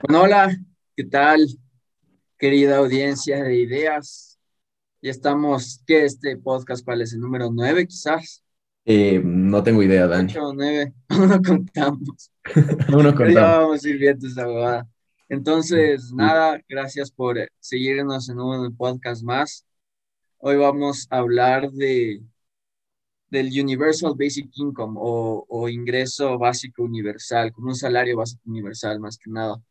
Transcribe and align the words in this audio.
Bueno, 0.00 0.22
hola, 0.22 0.56
¿qué 0.96 1.04
tal, 1.04 1.46
querida 2.38 2.78
audiencia 2.78 3.42
de 3.42 3.56
ideas? 3.56 4.38
Ya 5.02 5.10
estamos, 5.10 5.82
¿qué 5.86 6.04
este 6.04 6.36
podcast? 6.36 6.84
¿Cuál 6.84 7.02
es 7.02 7.12
el 7.12 7.20
número 7.20 7.50
nueve, 7.52 7.86
quizás? 7.86 8.44
Eh, 8.84 9.20
no 9.24 9.62
tengo 9.62 9.82
idea, 9.82 10.06
Dani. 10.06 10.32
Ocho 10.32 10.48
o 10.48 10.54
nueve, 10.54 10.94
aún 11.08 11.28
no 11.28 11.42
contamos. 11.42 12.30
Uno 12.92 13.14
Pero 13.20 13.30
ya 13.30 13.40
contamos. 13.40 13.58
vamos 13.58 13.84
a 13.84 13.88
ir 13.88 13.98
viendo 13.98 14.26
esa 14.26 14.46
huevada. 14.46 14.88
Entonces, 15.28 16.12
nada, 16.12 16.60
gracias 16.68 17.10
por 17.10 17.36
seguirnos 17.60 18.28
en 18.28 18.40
un 18.40 18.76
podcast 18.76 19.22
más. 19.22 19.66
Hoy 20.38 20.56
vamos 20.56 21.06
a 21.10 21.18
hablar 21.18 21.70
de, 21.72 22.22
del 23.30 23.46
Universal 23.60 24.14
Basic 24.18 24.50
Income 24.56 24.94
o, 25.00 25.44
o 25.48 25.68
ingreso 25.68 26.38
básico 26.38 26.82
universal, 26.82 27.52
como 27.52 27.68
un 27.68 27.74
salario 27.76 28.16
básico 28.16 28.42
universal 28.46 29.00
más 29.00 29.18
que 29.18 29.30
nada. 29.30 29.62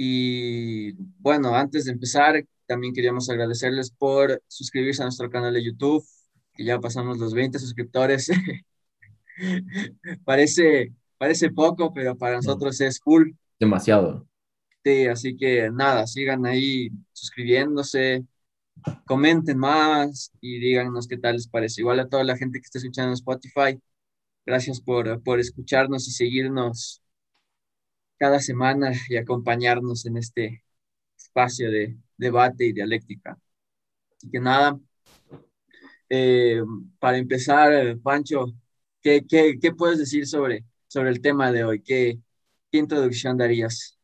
Y 0.00 0.92
bueno, 1.18 1.56
antes 1.56 1.86
de 1.86 1.90
empezar, 1.90 2.46
también 2.66 2.94
queríamos 2.94 3.28
agradecerles 3.30 3.90
por 3.90 4.40
suscribirse 4.46 5.02
a 5.02 5.06
nuestro 5.06 5.28
canal 5.28 5.52
de 5.52 5.64
YouTube, 5.64 6.06
que 6.54 6.64
ya 6.64 6.78
pasamos 6.78 7.18
los 7.18 7.34
20 7.34 7.58
suscriptores. 7.58 8.30
parece, 10.24 10.92
parece 11.18 11.50
poco, 11.50 11.92
pero 11.92 12.16
para 12.16 12.36
nosotros 12.36 12.80
es 12.80 13.00
cool. 13.00 13.36
Demasiado. 13.58 14.24
Sí, 14.84 15.08
así 15.08 15.36
que 15.36 15.68
nada, 15.72 16.06
sigan 16.06 16.46
ahí 16.46 16.90
suscribiéndose, 17.12 18.24
comenten 19.04 19.58
más 19.58 20.30
y 20.40 20.60
díganos 20.60 21.08
qué 21.08 21.16
tal 21.16 21.34
les 21.34 21.48
parece. 21.48 21.80
Igual 21.80 21.98
a 21.98 22.08
toda 22.08 22.22
la 22.22 22.36
gente 22.36 22.60
que 22.60 22.66
está 22.66 22.78
escuchando 22.78 23.08
en 23.08 23.14
Spotify, 23.14 23.80
gracias 24.46 24.80
por, 24.80 25.20
por 25.24 25.40
escucharnos 25.40 26.06
y 26.06 26.12
seguirnos 26.12 27.02
cada 28.18 28.40
semana 28.40 28.92
y 29.08 29.16
acompañarnos 29.16 30.04
en 30.06 30.16
este 30.16 30.64
espacio 31.16 31.70
de 31.70 31.96
debate 32.16 32.66
y 32.66 32.72
dialéctica. 32.72 33.38
Así 34.16 34.30
que 34.30 34.40
nada, 34.40 34.78
eh, 36.08 36.62
para 36.98 37.18
empezar, 37.18 37.98
Pancho, 38.02 38.52
¿qué, 39.02 39.24
qué, 39.28 39.58
qué 39.60 39.72
puedes 39.72 39.98
decir 39.98 40.26
sobre, 40.26 40.64
sobre 40.88 41.10
el 41.10 41.20
tema 41.20 41.52
de 41.52 41.64
hoy? 41.64 41.82
¿Qué, 41.82 42.18
qué 42.70 42.78
introducción 42.78 43.36
darías? 43.36 43.98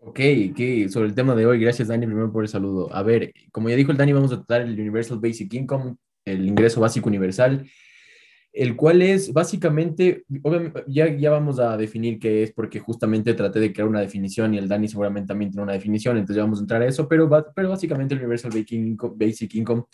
Ok, 0.00 0.16
¿qué? 0.16 0.88
sobre 0.88 1.08
el 1.08 1.14
tema 1.14 1.34
de 1.34 1.44
hoy, 1.44 1.58
gracias 1.58 1.88
Dani 1.88 2.06
primero 2.06 2.32
por 2.32 2.44
el 2.44 2.48
saludo. 2.48 2.94
A 2.94 3.02
ver, 3.02 3.32
como 3.50 3.68
ya 3.68 3.76
dijo 3.76 3.90
el 3.90 3.98
Dani, 3.98 4.12
vamos 4.12 4.32
a 4.32 4.36
tratar 4.36 4.62
el 4.62 4.78
Universal 4.78 5.18
Basic 5.18 5.52
Income, 5.54 5.96
el 6.24 6.46
ingreso 6.46 6.80
básico 6.80 7.08
universal, 7.08 7.68
el 8.58 8.76
cual 8.76 9.02
es 9.02 9.32
básicamente, 9.32 10.24
ya, 10.88 11.08
ya 11.16 11.30
vamos 11.30 11.58
a 11.60 11.76
definir 11.76 12.18
qué 12.18 12.42
es, 12.42 12.52
porque 12.52 12.80
justamente 12.80 13.34
traté 13.34 13.60
de 13.60 13.72
crear 13.72 13.88
una 13.88 14.00
definición 14.00 14.54
y 14.54 14.58
el 14.58 14.68
Dani 14.68 14.88
seguramente 14.88 15.28
también 15.28 15.50
tiene 15.50 15.62
una 15.62 15.72
definición, 15.74 16.16
entonces 16.16 16.36
ya 16.36 16.42
vamos 16.42 16.58
a 16.58 16.62
entrar 16.62 16.82
a 16.82 16.86
eso, 16.86 17.08
pero, 17.08 17.28
pero 17.54 17.68
básicamente 17.70 18.14
el 18.14 18.20
Universal 18.20 18.50
Basic 19.16 19.54
Income, 19.54 19.84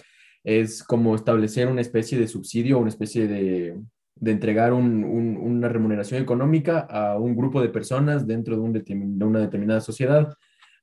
es 0.42 0.82
como 0.82 1.14
establecer 1.14 1.68
una 1.68 1.80
especie 1.80 2.18
de 2.18 2.28
subsidio, 2.28 2.78
una 2.78 2.90
especie 2.90 3.26
de, 3.26 3.80
de 4.16 4.30
entregar 4.30 4.72
un- 4.72 5.04
un- 5.04 5.36
una 5.38 5.68
remuneración 5.68 6.22
económica 6.22 6.80
a 6.80 7.18
un 7.18 7.34
grupo 7.36 7.62
de 7.62 7.68
personas 7.70 8.26
dentro 8.26 8.56
de, 8.60 8.82
de 8.86 9.24
una 9.24 9.40
determinada 9.40 9.80
sociedad 9.80 10.34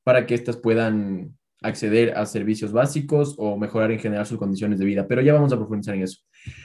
para 0.04 0.26
que 0.26 0.34
éstas 0.36 0.58
puedan 0.58 1.36
acceder 1.62 2.18
a 2.18 2.26
servicios 2.26 2.72
básicos 2.72 3.36
o 3.38 3.58
mejorar 3.58 3.92
en 3.92 4.00
general 4.00 4.26
sus 4.26 4.38
condiciones 4.38 4.80
de 4.80 4.86
vida. 4.86 5.08
Pero 5.08 5.22
ya 5.22 5.34
vamos 5.34 5.54
a 5.54 5.58
profundizar 5.58 5.96
en 5.96 6.04
eso. 6.04 6.20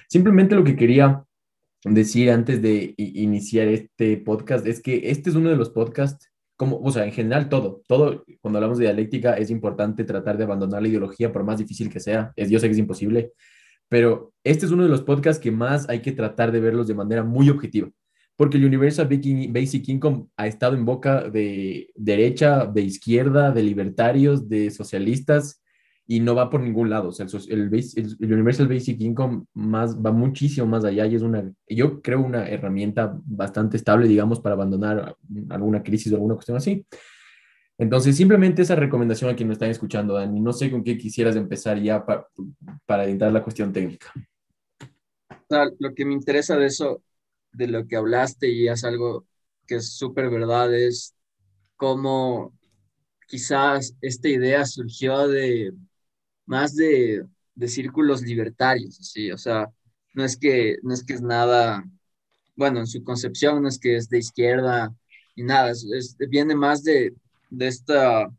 Simplemente 0.09 0.55
lo 0.55 0.65
que 0.65 0.77
quería 0.77 1.23
decir 1.85 2.31
antes 2.31 2.61
de 2.63 2.95
iniciar 2.97 3.69
este 3.69 4.17
podcast 4.17 4.67
es 4.67 4.81
que 4.81 5.11
este 5.11 5.31
es 5.31 5.37
uno 5.37 5.51
de 5.51 5.57
los 5.57 5.71
podcasts, 5.71 6.33
como, 6.57 6.79
o 6.81 6.91
sea, 6.91 7.05
en 7.05 7.13
general 7.13 7.49
todo, 7.49 7.83
todo, 7.87 8.25
cuando 8.41 8.59
hablamos 8.59 8.79
de 8.79 8.85
dialéctica 8.85 9.35
es 9.35 9.51
importante 9.51 10.05
tratar 10.05 10.39
de 10.39 10.45
abandonar 10.45 10.83
la 10.83 10.89
ideología 10.89 11.33
por 11.33 11.45
más 11.45 11.59
difícil 11.59 11.91
que 11.91 12.01
sea. 12.01 12.33
Es, 12.35 12.51
yo 12.51 12.59
sé 12.59 12.67
que 12.67 12.73
es 12.73 12.79
imposible, 12.79 13.33
pero 13.89 14.33
este 14.43 14.67
es 14.67 14.73
uno 14.73 14.83
de 14.83 14.89
los 14.89 15.03
podcasts 15.03 15.41
que 15.41 15.51
más 15.51 15.89
hay 15.89 16.01
que 16.01 16.13
tratar 16.13 16.51
de 16.51 16.61
verlos 16.61 16.89
de 16.89 16.95
manera 16.95 17.23
muy 17.23 17.51
objetiva, 17.51 17.91
porque 18.37 18.59
el 18.59 18.65
Universal 18.67 19.09
Basic 19.09 19.89
Income 19.89 20.27
ha 20.37 20.47
estado 20.47 20.77
en 20.77 20.85
boca 20.85 21.29
de 21.29 21.91
derecha, 21.95 22.67
de 22.67 22.83
izquierda, 22.83 23.51
de 23.51 23.63
libertarios, 23.63 24.49
de 24.49 24.71
socialistas, 24.71 25.63
y 26.07 26.21
no 26.21 26.35
va 26.37 26.51
por 26.51 26.61
ningún 26.61 26.89
lado. 26.89 27.09
O 27.09 27.13
sea, 27.13 27.27
el, 27.49 27.63
el 27.75 27.85
el- 28.21 28.33
Universal 28.33 28.69
Basic 28.69 29.01
Income 29.01 29.45
más, 29.55 29.97
va 30.01 30.13
muchísimo 30.13 30.67
más 30.67 30.85
allá 30.85 31.07
y 31.07 31.17
es 31.17 31.23
una, 31.23 31.51
yo 31.69 32.01
creo, 32.01 32.21
una 32.21 32.47
herramienta 32.49 33.19
bastante 33.25 33.77
estable, 33.77 34.07
digamos, 34.07 34.39
para 34.41 34.55
abandonar 34.55 35.17
alguna 35.49 35.83
crisis 35.83 36.13
o 36.13 36.17
alguna 36.17 36.35
cuestión 36.35 36.57
así. 36.59 36.87
Entonces, 37.79 38.17
simplemente 38.17 38.63
esa 38.63 38.77
recomendación 38.77 39.31
a 39.31 39.37
quienes 39.37 39.55
están 39.55 39.71
escuchando, 39.71 40.15
Dani. 40.15 40.41
No 40.41 40.53
sé 40.53 40.71
con 40.71 40.85
qué 40.85 40.97
quisieras 40.97 41.37
empezar 41.37 41.81
ya 41.83 42.07
pa- 42.07 42.27
para 42.87 43.07
entrar 43.07 43.33
la 43.33 43.43
cuestión 43.43 43.73
técnica. 43.73 44.13
Sea, 45.49 45.67
lo 45.79 45.95
que 45.95 46.05
me 46.05 46.15
interesa 46.15 46.57
de 46.57 46.67
eso, 46.67 47.03
de 47.57 47.69
lo 47.69 47.87
que 47.87 47.97
hablaste 47.97 48.51
y 48.51 48.69
es 48.69 48.85
algo 48.85 49.27
que 49.67 49.77
es 49.77 49.93
súper 49.97 50.31
verdad, 50.31 50.75
es 50.75 51.15
cómo 51.77 52.55
quizás 53.29 53.95
esta 54.03 54.29
idea 54.29 54.67
surgió 54.67 55.29
de 55.29 55.73
más 56.47 56.75
de, 56.77 57.27
de 57.55 57.69
círculos 57.69 58.23
libertarios, 58.23 58.97
¿sí? 58.97 59.31
O 59.33 59.39
sea, 59.39 59.69
no 60.15 60.25
es 60.25 60.37
que, 60.37 60.77
no 60.83 60.95
es 60.95 61.05
que 61.05 61.15
es 61.15 61.23
nada, 61.23 61.85
bueno, 62.57 62.81
en 62.81 62.87
su 62.87 63.05
concepción 63.05 63.63
no 63.63 63.69
es 63.69 63.79
que 63.79 63.97
es 63.97 64.09
de 64.11 64.19
izquierda 64.19 64.95
ni 65.37 65.45
nada, 65.45 65.71
es, 65.73 65.85
es- 65.95 66.17
viene 66.31 66.55
más 66.57 66.83
de, 66.85 67.15
de 67.51 67.69
esta, 67.69 68.31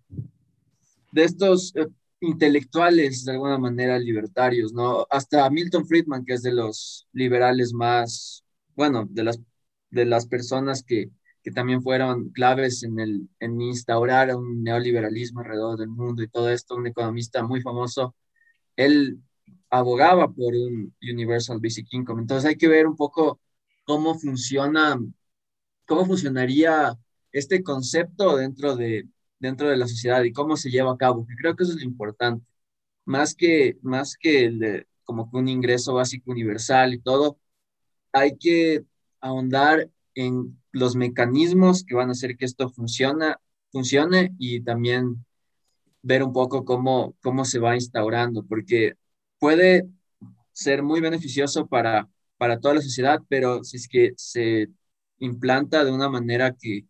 de 1.12 1.24
estos 1.24 1.74
eh, 1.76 1.88
intelectuales 2.22 3.26
de 3.26 3.34
alguna 3.34 3.58
manera 3.58 3.98
libertarios, 4.00 4.74
¿no? 4.74 5.06
Hasta 5.10 5.50
Milton 5.50 5.86
Friedman, 5.88 6.26
que 6.26 6.34
es 6.34 6.44
de 6.44 6.54
los 6.54 7.08
liberales 7.14 7.74
más, 7.74 8.44
bueno, 8.78 9.08
de 9.10 9.26
las, 9.26 9.42
de 9.92 10.06
las 10.06 10.28
personas 10.28 10.84
que, 10.84 11.12
que 11.44 11.52
también 11.52 11.82
fueron 11.84 12.30
claves 12.32 12.84
en, 12.84 13.00
el, 13.00 13.30
en 13.40 13.62
instaurar 13.62 14.36
un 14.36 14.64
neoliberalismo 14.64 15.42
alrededor 15.42 15.80
del 15.80 15.90
mundo 15.90 16.24
y 16.24 16.30
todo 16.30 16.50
esto, 16.52 16.76
un 16.76 16.88
economista 16.88 17.44
muy 17.44 17.62
famoso, 17.62 18.16
él 18.78 19.20
abogaba 19.70 20.30
por 20.34 20.54
un 20.56 20.96
Universal 21.02 21.60
Basic 21.62 21.88
Income. 21.94 22.22
Entonces 22.24 22.50
hay 22.50 22.58
que 22.58 22.68
ver 22.70 22.88
un 22.88 22.96
poco 22.98 23.42
cómo 23.86 24.16
funciona, 24.20 25.00
cómo 25.86 26.06
funcionaría 26.06 26.98
este 27.32 27.64
concepto 27.64 28.38
dentro 28.38 28.76
de, 28.76 29.08
dentro 29.40 29.70
de 29.70 29.78
la 29.78 29.88
sociedad 29.88 30.24
y 30.24 30.34
cómo 30.34 30.58
se 30.58 30.70
lleva 30.72 30.92
a 30.94 30.98
cabo, 30.98 31.26
que 31.28 31.36
creo 31.36 31.56
que 31.56 31.64
eso 31.64 31.74
es 31.74 31.80
lo 31.80 31.86
importante. 31.86 32.46
Más 33.06 33.36
que, 33.36 33.78
más 33.82 34.18
que 34.18 34.46
el 34.46 34.88
como 35.06 35.32
que 35.32 35.38
un 35.38 35.48
ingreso 35.50 35.94
básico 35.96 36.32
universal 36.32 36.94
y 36.94 37.00
todo, 37.00 37.40
hay 38.20 38.38
que 38.38 38.84
ahondar 39.22 39.90
en 40.16 40.60
los 40.72 40.96
mecanismos 40.96 41.84
que 41.84 41.96
van 41.96 42.10
a 42.10 42.14
hacer 42.14 42.38
que 42.38 42.46
esto 42.46 42.70
funcione 42.70 43.36
y 44.40 44.62
también 44.62 45.26
ver 46.02 46.24
un 46.24 46.34
poco 46.34 46.66
cómo, 46.66 47.16
cómo 47.22 47.46
se 47.46 47.60
va 47.60 47.76
instaurando, 47.76 48.46
porque 48.46 48.94
puede 49.40 49.88
ser 50.52 50.84
muy 50.84 51.02
beneficioso 51.02 51.68
para, 51.68 52.10
para 52.38 52.60
toda 52.60 52.76
la 52.76 52.82
sociedad, 52.82 53.22
pero 53.30 53.64
si 53.64 53.78
es 53.78 53.88
que 53.88 54.14
se 54.16 54.70
implanta 55.20 55.84
de 55.84 55.92
una 55.92 56.10
manera 56.10 56.56
que, 56.60 56.86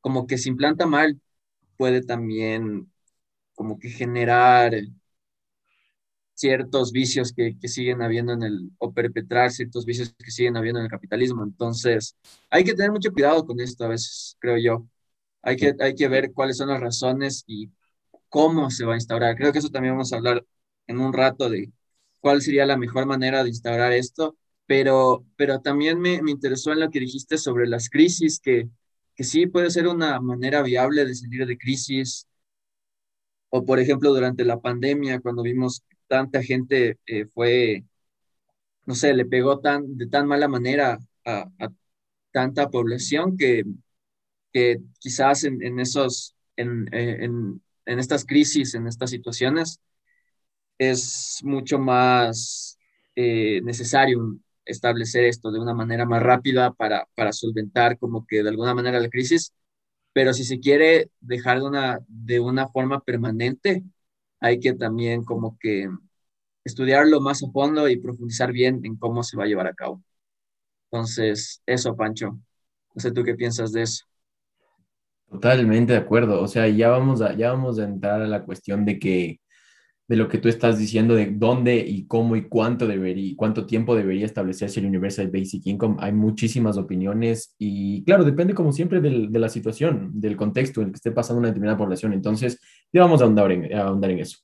como 0.00 0.26
que 0.26 0.38
se 0.38 0.48
implanta 0.48 0.86
mal, 0.86 1.20
puede 1.76 2.02
también 2.02 2.90
como 3.54 3.78
que 3.78 3.90
generar 3.90 4.74
ciertos 6.40 6.92
vicios 6.92 7.32
que, 7.34 7.58
que 7.58 7.68
siguen 7.68 8.02
habiendo 8.02 8.32
en 8.32 8.42
el, 8.42 8.70
o 8.78 8.92
perpetrar 8.92 9.50
ciertos 9.52 9.84
vicios 9.84 10.14
que 10.18 10.30
siguen 10.30 10.56
habiendo 10.56 10.80
en 10.80 10.86
el 10.86 10.90
capitalismo. 10.90 11.44
Entonces, 11.44 12.16
hay 12.50 12.64
que 12.64 12.74
tener 12.74 12.90
mucho 12.92 13.12
cuidado 13.12 13.44
con 13.46 13.60
esto 13.60 13.84
a 13.84 13.88
veces, 13.88 14.36
creo 14.40 14.56
yo. 14.58 14.86
Hay 15.42 15.56
que, 15.56 15.74
hay 15.80 15.94
que 15.94 16.08
ver 16.08 16.32
cuáles 16.32 16.56
son 16.58 16.68
las 16.70 16.80
razones 16.80 17.44
y 17.46 17.70
cómo 18.28 18.70
se 18.70 18.84
va 18.86 18.94
a 18.94 18.96
instaurar. 18.96 19.36
Creo 19.36 19.52
que 19.52 19.58
eso 19.60 19.70
también 19.70 19.94
vamos 19.94 20.12
a 20.12 20.16
hablar 20.16 20.44
en 20.86 21.00
un 21.00 21.12
rato 21.12 21.48
de 21.50 21.72
cuál 22.20 22.42
sería 22.42 22.66
la 22.66 22.76
mejor 22.76 23.06
manera 23.06 23.42
de 23.42 23.50
instaurar 23.50 23.92
esto, 23.92 24.36
pero, 24.66 25.26
pero 25.36 25.60
también 25.60 26.00
me, 26.00 26.22
me 26.22 26.30
interesó 26.32 26.72
en 26.72 26.80
lo 26.80 26.90
que 26.90 27.00
dijiste 27.00 27.38
sobre 27.38 27.66
las 27.68 27.88
crisis, 27.90 28.40
que, 28.40 28.68
que 29.14 29.24
sí 29.24 29.46
puede 29.46 29.70
ser 29.70 29.88
una 29.88 30.20
manera 30.20 30.62
viable 30.62 31.04
de 31.04 31.14
salir 31.14 31.46
de 31.46 31.58
crisis, 31.58 32.26
o 33.50 33.64
por 33.64 33.78
ejemplo 33.80 34.12
durante 34.12 34.44
la 34.44 34.60
pandemia, 34.60 35.20
cuando 35.20 35.42
vimos 35.42 35.84
tanta 36.10 36.42
gente 36.42 36.98
eh, 37.06 37.26
fue, 37.26 37.84
no 38.86 38.94
sé, 38.94 39.14
le 39.14 39.24
pegó 39.26 39.60
tan, 39.60 39.96
de 39.96 40.06
tan 40.06 40.26
mala 40.26 40.48
manera 40.48 40.98
a, 41.24 41.48
tanta 42.32 42.70
población 42.70 43.36
que, 43.36 43.64
que 44.52 44.78
quizás 45.00 45.44
en, 45.44 45.62
en 45.62 45.80
esos, 45.80 46.36
en, 46.56 46.88
en, 46.94 47.62
en 47.86 47.98
estas 47.98 48.24
crisis, 48.26 48.74
en 48.74 48.86
estas 48.88 49.10
situaciones, 49.10 49.80
es 50.78 51.40
mucho 51.44 51.78
más 51.78 52.78
eh, 53.16 53.60
necesario 53.62 54.38
establecer 54.64 55.24
esto 55.24 55.50
de 55.50 55.60
una 55.60 55.74
manera 55.74 56.06
más 56.06 56.22
rápida 56.22 56.72
para, 56.72 57.06
para 57.14 57.32
solventar 57.32 57.98
como 57.98 58.26
que 58.26 58.42
de 58.42 58.48
alguna 58.50 58.74
manera 58.74 59.00
la 59.00 59.08
crisis 59.10 59.52
pero 60.12 60.34
si 60.34 60.44
se 60.44 60.60
quiere 60.60 61.10
dejar 61.20 61.60
de 61.60 61.66
una, 61.66 62.00
de 62.08 62.40
una 62.40 62.68
forma 62.68 63.00
permanente, 63.00 63.84
hay 64.40 64.60
que 64.60 64.74
también 64.74 65.24
como 65.24 65.58
que 65.58 65.88
estudiarlo 66.64 67.20
más 67.20 67.42
a 67.42 67.50
fondo 67.52 67.88
y 67.88 67.98
profundizar 67.98 68.52
bien 68.52 68.80
en 68.84 68.96
cómo 68.96 69.22
se 69.22 69.36
va 69.36 69.44
a 69.44 69.46
llevar 69.48 69.66
a 69.68 69.74
cabo. 69.74 70.02
Entonces, 70.90 71.62
eso, 71.66 71.96
Pancho. 71.96 72.38
No 72.94 73.00
sé 73.02 73.12
tú 73.12 73.24
qué 73.24 73.34
piensas 73.34 73.72
de 73.72 73.82
eso. 73.82 74.04
Totalmente 75.30 75.92
de 75.92 75.98
acuerdo. 76.00 76.42
O 76.42 76.48
sea, 76.48 76.68
ya 76.68 76.88
vamos 76.90 77.22
a, 77.22 77.34
ya 77.36 77.52
vamos 77.52 77.78
a 77.78 77.84
entrar 77.84 78.20
a 78.22 78.26
la 78.26 78.44
cuestión 78.44 78.84
de 78.84 78.98
que 78.98 79.39
de 80.10 80.16
lo 80.16 80.26
que 80.26 80.38
tú 80.38 80.48
estás 80.48 80.76
diciendo, 80.76 81.14
de 81.14 81.26
dónde 81.26 81.76
y 81.76 82.04
cómo 82.08 82.34
y 82.34 82.48
cuánto 82.48 82.88
debería, 82.88 83.32
cuánto 83.36 83.64
tiempo 83.64 83.94
debería 83.94 84.26
establecerse 84.26 84.80
el 84.80 84.86
Universal 84.86 85.30
Basic 85.30 85.64
Income. 85.66 85.98
Hay 86.00 86.10
muchísimas 86.10 86.76
opiniones 86.78 87.54
y 87.60 88.02
claro, 88.02 88.24
depende 88.24 88.52
como 88.52 88.72
siempre 88.72 89.00
del, 89.00 89.30
de 89.30 89.38
la 89.38 89.48
situación, 89.48 90.10
del 90.12 90.36
contexto 90.36 90.80
en 90.80 90.88
el 90.88 90.92
que 90.92 90.96
esté 90.96 91.12
pasando 91.12 91.38
una 91.38 91.46
determinada 91.46 91.78
población. 91.78 92.12
Entonces, 92.12 92.58
ya 92.92 93.02
vamos 93.02 93.20
a 93.20 93.24
ahondar 93.24 93.52
en, 93.52 93.72
a 93.72 93.82
ahondar 93.82 94.10
en 94.10 94.18
eso. 94.18 94.38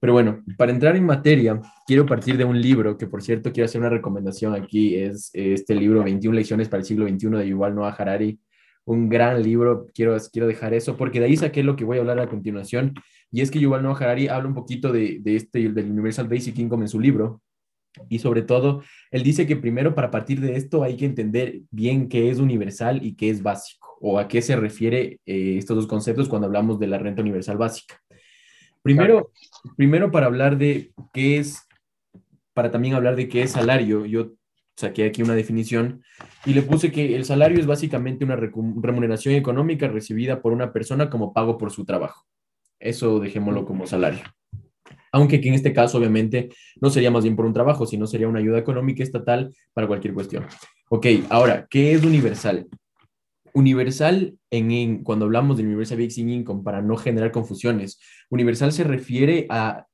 Pero 0.00 0.14
bueno, 0.14 0.42
para 0.56 0.72
entrar 0.72 0.96
en 0.96 1.04
materia, 1.04 1.60
quiero 1.86 2.06
partir 2.06 2.38
de 2.38 2.46
un 2.46 2.58
libro 2.58 2.96
que, 2.96 3.06
por 3.06 3.22
cierto, 3.22 3.52
quiero 3.52 3.66
hacer 3.66 3.82
una 3.82 3.90
recomendación 3.90 4.54
aquí. 4.54 4.96
Es 4.96 5.28
este 5.34 5.74
libro, 5.74 6.02
21 6.02 6.34
lecciones 6.34 6.70
para 6.70 6.80
el 6.80 6.86
siglo 6.86 7.06
XXI 7.06 7.28
de 7.28 7.48
Yuval 7.48 7.74
Noah 7.74 7.90
Harari. 7.90 8.40
Un 8.86 9.10
gran 9.10 9.42
libro, 9.42 9.86
quiero, 9.94 10.16
quiero 10.32 10.48
dejar 10.48 10.72
eso, 10.72 10.96
porque 10.96 11.20
de 11.20 11.26
ahí 11.26 11.36
saqué 11.36 11.62
lo 11.62 11.76
que 11.76 11.84
voy 11.84 11.98
a 11.98 12.00
hablar 12.00 12.20
a 12.20 12.30
continuación. 12.30 12.94
Y 13.30 13.40
es 13.40 13.50
que 13.50 13.60
Yuval 13.60 13.82
Noah 13.82 13.96
Harari 13.96 14.28
habla 14.28 14.48
un 14.48 14.54
poquito 14.54 14.92
de, 14.92 15.18
de 15.20 15.36
este, 15.36 15.68
del 15.68 15.90
Universal 15.90 16.28
Basic 16.28 16.58
Income 16.58 16.84
en 16.84 16.88
su 16.88 17.00
libro. 17.00 17.42
Y 18.08 18.20
sobre 18.20 18.42
todo, 18.42 18.82
él 19.10 19.22
dice 19.22 19.46
que 19.46 19.56
primero 19.56 19.94
para 19.94 20.10
partir 20.10 20.40
de 20.40 20.56
esto 20.56 20.82
hay 20.82 20.96
que 20.96 21.06
entender 21.06 21.60
bien 21.70 22.08
qué 22.08 22.30
es 22.30 22.38
universal 22.38 23.04
y 23.04 23.14
qué 23.16 23.30
es 23.30 23.42
básico, 23.42 23.96
o 24.00 24.18
a 24.18 24.28
qué 24.28 24.42
se 24.42 24.54
refiere 24.56 25.18
eh, 25.26 25.56
estos 25.58 25.76
dos 25.76 25.86
conceptos 25.86 26.28
cuando 26.28 26.46
hablamos 26.46 26.78
de 26.78 26.86
la 26.86 26.98
renta 26.98 27.22
universal 27.22 27.56
básica. 27.56 28.00
Primero, 28.82 29.32
primero 29.76 30.10
para 30.10 30.26
hablar 30.26 30.56
de 30.56 30.92
qué 31.12 31.38
es, 31.38 31.66
para 32.54 32.70
también 32.70 32.94
hablar 32.94 33.16
de 33.16 33.28
qué 33.28 33.42
es 33.42 33.52
salario, 33.52 34.06
yo 34.06 34.32
saqué 34.76 35.04
aquí 35.04 35.22
una 35.22 35.34
definición 35.34 36.02
y 36.46 36.54
le 36.54 36.62
puse 36.62 36.90
que 36.90 37.14
el 37.14 37.24
salario 37.24 37.58
es 37.58 37.66
básicamente 37.66 38.24
una 38.24 38.36
remuneración 38.36 39.34
económica 39.34 39.88
recibida 39.88 40.40
por 40.40 40.52
una 40.52 40.72
persona 40.72 41.10
como 41.10 41.34
pago 41.34 41.58
por 41.58 41.70
su 41.70 41.84
trabajo. 41.84 42.24
Eso 42.80 43.20
dejémoslo 43.20 43.64
como 43.64 43.86
salario. 43.86 44.24
Aunque 45.12 45.36
en 45.36 45.54
este 45.54 45.72
caso 45.72 45.98
obviamente 45.98 46.50
no 46.80 46.90
sería 46.90 47.10
más 47.10 47.24
bien 47.24 47.36
por 47.36 47.44
un 47.44 47.52
trabajo, 47.52 47.86
sino 47.86 48.06
sería 48.06 48.28
una 48.28 48.38
ayuda 48.38 48.58
económica 48.58 49.02
estatal 49.02 49.54
para 49.72 49.86
cualquier 49.86 50.14
cuestión. 50.14 50.46
Ok, 50.88 51.06
ahora, 51.28 51.66
¿qué 51.68 51.92
es 51.92 52.04
universal? 52.04 52.66
Universal, 53.52 54.36
en, 54.50 55.02
cuando 55.02 55.24
hablamos 55.24 55.56
de 55.56 55.64
Universal 55.64 55.98
Basic 55.98 56.26
Income, 56.26 56.62
para 56.62 56.82
no 56.82 56.96
generar 56.96 57.32
confusiones, 57.32 58.00
universal 58.30 58.72
se 58.72 58.84
refiere 58.84 59.46
a 59.50 59.86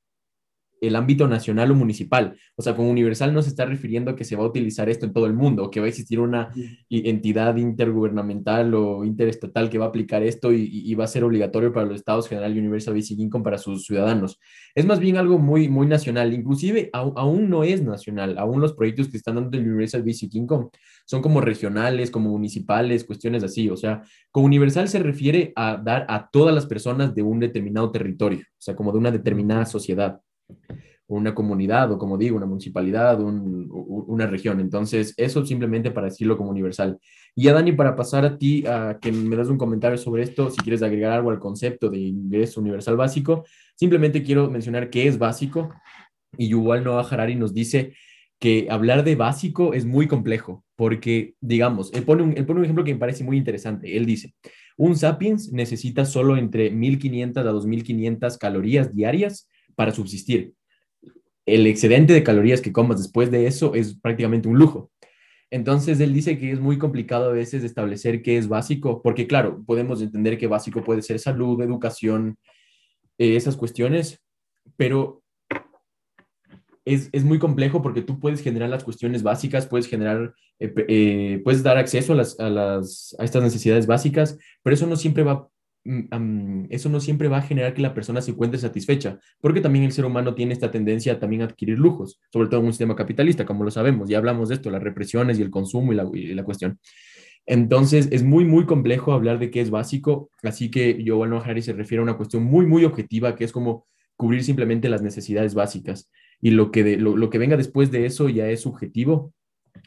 el 0.81 0.95
ámbito 0.95 1.27
nacional 1.27 1.71
o 1.71 1.75
municipal. 1.75 2.37
O 2.55 2.61
sea, 2.61 2.75
con 2.75 2.85
universal 2.85 3.33
no 3.33 3.41
se 3.41 3.49
está 3.49 3.65
refiriendo 3.65 4.11
a 4.11 4.15
que 4.15 4.23
se 4.23 4.35
va 4.35 4.43
a 4.43 4.47
utilizar 4.47 4.89
esto 4.89 5.05
en 5.05 5.13
todo 5.13 5.25
el 5.25 5.33
mundo, 5.33 5.69
que 5.71 5.79
va 5.79 5.85
a 5.85 5.89
existir 5.89 6.19
una 6.19 6.51
entidad 6.89 7.55
intergubernamental 7.57 8.73
o 8.73 9.03
interestatal 9.03 9.69
que 9.69 9.77
va 9.77 9.85
a 9.85 9.89
aplicar 9.89 10.23
esto 10.23 10.51
y, 10.53 10.95
va 10.97 11.03
a 11.03 11.07
ser 11.07 11.23
obligatorio 11.23 11.71
para 11.71 11.85
los 11.85 11.97
estados 11.97 12.27
general 12.27 12.55
y 12.55 12.59
universal 12.59 12.95
basic 12.95 13.19
income 13.19 13.43
para 13.43 13.59
sus 13.59 13.85
ciudadanos. 13.85 14.39
Es 14.73 14.85
más 14.85 14.99
bien 14.99 15.17
algo 15.17 15.37
muy, 15.37 15.69
muy 15.69 15.85
nacional. 15.85 16.33
Inclusive 16.33 16.89
aún 16.91 17.49
no 17.49 17.63
es 17.63 17.83
nacional. 17.83 18.37
Aún 18.39 18.61
los 18.61 18.73
proyectos 18.73 19.09
que 19.09 19.17
están 19.17 19.35
dando 19.35 19.55
el 19.57 19.67
universal 19.67 20.01
basic 20.03 20.33
income 20.33 20.69
son 21.05 21.21
como 21.21 21.39
regionales, 21.39 22.09
como 22.09 22.31
municipales, 22.31 23.03
cuestiones 23.03 23.43
así. 23.43 23.69
O 23.69 23.77
sea, 23.77 24.01
con 24.31 24.43
universal 24.43 24.87
se 24.87 24.99
refiere 24.99 25.53
a 25.55 25.77
dar 25.77 26.05
a 26.09 26.29
todas 26.31 26.53
las 26.53 26.65
personas 26.65 27.13
de 27.13 27.23
un 27.23 27.39
determinado 27.39 27.91
territorio, 27.91 28.39
o 28.39 28.61
sea, 28.61 28.75
como 28.75 28.91
de 28.91 28.97
una 28.97 29.11
determinada 29.11 29.65
sociedad 29.65 30.19
una 31.07 31.33
comunidad 31.33 31.91
o 31.91 31.97
como 31.97 32.17
digo, 32.17 32.35
una 32.35 32.45
municipalidad, 32.45 33.19
una 33.21 34.27
región. 34.27 34.59
Entonces, 34.59 35.13
eso 35.17 35.45
simplemente 35.45 35.91
para 35.91 36.07
decirlo 36.07 36.37
como 36.37 36.51
universal. 36.51 36.99
Y 37.33 37.43
ya, 37.43 37.53
Dani, 37.53 37.71
para 37.71 37.95
pasar 37.95 38.25
a 38.25 38.37
ti, 38.37 38.65
a 38.67 38.99
que 39.01 39.11
me 39.11 39.35
das 39.35 39.47
un 39.47 39.57
comentario 39.57 39.97
sobre 39.97 40.23
esto, 40.23 40.49
si 40.49 40.57
quieres 40.57 40.83
agregar 40.83 41.13
algo 41.13 41.31
al 41.31 41.39
concepto 41.39 41.89
de 41.89 41.99
ingreso 41.99 42.59
universal 42.59 42.97
básico, 42.97 43.45
simplemente 43.75 44.21
quiero 44.21 44.49
mencionar 44.49 44.89
qué 44.89 45.07
es 45.07 45.17
básico. 45.17 45.73
Y 46.37 46.49
Yuval 46.49 46.83
Noah 46.83 47.07
Harari 47.09 47.35
nos 47.35 47.53
dice 47.53 47.93
que 48.39 48.67
hablar 48.69 49.03
de 49.03 49.15
básico 49.15 49.73
es 49.73 49.85
muy 49.85 50.07
complejo, 50.07 50.63
porque, 50.75 51.35
digamos, 51.39 51.91
él 51.93 52.03
pone, 52.03 52.23
un, 52.23 52.37
él 52.37 52.45
pone 52.45 52.59
un 52.59 52.65
ejemplo 52.65 52.83
que 52.83 52.93
me 52.93 52.99
parece 52.99 53.23
muy 53.23 53.37
interesante. 53.37 53.95
Él 53.95 54.05
dice, 54.05 54.35
un 54.75 54.95
sapiens 54.97 55.51
necesita 55.53 56.05
solo 56.05 56.37
entre 56.37 56.71
1.500 56.71 57.37
a 57.37 57.51
2.500 57.51 58.37
calorías 58.37 58.93
diarias 58.93 59.47
para 59.77 59.91
subsistir. 59.91 60.53
El 61.45 61.67
excedente 61.67 62.11
de 62.11 62.23
calorías 62.23 62.59
que 62.59 62.73
comas 62.73 62.97
después 62.97 63.29
de 63.31 63.45
eso 63.45 63.75
es 63.75 63.97
prácticamente 63.97 64.49
un 64.49 64.57
lujo. 64.57 64.91
Entonces, 65.51 65.99
él 66.01 66.13
dice 66.13 66.37
que 66.37 66.51
es 66.51 66.59
muy 66.59 66.77
complicado 66.77 67.29
a 67.29 67.33
veces 67.33 67.63
establecer 67.63 68.21
qué 68.21 68.37
es 68.37 68.49
básico, 68.49 69.01
porque 69.01 69.27
claro, 69.27 69.63
podemos 69.65 70.01
entender 70.01 70.37
que 70.37 70.47
básico 70.47 70.83
puede 70.83 71.03
ser 71.03 71.19
salud, 71.19 71.61
educación, 71.61 72.37
eh, 73.17 73.37
esas 73.37 73.55
cuestiones, 73.55 74.19
pero 74.75 75.23
es, 76.83 77.23
muy 77.23 77.37
complejo 77.37 77.81
porque 77.81 78.01
tú 78.01 78.19
puedes 78.19 78.41
generar 78.41 78.69
las 78.69 78.83
cuestiones 78.83 79.21
básicas, 79.21 79.67
puedes 79.67 79.87
generar, 79.87 80.33
eh, 80.59 80.73
eh, 80.87 81.41
puedes 81.43 81.61
dar 81.61 81.77
acceso 81.77 82.13
a, 82.13 82.15
las, 82.15 82.39
a, 82.39 82.49
las, 82.49 83.15
a 83.19 83.23
estas 83.23 83.43
necesidades 83.43 83.87
básicas, 83.87 84.37
pero 84.63 84.73
eso 84.73 84.87
no 84.87 84.95
siempre 84.95 85.23
va 85.23 85.47
Mm, 85.87 86.65
eso 86.69 86.89
no 86.89 86.99
siempre 86.99 87.29
va 87.29 87.37
a 87.37 87.41
generar 87.41 87.73
que 87.73 87.81
la 87.81 87.93
persona 87.93 88.21
se 88.21 88.31
encuentre 88.31 88.59
satisfecha, 88.59 89.19
porque 89.39 89.61
también 89.61 89.85
el 89.85 89.93
ser 89.93 90.03
humano 90.03 90.35
tiene 90.35 90.51
esta 90.51 90.69
tendencia 90.69 91.13
a 91.13 91.19
también 91.19 91.43
adquirir 91.43 91.79
lujos, 91.79 92.19
sobre 92.31 92.49
todo 92.49 92.59
en 92.59 92.65
un 92.65 92.73
sistema 92.73 92.95
capitalista, 92.95 93.45
como 93.45 93.63
lo 93.63 93.71
sabemos, 93.71 94.09
ya 94.09 94.17
hablamos 94.17 94.49
de 94.49 94.55
esto, 94.55 94.69
las 94.69 94.83
represiones 94.83 95.39
y 95.39 95.43
el 95.43 95.49
consumo 95.49 95.93
y 95.93 95.95
la, 95.95 96.09
la 96.11 96.43
cuestión. 96.43 96.77
Entonces, 97.45 98.09
es 98.11 98.23
muy, 98.23 98.43
muy 98.43 98.65
complejo 98.65 99.13
hablar 99.13 99.39
de 99.39 99.49
qué 99.49 99.61
es 99.61 99.69
básico, 99.69 100.29
así 100.43 100.69
que 100.69 101.01
yo, 101.01 101.15
bueno, 101.15 101.41
Harry 101.45 101.61
se 101.61 101.71
refiere 101.71 102.01
a 102.01 102.03
una 102.03 102.17
cuestión 102.17 102.43
muy, 102.43 102.65
muy 102.65 102.83
objetiva, 102.83 103.35
que 103.35 103.45
es 103.45 103.53
como 103.53 103.87
cubrir 104.17 104.43
simplemente 104.43 104.89
las 104.89 105.01
necesidades 105.01 105.53
básicas. 105.55 106.11
Y 106.41 106.51
lo 106.51 106.69
que, 106.69 106.97
lo, 106.97 107.15
lo 107.15 107.29
que 107.29 107.37
venga 107.37 107.55
después 107.55 107.91
de 107.91 108.05
eso 108.05 108.27
ya 108.27 108.49
es 108.49 108.61
subjetivo 108.61 109.33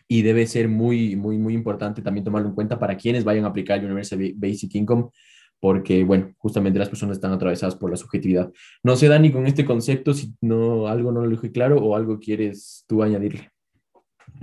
y 0.09 0.23
debe 0.23 0.47
ser 0.47 0.69
muy, 0.69 1.15
muy, 1.17 1.37
muy 1.37 1.53
importante 1.53 2.01
también 2.01 2.25
tomarlo 2.25 2.49
en 2.49 2.55
cuenta 2.55 2.79
para 2.79 2.97
quienes 2.97 3.25
vayan 3.25 3.45
a 3.45 3.49
aplicar 3.49 3.79
el 3.79 3.85
Universal 3.85 4.33
Basic 4.37 4.75
Income, 4.75 5.11
porque, 5.61 6.03
bueno, 6.05 6.35
justamente 6.39 6.79
las 6.79 6.89
personas 6.89 7.19
están 7.19 7.33
atravesadas 7.33 7.77
por 7.77 7.91
la 7.91 7.97
subjetividad. 7.97 8.51
No 8.83 8.97
sé, 8.97 9.09
Dani, 9.09 9.31
con 9.31 9.47
este 9.47 9.65
concepto, 9.65 10.15
si 10.15 10.35
no, 10.41 10.89
algo 10.89 11.13
no 11.13 11.21
lo 11.21 11.31
dije 11.31 11.53
claro 11.53 11.79
o 11.79 11.95
algo 11.95 12.19
quieres 12.19 12.85
tú 12.89 13.03
añadirle. 13.03 13.51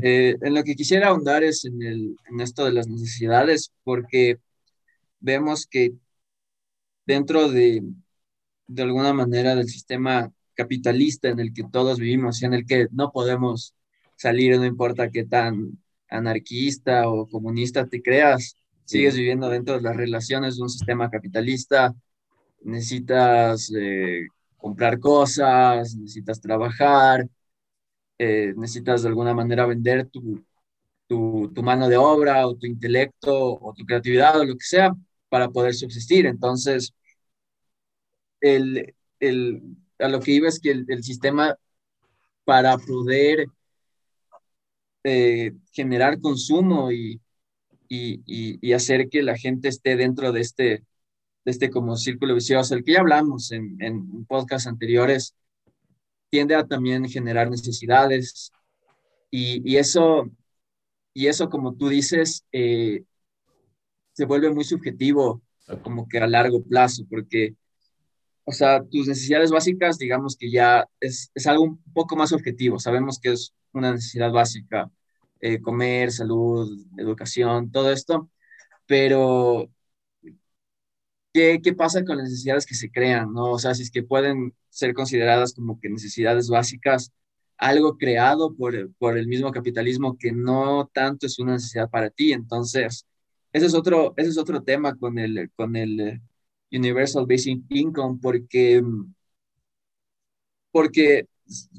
Eh, 0.02 0.38
en 0.40 0.54
lo 0.54 0.64
que 0.64 0.76
quisiera 0.76 1.08
ahondar 1.08 1.44
es 1.44 1.66
en, 1.66 1.82
el, 1.82 2.16
en 2.30 2.40
esto 2.40 2.64
de 2.66 2.72
las 2.72 2.88
necesidades, 2.88 3.74
porque 3.84 4.38
vemos 5.20 5.66
que 5.66 5.94
dentro 7.06 7.50
de, 7.50 7.82
de 8.68 8.84
alguna 8.84 9.12
manera 9.14 9.56
del 9.56 9.68
sistema 9.68 10.32
capitalista 10.54 11.30
en 11.30 11.40
el 11.40 11.52
que 11.54 11.64
todos 11.64 12.00
vivimos 12.00 12.42
y 12.42 12.46
en 12.46 12.54
el 12.54 12.66
que 12.66 12.88
no 12.92 13.12
podemos 13.12 13.74
salir, 14.16 14.58
no 14.58 14.66
importa 14.66 15.10
qué 15.10 15.24
tan 15.24 15.80
anarquista 16.10 17.10
o 17.10 17.28
comunista 17.28 17.88
te 17.88 18.02
creas, 18.02 18.56
sigues 18.88 19.18
viviendo 19.18 19.50
dentro 19.50 19.76
de 19.76 19.82
las 19.82 19.98
relaciones 19.98 20.56
de 20.56 20.64
un 20.64 20.70
sistema 20.70 21.10
capitalista, 21.10 21.94
necesitas 22.64 23.72
eh, 23.78 24.28
comprar 24.58 25.00
cosas, 25.00 25.96
necesitas 25.96 26.40
trabajar, 26.42 27.28
eh, 28.18 28.54
necesitas 28.58 29.04
de 29.04 29.10
alguna 29.10 29.34
manera 29.34 29.66
vender 29.66 30.08
tu, 30.08 30.44
tu, 31.08 31.52
mano 31.64 31.90
de 31.90 31.98
obra 31.98 32.48
o 32.48 32.56
tu 32.56 32.66
intelecto 32.66 33.34
o 33.62 33.74
tu 33.74 33.86
creatividad 33.86 34.40
o 34.40 34.46
lo 34.46 34.54
que 34.56 34.66
sea 34.66 34.94
para 35.30 35.50
poder 35.50 35.74
subsistir. 35.74 36.26
Entonces, 36.26 36.94
el, 38.42 38.96
el, 39.20 39.62
a 40.00 40.08
lo 40.08 40.20
que 40.22 40.32
iba 40.32 40.48
es 40.48 40.60
que 40.60 40.72
el, 40.72 40.86
el 40.88 41.04
sistema 41.04 41.56
para 42.46 42.78
poder 42.78 43.48
eh, 45.04 45.54
generar 45.74 46.20
consumo 46.22 46.92
y, 46.92 47.20
y, 47.90 48.74
hacer 48.74 49.10
que 49.10 49.24
la 49.24 49.38
gente 49.38 49.68
esté 49.70 49.96
dentro 49.96 50.32
de 50.32 50.42
este, 50.42 50.64
de 51.46 51.52
este 51.52 51.70
como 51.70 51.96
círculo 51.98 52.36
vicioso, 52.36 52.76
el 52.76 52.84
que 52.84 52.94
ya 52.94 53.00
hablamos 53.00 53.52
en, 53.52 53.78
en 53.82 54.26
podcasts 54.26 54.68
anteriores, 54.68 55.36
tiende 56.30 56.56
a 56.56 56.68
también 56.68 57.08
generar 57.10 57.50
necesidades. 57.50 58.52
Y, 59.32 59.62
y 59.70 59.78
eso, 59.78 60.30
y 61.14 61.28
eso 61.28 61.50
como 61.50 61.76
tú 61.76 61.90
dices, 61.90 62.46
eh, 62.52 63.04
se 64.14 64.26
vuelve 64.26 64.52
muy 64.52 64.64
subjetivo 64.64 65.42
como 65.84 66.08
que 66.08 66.18
a 66.20 66.28
largo 66.28 66.64
plazo, 66.64 67.04
porque, 67.10 67.56
o 68.46 68.52
sea, 68.52 68.84
tus 68.84 69.08
necesidades 69.08 69.52
básicas, 69.52 69.98
digamos 69.98 70.36
que 70.38 70.50
ya 70.50 70.88
es, 71.00 71.30
es 71.36 71.48
algo 71.48 71.64
un 71.64 71.84
poco 71.94 72.16
más 72.16 72.32
objetivo, 72.32 72.80
sabemos 72.80 73.20
que 73.20 73.34
es 73.34 73.54
una 73.74 73.92
necesidad 73.92 74.32
básica, 74.32 74.90
eh, 75.42 75.62
comer, 75.62 76.12
salud, 76.12 76.86
educación, 76.98 77.72
todo 77.72 77.92
esto, 77.92 78.30
pero 78.88 79.70
¿qué, 81.34 81.60
¿qué 81.64 81.74
pasa 81.74 82.04
con 82.04 82.18
las 82.18 82.30
necesidades 82.30 82.66
que 82.66 82.76
se 82.76 82.92
crean? 82.92 83.34
¿no? 83.34 83.52
O 83.52 83.60
sea, 83.60 83.74
si 83.76 83.84
es 83.84 83.92
que 83.92 84.04
pueden 84.04 84.54
ser 84.70 84.94
consideradas 84.94 85.54
como 85.54 85.80
que 85.80 85.90
necesidades 85.90 86.50
básicas, 86.50 87.12
algo 87.58 87.98
creado 87.98 88.56
por, 88.56 88.92
por 88.96 89.18
el 89.18 89.28
mismo 89.28 89.52
capitalismo 89.52 90.18
que 90.18 90.32
no 90.32 90.90
tanto 90.94 91.26
es 91.28 91.40
una 91.40 91.54
necesidad 91.54 91.90
para 91.90 92.10
ti. 92.10 92.34
Entonces, 92.34 93.06
ese 93.54 93.66
es 93.66 93.74
otro, 93.74 94.14
ese 94.18 94.30
es 94.30 94.38
otro 94.38 94.64
tema 94.64 94.96
con 94.96 95.18
el, 95.20 95.52
con 95.56 95.76
el 95.76 96.00
eh, 96.00 96.22
Universal 96.72 97.26
Basic 97.28 97.64
Income, 97.70 98.20
porque, 98.22 98.84
porque 100.72 101.28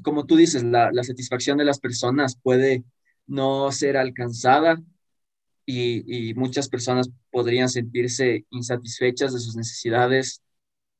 como 0.03 0.25
tú 0.25 0.35
dices, 0.35 0.63
la, 0.63 0.91
la 0.91 1.03
satisfacción 1.03 1.57
de 1.57 1.65
las 1.65 1.79
personas 1.79 2.37
puede 2.41 2.83
no 3.29 3.71
ser 3.71 3.97
alcanzada 3.97 4.81
y, 5.65 6.33
muchas 6.35 6.69
personas 6.69 7.09
podrían 7.31 7.69
sentirse 7.69 8.45
insatisfechas 8.49 9.33
de 9.33 9.39
sus 9.39 9.55
necesidades, 9.55 10.41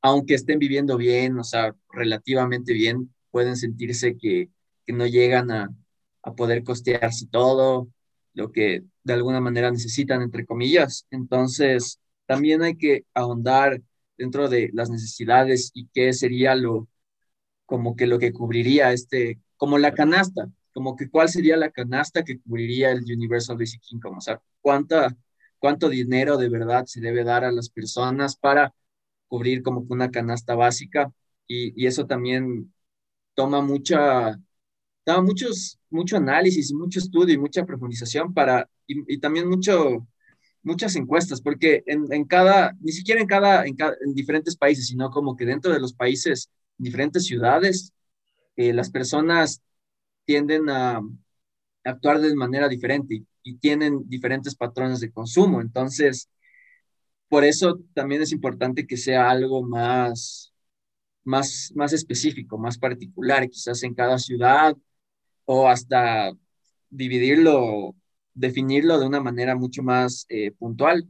aunque 0.02 0.34
estén 0.34 0.58
viviendo 0.58 0.96
bien, 0.96 1.38
o 1.38 1.44
sea, 1.44 1.74
relativamente 1.92 2.72
bien, 2.72 3.12
pueden 3.30 3.56
sentirse 3.56 4.16
que, 4.16 4.50
que 4.86 4.92
no 4.92 5.06
llegan 5.06 5.50
a, 5.50 5.70
a 6.22 6.34
poder 6.34 6.64
costearse 6.64 7.26
todo, 7.26 7.88
lo 8.34 8.52
que 8.52 8.84
de 9.04 9.12
alguna 9.12 9.40
manera 9.40 9.70
necesitan, 9.70 10.22
entre 10.22 10.46
comillas. 10.46 11.06
Entonces, 11.10 12.00
también 12.26 12.62
hay 12.62 12.76
que 12.76 13.04
ahondar 13.14 13.82
dentro 14.16 14.48
de 14.48 14.70
las 14.72 14.90
necesidades 14.90 15.70
y 15.74 15.88
qué 15.92 16.12
sería 16.12 16.54
lo, 16.54 16.88
como 17.66 17.96
que 17.96 18.06
lo 18.06 18.18
que 18.18 18.32
cubriría 18.32 18.92
este, 18.92 19.40
como 19.56 19.78
la 19.78 19.94
canasta, 19.94 20.50
como 20.80 20.96
que 20.96 21.10
cuál 21.10 21.28
sería 21.28 21.58
la 21.58 21.70
canasta 21.70 22.24
que 22.24 22.40
cubriría 22.40 22.90
el 22.90 23.04
Universal 23.04 23.58
Basic 23.58 23.82
Income, 23.90 24.16
o 24.16 24.20
sea, 24.22 24.40
cuánta, 24.62 25.14
cuánto 25.58 25.90
dinero 25.90 26.38
de 26.38 26.48
verdad 26.48 26.86
se 26.86 27.02
debe 27.02 27.22
dar 27.22 27.44
a 27.44 27.52
las 27.52 27.68
personas 27.68 28.34
para 28.34 28.74
cubrir 29.28 29.62
como 29.62 29.86
que 29.86 29.92
una 29.92 30.10
canasta 30.10 30.54
básica. 30.54 31.12
Y, 31.46 31.74
y 31.82 31.86
eso 31.86 32.06
también 32.06 32.72
toma 33.34 33.60
mucha, 33.60 34.40
toma 35.04 35.22
muchos, 35.22 35.78
mucho 35.90 36.16
análisis 36.16 36.72
mucho 36.72 36.98
estudio 37.00 37.34
y 37.34 37.38
mucha 37.38 37.66
profundización 37.66 38.32
para, 38.32 38.66
y, 38.86 39.14
y 39.14 39.18
también 39.18 39.48
mucho, 39.50 40.08
muchas 40.62 40.96
encuestas, 40.96 41.42
porque 41.42 41.82
en, 41.86 42.10
en, 42.10 42.24
cada, 42.24 42.74
ni 42.80 42.92
siquiera 42.92 43.20
en 43.20 43.26
cada, 43.26 43.66
en 43.66 43.76
cada, 43.76 43.96
en 44.02 44.14
diferentes 44.14 44.56
países, 44.56 44.86
sino 44.88 45.10
como 45.10 45.36
que 45.36 45.44
dentro 45.44 45.74
de 45.74 45.80
los 45.80 45.92
países, 45.92 46.50
diferentes 46.78 47.26
ciudades, 47.26 47.92
eh, 48.56 48.72
las 48.72 48.90
personas 48.90 49.62
tienden 50.30 50.70
a 50.70 51.00
actuar 51.84 52.20
de 52.20 52.32
manera 52.36 52.68
diferente 52.68 53.24
y, 53.42 53.56
tienen 53.58 54.08
diferentes 54.08 54.54
patrones 54.54 55.00
de 55.00 55.10
consumo. 55.10 55.60
Entonces, 55.60 56.28
por 57.28 57.44
eso 57.44 57.80
también 57.94 58.22
es 58.22 58.30
importante 58.32 58.86
que 58.86 58.96
sea 58.96 59.28
algo 59.28 59.62
más, 59.64 60.52
más, 61.24 61.72
más 61.74 61.92
específico, 61.92 62.58
más 62.58 62.78
particular, 62.78 63.48
quizás 63.50 63.82
en 63.82 63.94
cada 63.94 64.18
ciudad 64.18 64.76
o 65.46 65.68
hasta 65.68 66.32
dividirlo, 66.90 67.96
definirlo 68.34 69.00
de 69.00 69.06
una 69.06 69.20
manera 69.20 69.56
mucho 69.56 69.82
más 69.82 70.26
eh, 70.28 70.52
puntual 70.52 71.08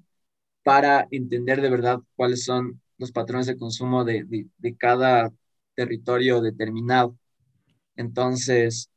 para 0.63 1.07
entender 1.11 1.61
de 1.61 1.71
verdad 1.71 2.01
cuáles 2.17 2.45
son 2.45 2.81
los 2.99 3.13
patrones 3.13 3.47
de 3.47 3.59
consumo 3.59 4.05
de, 4.05 4.25
de 4.59 4.77
cada 4.77 5.31
territorio 5.75 6.41
determinado. 6.41 7.19
Entonces, 7.97 8.90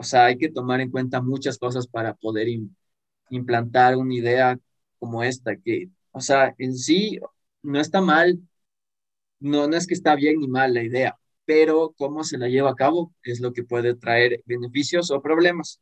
o 0.00 0.04
sea, 0.04 0.26
hay 0.26 0.38
que 0.38 0.50
tomar 0.50 0.80
en 0.80 0.90
cuenta 0.90 1.20
muchas 1.22 1.58
cosas 1.58 1.86
para 1.86 2.14
poder 2.14 2.48
implantar 3.30 3.96
una 3.96 4.14
idea 4.14 4.58
como 4.98 5.22
esta, 5.24 5.56
que, 5.56 5.90
o 6.12 6.20
sea, 6.22 6.54
en 6.58 6.76
sí 6.76 7.18
no 7.62 7.80
está 7.80 8.00
mal, 8.00 8.40
no, 9.40 9.66
no 9.68 9.76
es 9.76 9.86
que 9.86 9.94
está 9.94 10.14
bien 10.16 10.40
ni 10.40 10.48
mal 10.48 10.74
la 10.74 10.82
idea, 10.82 11.18
pero 11.44 11.94
cómo 11.96 12.24
se 12.24 12.38
la 12.38 12.48
lleva 12.48 12.70
a 12.70 12.74
cabo 12.76 13.12
es 13.22 13.40
lo 13.40 13.52
que 13.52 13.64
puede 13.64 13.94
traer 13.94 14.42
beneficios 14.46 15.10
o 15.10 15.22
problemas. 15.22 15.80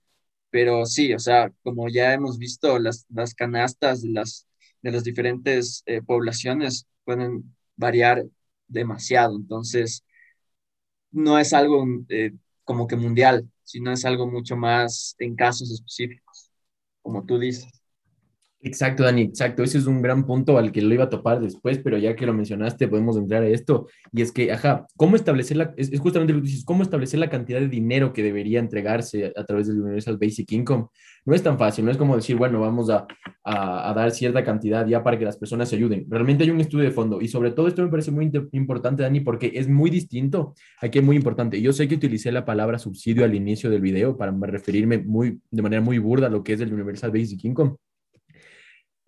Pero 0.50 0.86
sí, 0.86 1.12
o 1.14 1.18
sea, 1.18 1.52
como 1.62 1.88
ya 1.88 2.14
hemos 2.14 2.38
visto, 2.38 2.78
las, 2.78 3.06
las 3.10 3.34
canastas 3.34 4.02
de 4.02 4.10
las, 4.10 4.46
de 4.82 4.92
las 4.92 5.04
diferentes 5.04 5.82
eh, 5.86 6.02
poblaciones 6.02 6.86
pueden 7.04 7.54
variar 7.76 8.24
demasiado. 8.68 9.36
Entonces, 9.36 10.04
no 11.10 11.38
es 11.38 11.52
algo 11.52 11.84
eh, 12.08 12.32
como 12.68 12.86
que 12.86 12.96
mundial, 12.96 13.50
sino 13.64 13.90
es 13.92 14.04
algo 14.04 14.26
mucho 14.28 14.54
más 14.56 15.16
en 15.18 15.34
casos 15.36 15.70
específicos, 15.72 16.50
como 17.02 17.24
tú 17.24 17.38
dices. 17.38 17.77
Exacto, 18.60 19.04
Dani, 19.04 19.22
exacto. 19.22 19.62
Ese 19.62 19.78
es 19.78 19.86
un 19.86 20.02
gran 20.02 20.26
punto 20.26 20.58
al 20.58 20.72
que 20.72 20.82
lo 20.82 20.92
iba 20.92 21.04
a 21.04 21.08
topar 21.08 21.40
después, 21.40 21.78
pero 21.78 21.96
ya 21.96 22.16
que 22.16 22.26
lo 22.26 22.32
mencionaste, 22.34 22.88
podemos 22.88 23.16
entrar 23.16 23.44
a 23.44 23.46
esto. 23.46 23.86
Y 24.12 24.20
es 24.20 24.32
que, 24.32 24.50
ajá, 24.50 24.84
¿cómo 24.96 25.14
establecer 25.14 25.56
la, 25.56 25.72
es, 25.76 25.92
es 25.92 26.00
justamente 26.00 26.32
lo 26.32 26.40
que 26.40 26.46
dices, 26.48 26.64
cómo 26.64 26.82
establecer 26.82 27.20
la 27.20 27.30
cantidad 27.30 27.60
de 27.60 27.68
dinero 27.68 28.12
que 28.12 28.24
debería 28.24 28.58
entregarse 28.58 29.26
a, 29.26 29.40
a, 29.40 29.44
través 29.44 29.68
del 29.68 29.80
Universal 29.80 30.18
Basic 30.18 30.50
Income? 30.50 30.86
No 31.24 31.34
es 31.34 31.42
tan 31.42 31.56
fácil, 31.56 31.84
no 31.84 31.92
es 31.92 31.96
como 31.96 32.16
decir, 32.16 32.34
bueno, 32.34 32.60
vamos 32.60 32.90
a, 32.90 33.06
a, 33.44 33.90
a, 33.90 33.94
dar 33.94 34.10
cierta 34.10 34.42
cantidad 34.42 34.84
ya 34.88 35.04
para 35.04 35.16
que 35.16 35.24
las 35.24 35.36
personas 35.36 35.68
se 35.68 35.76
ayuden. 35.76 36.06
Realmente 36.08 36.42
hay 36.42 36.50
un 36.50 36.60
estudio 36.60 36.84
de 36.84 36.90
fondo 36.90 37.20
y 37.20 37.28
sobre 37.28 37.52
todo 37.52 37.68
esto 37.68 37.82
me 37.82 37.88
parece 37.88 38.10
muy 38.10 38.28
importante, 38.52 39.04
Dani, 39.04 39.20
porque 39.20 39.52
es 39.54 39.68
muy 39.68 39.88
distinto. 39.88 40.54
Aquí 40.80 40.98
es 40.98 41.04
muy 41.04 41.14
importante. 41.14 41.62
Yo 41.62 41.72
sé 41.72 41.86
que 41.86 41.94
utilicé 41.94 42.32
la 42.32 42.44
palabra 42.44 42.80
subsidio 42.80 43.24
al 43.24 43.36
inicio 43.36 43.70
del 43.70 43.82
video 43.82 44.16
para 44.16 44.32
referirme 44.32 44.98
muy, 44.98 45.40
de 45.48 45.62
manera 45.62 45.80
muy 45.80 45.98
burda 45.98 46.26
a 46.26 46.30
lo 46.30 46.42
que 46.42 46.54
es 46.54 46.60
el 46.60 46.72
Universal 46.72 47.12
Basic 47.12 47.44
Income 47.44 47.76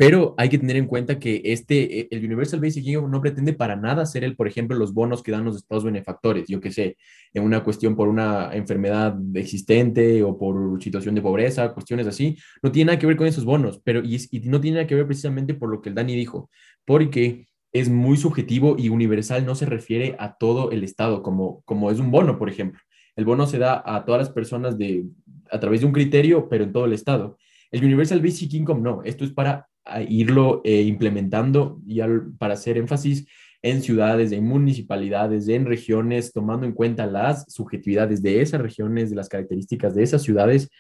pero 0.01 0.35
hay 0.39 0.49
que 0.49 0.57
tener 0.57 0.77
en 0.77 0.87
cuenta 0.87 1.19
que 1.19 1.43
este, 1.45 2.01
eh, 2.01 2.09
el 2.11 2.25
Universal 2.25 2.59
Basic 2.59 2.87
Income 2.87 3.11
no 3.11 3.21
pretende 3.21 3.53
para 3.53 3.77
nada 3.77 4.07
ser 4.07 4.25
el, 4.25 4.35
por 4.35 4.49
ejemplo, 4.49 4.75
los 4.75 4.95
bonos 4.95 5.23
que 5.23 5.31
dan 5.31 5.45
los 5.45 5.57
estados 5.57 5.85
benefactores, 5.85 6.49
yo 6.49 6.59
que 6.59 6.73
sé, 6.73 6.97
en 7.35 7.43
una 7.43 7.63
cuestión 7.63 7.95
por 7.95 8.09
una 8.09 8.49
enfermedad 8.55 9.15
existente 9.35 10.23
o 10.23 10.39
por 10.39 10.83
situación 10.83 11.15
de 11.15 11.21
pobreza, 11.21 11.75
cuestiones 11.75 12.07
así, 12.07 12.39
no 12.63 12.73
tiene 12.73 12.87
nada 12.87 12.99
que 12.99 13.07
ver 13.07 13.19
con 13.19 13.27
esos 13.27 13.45
bonos, 13.45 13.79
pero 13.85 14.01
y, 14.03 14.17
y 14.31 14.41
no 14.49 14.59
tiene 14.59 14.77
nada 14.77 14.87
que 14.87 14.95
ver 14.95 15.05
precisamente 15.05 15.53
por 15.53 15.69
lo 15.69 15.83
que 15.83 15.91
el 15.91 15.95
Dani 15.95 16.17
dijo, 16.17 16.49
porque 16.87 17.49
es 17.71 17.91
muy 17.91 18.17
subjetivo 18.17 18.77
y 18.79 18.89
universal 18.89 19.45
no 19.45 19.55
se 19.55 19.67
refiere 19.67 20.17
a 20.19 20.39
todo 20.39 20.71
el 20.71 20.83
estado, 20.83 21.23
como, 21.23 21.61
como 21.67 21.91
es 21.91 21.99
un 21.99 22.11
bono, 22.11 22.39
por 22.39 22.49
ejemplo. 22.49 22.81
El 23.17 23.27
bono 23.27 23.47
se 23.47 23.59
da 23.59 23.83
a 23.85 24.03
todas 24.07 24.19
las 24.19 24.31
personas 24.31 24.79
de, 24.79 25.05
a 25.51 25.61
través 25.61 25.83
de 25.83 25.87
un 25.89 25.93
criterio, 25.93 26.49
pero 26.49 26.65
en 26.65 26.73
todo 26.73 26.87
el 26.87 26.95
estado. 26.95 27.37
El 27.71 27.85
Universal 27.85 28.23
Basic 28.23 28.55
Income 28.55 28.81
no, 28.81 29.03
esto 29.05 29.27
es 29.27 29.33
para 29.33 29.67
a 29.85 30.03
irlo 30.03 30.61
eh, 30.65 30.83
implementando 30.83 31.81
y 31.87 32.01
para 32.39 32.55
hacer 32.55 32.77
énfasis 32.77 33.27
en 33.63 33.83
ciudades, 33.83 34.33
en 34.33 34.45
municipalidades, 34.45 35.49
en 35.49 35.67
regiones, 35.67 36.33
tomando 36.33 36.67
en 36.67 36.73
cuenta 36.73 37.07
las 37.07 37.45
subjetividades 37.53 38.23
de 38.23 38.41
esas 38.41 38.61
regiones, 38.61 39.11
de 39.11 39.17
las 39.17 39.29
características 39.29 39.95
de 39.95 40.03
esas 40.03 40.23
ciudades. 40.23 40.71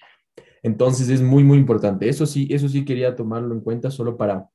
Entonces 0.62 1.08
es 1.08 1.20
muy, 1.22 1.44
muy 1.44 1.58
importante. 1.58 2.08
Eso 2.08 2.26
sí, 2.26 2.48
eso 2.50 2.68
sí 2.68 2.84
quería 2.84 3.16
tomarlo 3.16 3.54
en 3.54 3.60
cuenta 3.60 3.90
solo 3.90 4.16
para 4.16 4.48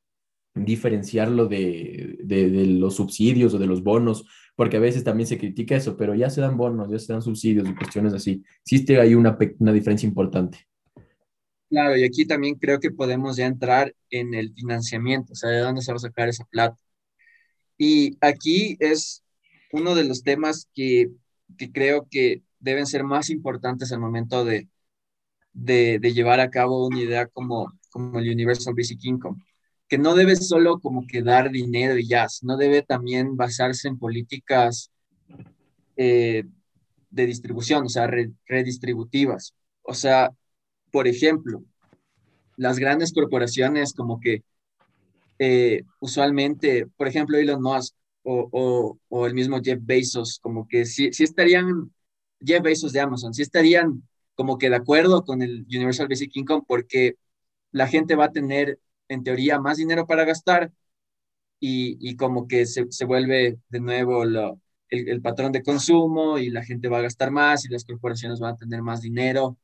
diferenciarlo 0.56 1.48
de, 1.48 2.18
de, 2.24 2.50
de 2.50 2.66
los 2.66 2.96
subsidios 2.96 3.54
o 3.54 3.60
de 3.60 3.68
los 3.68 3.84
bonos, 3.84 4.26
porque 4.56 4.78
a 4.78 4.80
veces 4.80 5.04
también 5.04 5.28
se 5.28 5.38
critica 5.38 5.76
eso, 5.76 5.98
pero 5.98 6.16
ya 6.16 6.30
se 6.30 6.42
dan 6.42 6.56
bonos, 6.58 6.90
ya 6.90 6.98
se 6.98 7.12
dan 7.12 7.22
subsidios 7.22 7.68
y 7.68 7.76
cuestiones 7.76 8.14
así. 8.14 8.42
Existe 8.62 9.00
ahí 9.00 9.16
una, 9.16 9.38
una 9.60 9.74
diferencia 9.74 10.08
importante. 10.08 10.60
Claro, 11.70 11.98
y 11.98 12.04
aquí 12.04 12.26
también 12.26 12.56
creo 12.56 12.80
que 12.80 12.92
podemos 12.92 13.38
ya 13.38 13.48
entrar 13.48 13.94
en 14.10 14.34
el 14.34 14.54
financiamiento, 14.54 15.34
o 15.34 15.36
sea, 15.36 15.50
de 15.50 15.60
dónde 15.60 15.82
se 15.82 15.92
va 15.92 15.98
a 15.98 16.00
sacar 16.00 16.30
esa 16.30 16.46
plata. 16.46 16.78
Y 17.78 18.18
aquí 18.22 18.78
es 18.80 19.24
uno 19.72 19.96
de 19.96 20.06
los 20.06 20.24
temas 20.24 20.70
que, 20.74 21.10
que 21.58 21.72
creo 21.72 22.08
que 22.10 22.44
deben 22.60 22.86
ser 22.88 23.04
más 23.04 23.30
importantes 23.30 23.92
al 23.92 24.00
momento 24.00 24.46
de, 24.46 24.70
de, 25.54 26.00
de, 26.00 26.14
llevar 26.14 26.40
a 26.40 26.50
cabo 26.52 26.88
una 26.88 27.02
idea 27.02 27.28
como, 27.28 27.74
como 27.92 28.20
el 28.20 28.30
Universal 28.32 28.76
Basic 28.76 29.04
Income, 29.06 29.44
que 29.88 29.98
no 29.98 30.16
debe 30.16 30.36
solo 30.36 30.80
como 30.80 31.06
que 31.08 31.22
dar 31.24 31.52
dinero 31.52 31.98
y 31.98 32.08
ya, 32.08 32.30
sino 32.30 32.58
debe 32.58 32.84
también 32.84 33.38
basarse 33.38 33.88
en 33.88 34.00
políticas 34.00 34.92
eh, 35.98 36.44
de 37.10 37.26
distribución, 37.26 37.86
o 37.86 37.90
sea, 37.90 38.08
re, 38.08 38.32
redistributivas. 38.48 39.56
O 39.84 39.94
sea, 39.94 40.32
por 40.96 41.10
ejemplo, 41.10 41.62
las 42.56 42.80
grandes 42.80 43.12
corporaciones 43.12 43.94
como 43.94 44.22
que 44.22 44.44
eh, 45.40 45.82
usualmente, 46.00 46.88
por 46.96 47.10
ejemplo, 47.10 47.38
Elon 47.38 47.62
Musk 47.62 47.94
o, 48.24 48.98
o, 49.10 49.28
el 49.28 49.34
mismo 49.34 49.60
Jeff 49.62 49.80
Bezos, 49.82 50.40
como 50.40 50.70
que 50.70 50.86
sí, 50.86 51.12
sí 51.12 51.26
estarían, 51.26 51.94
Jeff 52.40 52.62
Bezos 52.64 52.94
de 52.94 53.02
Amazon, 53.02 53.34
sí 53.34 53.42
estarían 53.42 54.08
como 54.36 54.58
que 54.58 54.70
de 54.70 54.78
acuerdo 54.78 55.26
con 55.26 55.42
el 55.42 55.66
Universal 55.68 56.08
Basic 56.08 56.34
Income 56.34 56.64
porque 56.66 57.16
la 57.74 57.88
gente 57.88 58.16
va 58.16 58.26
a 58.28 58.32
tener, 58.32 58.80
en 59.10 59.22
teoría, 59.22 59.60
más 59.60 59.76
dinero 59.76 60.08
para 60.08 60.24
gastar 60.24 60.72
y, 61.60 61.98
y 62.00 62.16
como 62.16 62.48
que 62.48 62.66
se, 62.66 62.86
se, 62.90 63.04
vuelve 63.04 63.60
de 63.68 63.80
nuevo 63.82 64.24
lo, 64.24 64.62
el 64.88 65.22
patrón 65.22 65.52
de 65.52 65.62
consumo 65.62 66.38
y 66.38 66.52
la 66.52 66.64
gente 66.64 66.88
va 66.88 67.00
a 67.00 67.02
gastar 67.02 67.32
más 67.32 67.66
y 67.66 67.70
las 67.70 67.84
corporaciones 67.84 68.40
van 68.40 68.54
a 68.54 68.58
tener 68.58 68.82
más 68.82 69.02
dinero 69.02 69.58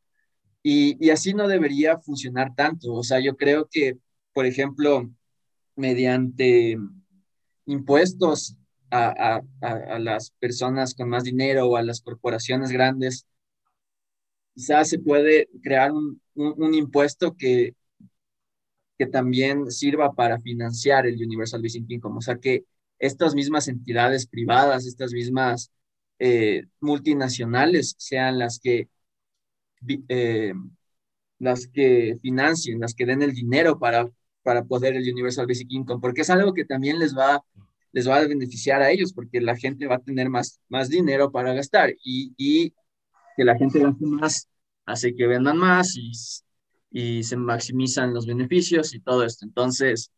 y, 0.64 1.10
así 1.10 1.34
no 1.34 1.48
debería 1.48 1.98
funcionar 2.00 2.54
tanto. 2.56 2.94
O 2.94 3.04
sea, 3.04 3.20
yo 3.20 3.36
creo 3.36 3.68
que, 3.70 3.98
por 4.34 4.46
ejemplo, 4.46 5.10
mediante 5.76 6.78
impuestos 7.66 8.56
a, 8.92 9.42
las 10.00 10.32
personas 10.40 10.94
con 10.94 11.10
más 11.10 11.24
dinero 11.24 11.68
o 11.68 11.78
a 11.78 11.84
las 11.84 12.02
corporaciones 12.02 12.72
grandes, 12.72 13.26
quizás 14.54 14.90
se 14.90 15.00
puede 15.00 15.50
crear 15.64 15.92
un, 15.92 16.22
impuesto 16.74 17.36
que, 17.36 17.76
que 18.98 19.08
también 19.08 19.72
sirva 19.72 20.14
para 20.14 20.40
financiar 20.42 21.08
el 21.08 21.16
Universal 21.16 21.62
Basic 21.62 21.90
Income. 21.90 22.18
O 22.18 22.22
sea, 22.22 22.38
que 22.38 22.66
estas 23.00 23.34
mismas 23.34 23.68
entidades 23.68 24.28
privadas, 24.28 24.86
estas 24.86 25.12
mismas 25.14 25.72
eh, 26.20 26.66
multinacionales 26.80 27.96
sean 27.98 28.38
las 28.38 28.60
que, 28.60 28.90
eh, 30.10 30.54
las 31.40 31.68
que 31.68 32.18
financien, 32.22 32.80
las 32.80 32.94
que 32.94 33.06
den 33.06 33.22
el 33.22 33.34
dinero 33.34 33.80
para, 33.80 34.10
para 34.44 34.64
poder 34.64 34.96
el 34.96 35.12
Universal 35.12 35.48
Basic 35.48 35.72
Income, 35.72 36.02
porque 36.02 36.22
es 36.22 36.30
algo 36.30 36.54
que 36.54 36.66
también 36.66 37.00
les 37.00 37.18
va, 37.18 37.44
les 37.92 38.08
va 38.08 38.18
a 38.18 38.28
beneficiar 38.28 38.82
a 38.82 38.92
ellos, 38.92 39.14
porque 39.14 39.42
la 39.42 39.56
gente 39.56 39.88
va 39.88 39.96
a 39.96 40.00
tener 40.00 40.30
más, 40.30 40.62
más 40.70 40.90
dinero 40.90 41.32
para 41.32 41.54
gastar 41.54 41.94
y, 42.04 42.34
y 42.38 42.74
que 43.36 43.44
la 43.44 43.58
gente 43.58 43.80
gaste 43.80 44.06
más 44.06 44.48
hace 44.86 45.16
que 45.16 45.28
vendan 45.28 45.58
más 45.58 45.96
y, 45.96 46.12
y 46.92 47.24
se 47.24 47.38
maximizan 47.38 48.14
los 48.14 48.26
beneficios 48.26 48.94
y 48.94 49.00
todo 49.00 49.24
esto. 49.24 49.46
Entonces, 49.46 50.12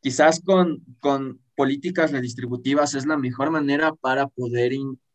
quizás 0.00 0.40
con, 0.44 0.84
con 1.00 1.40
políticas 1.54 2.12
redistributivas 2.12 2.94
es 2.94 3.06
la 3.06 3.16
mejor 3.16 3.50
manera 3.50 3.94
para 3.94 4.26
poder 4.26 4.72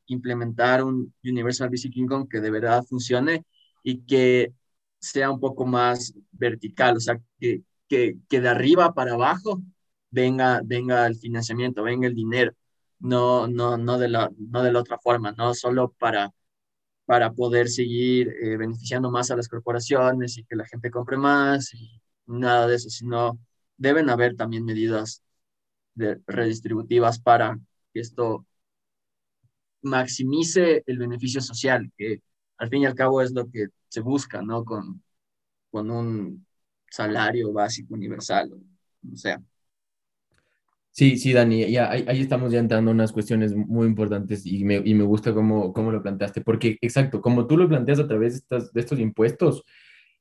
implementar 0.08 0.84
un 0.84 1.14
Universal 1.24 1.70
Basic 1.70 1.96
Income 1.98 2.28
que 2.30 2.40
de 2.40 2.52
verdad 2.52 2.84
funcione 2.88 3.44
y 3.86 4.02
que 4.06 4.54
sea 5.00 5.32
un 5.32 5.40
poco 5.40 5.66
más 5.68 6.14
vertical, 6.32 6.98
o 6.98 7.00
sea, 7.00 7.22
que, 7.40 7.62
que, 7.88 8.18
que 8.30 8.42
de 8.42 8.50
arriba 8.50 8.94
para 8.94 9.14
abajo 9.14 9.62
venga, 10.10 10.62
venga 10.66 11.06
el 11.08 11.16
financiamiento, 11.18 11.84
venga 11.84 12.08
el 12.08 12.16
dinero, 12.16 12.54
no, 13.00 13.48
no, 13.48 13.78
no, 13.78 14.00
de, 14.00 14.10
la, 14.10 14.32
no 14.38 14.64
de 14.64 14.72
la 14.74 14.80
otra 14.80 14.98
forma, 15.00 15.34
no 15.34 15.54
solo 15.54 15.94
para, 16.00 16.34
para 17.06 17.34
poder 17.34 17.70
seguir 17.70 18.30
eh, 18.42 18.58
beneficiando 18.58 19.12
más 19.12 19.32
a 19.32 19.38
las 19.38 19.50
corporaciones 19.50 20.38
y 20.38 20.46
que 20.46 20.56
la 20.56 20.66
gente 20.66 20.92
compre 20.92 21.18
más 21.18 21.72
nada 22.26 22.68
de 22.68 22.76
eso, 22.76 22.90
sino 22.90 23.40
deben 23.78 24.10
haber 24.10 24.36
también 24.36 24.66
medidas 24.66 25.24
redistributivas 25.96 27.20
para 27.20 27.60
que 27.94 28.00
esto 28.02 28.46
maximice 29.84 30.84
el 30.88 30.98
beneficio 30.98 31.42
social, 31.42 31.92
que 31.98 32.22
al 32.58 32.70
fin 32.70 32.84
y 32.84 32.86
al 32.86 32.96
cabo 32.96 33.22
es 33.22 33.32
lo 33.32 33.50
que 33.50 33.68
se 33.88 34.02
busca, 34.02 34.42
¿no? 34.42 34.64
Con, 34.64 35.02
con 35.72 35.92
un 35.92 36.46
salario 36.90 37.52
básico 37.52 37.94
universal, 37.94 38.52
o 38.52 39.16
sea. 39.16 39.42
Sí, 40.92 41.18
sí, 41.18 41.34
Dani, 41.34 41.70
ya, 41.70 41.92
ahí, 41.92 42.22
estamos 42.22 42.54
ya 42.54 42.60
entrando 42.60 42.92
en 42.92 42.96
unas 42.96 43.12
cuestiones 43.12 43.54
muy 43.54 43.86
importantes 43.86 44.46
y 44.46 44.64
me, 44.64 44.78
y 44.78 44.94
me 44.94 45.04
gusta 45.04 45.34
cómo, 45.34 45.74
cómo, 45.74 45.92
lo 45.92 46.02
planteaste, 46.02 46.40
porque 46.40 46.78
exacto, 46.80 47.20
como 47.20 47.48
tú 47.48 47.58
lo 47.58 47.68
planteas 47.68 48.00
a 48.00 48.08
través 48.08 48.48
de, 48.48 48.80
estos 48.80 48.98
impuestos, 49.00 49.66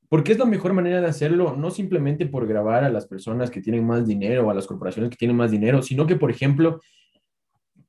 porque 0.08 0.32
es 0.32 0.38
la 0.38 0.46
mejor 0.46 0.72
manera 0.72 1.00
de 1.00 1.06
hacerlo, 1.06 1.54
no 1.56 1.70
simplemente 1.70 2.26
por 2.26 2.48
grabar 2.48 2.82
a 2.82 2.88
las 2.88 3.06
personas 3.06 3.52
que 3.52 3.60
tienen 3.60 3.86
más 3.86 4.04
dinero 4.08 4.48
o 4.48 4.50
a 4.50 4.54
las 4.54 4.66
corporaciones 4.66 5.10
que 5.10 5.16
tienen 5.16 5.36
más 5.36 5.52
dinero, 5.52 5.80
sino 5.80 6.08
que, 6.08 6.16
por 6.16 6.32
ejemplo, 6.32 6.80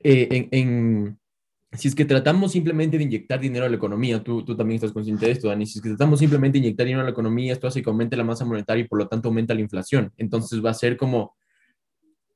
eh, 0.04 0.48
en, 0.52 1.18
si 1.72 1.88
es 1.88 1.96
que 1.96 2.06
tratamos 2.06 2.52
simplemente 2.52 2.98
de 2.98 3.04
inyectar 3.04 3.40
dinero 3.40 3.66
a 3.66 3.70
la 3.70 3.76
economía, 3.76 4.24
tú, 4.24 4.44
tú 4.44 4.56
también 4.56 4.76
estás 4.76 4.92
consciente 4.92 5.26
de 5.26 5.34
esto, 5.34 5.50
Dani, 5.50 5.66
si 5.66 5.80
es 5.80 5.84
que 5.84 5.90
tratamos 5.90 6.20
simplemente 6.20 6.58
de 6.58 6.66
inyectar 6.66 6.86
dinero 6.86 7.02
a 7.02 7.06
la 7.06 7.12
economía, 7.12 7.54
esto 7.54 7.68
hace 7.68 7.82
que 7.82 7.90
aumente 7.90 8.16
la 8.16 8.24
masa 8.24 8.46
monetaria 8.46 8.86
y 8.86 8.88
por 8.88 9.00
lo 9.00 9.08
tanto 9.08 9.30
aumenta 9.30 9.54
la 9.54 9.62
inflación. 9.62 10.12
Entonces 10.18 10.64
va 10.64 10.70
a 10.70 10.74
ser 10.74 10.98
como, 10.98 11.36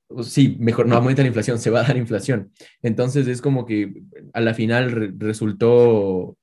pues 0.07 0.27
sí, 0.27 0.57
mejor 0.59 0.87
no 0.87 0.95
aumenta 0.95 1.21
la 1.21 1.27
inflación, 1.27 1.59
se 1.59 1.69
va 1.69 1.81
a 1.81 1.83
dar 1.83 1.97
inflación. 1.97 2.51
Entonces 2.81 3.27
es 3.27 3.41
como 3.41 3.65
que 3.65 4.03
a 4.33 4.41
la 4.41 4.53
final 4.53 5.13
resultó 5.17 6.35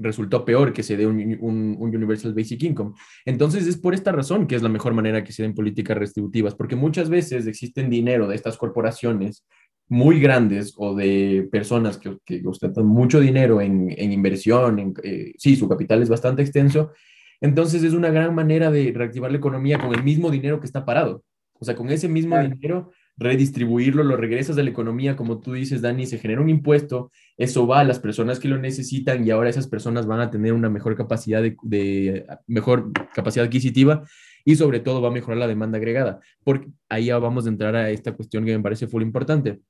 resultó 0.00 0.44
peor 0.44 0.72
que 0.72 0.82
se 0.82 0.96
dé 0.96 1.06
un, 1.06 1.36
un, 1.40 1.76
Universal 1.80 2.32
Basic 2.32 2.62
Income. 2.62 2.94
Entonces 3.24 3.66
es 3.66 3.76
por 3.76 3.94
esta 3.94 4.12
razón 4.12 4.46
que 4.46 4.54
es 4.54 4.62
la 4.62 4.68
mejor 4.68 4.94
manera 4.94 5.24
que 5.24 5.32
se 5.32 5.42
den 5.42 5.54
políticas 5.54 5.98
restributivas, 5.98 6.54
porque 6.54 6.76
muchas 6.76 7.08
veces 7.08 7.46
existen 7.46 7.90
dinero 7.90 8.28
de 8.28 8.36
estas 8.36 8.56
corporaciones 8.56 9.44
muy 9.88 10.20
grandes 10.20 10.74
o 10.76 10.94
de 10.94 11.48
personas 11.50 11.98
que, 11.98 12.18
que 12.24 12.42
ostentan 12.46 12.86
mucho 12.86 13.20
dinero 13.20 13.60
en, 13.60 13.94
en 13.96 14.12
inversión, 14.12 14.78
en, 14.78 14.94
eh, 15.02 15.32
sí, 15.38 15.56
su 15.56 15.68
capital 15.68 16.02
es 16.02 16.08
bastante 16.08 16.42
extenso, 16.42 16.92
entonces 17.40 17.82
es 17.82 17.94
una 17.94 18.10
gran 18.10 18.34
manera 18.34 18.70
de 18.70 18.92
reactivar 18.94 19.30
la 19.30 19.38
economía 19.38 19.78
con 19.78 19.94
el 19.94 20.02
mismo 20.02 20.30
dinero 20.30 20.60
que 20.60 20.66
está 20.66 20.84
parado. 20.84 21.24
O 21.60 21.64
sea, 21.64 21.74
con 21.74 21.90
ese 21.90 22.08
mismo 22.08 22.38
dinero, 22.38 22.92
redistribuirlo, 23.16 24.04
lo 24.04 24.16
regresas 24.16 24.56
a 24.58 24.62
la 24.62 24.70
economía, 24.70 25.16
como 25.16 25.40
tú 25.40 25.54
dices, 25.54 25.82
Dani, 25.82 26.06
se 26.06 26.18
genera 26.18 26.40
un 26.40 26.48
impuesto, 26.48 27.10
eso 27.36 27.66
va 27.66 27.80
a 27.80 27.84
las 27.84 27.98
personas 27.98 28.38
que 28.38 28.46
lo 28.46 28.58
necesitan 28.58 29.26
y 29.26 29.30
ahora 29.30 29.50
esas 29.50 29.66
personas 29.66 30.06
van 30.06 30.20
a 30.20 30.30
tener 30.30 30.52
una 30.52 30.70
mejor 30.70 30.94
capacidad 30.96 31.42
de, 31.42 31.56
de 31.62 32.26
mejor 32.46 32.92
capacidad 33.12 33.46
adquisitiva 33.46 34.04
y 34.48 34.56
sobre 34.56 34.80
todo 34.80 35.02
va 35.02 35.08
a 35.08 35.12
mejorar 35.12 35.36
la 35.36 35.46
demanda 35.46 35.76
agregada. 35.76 36.20
Porque 36.42 36.68
ahí 36.88 37.10
vamos 37.10 37.44
a 37.44 37.50
entrar 37.50 37.76
a 37.76 37.90
esta 37.90 38.12
cuestión 38.12 38.46
que 38.46 38.56
me 38.56 38.62
parece 38.62 38.86
muy 38.86 39.02
importante. 39.02 39.60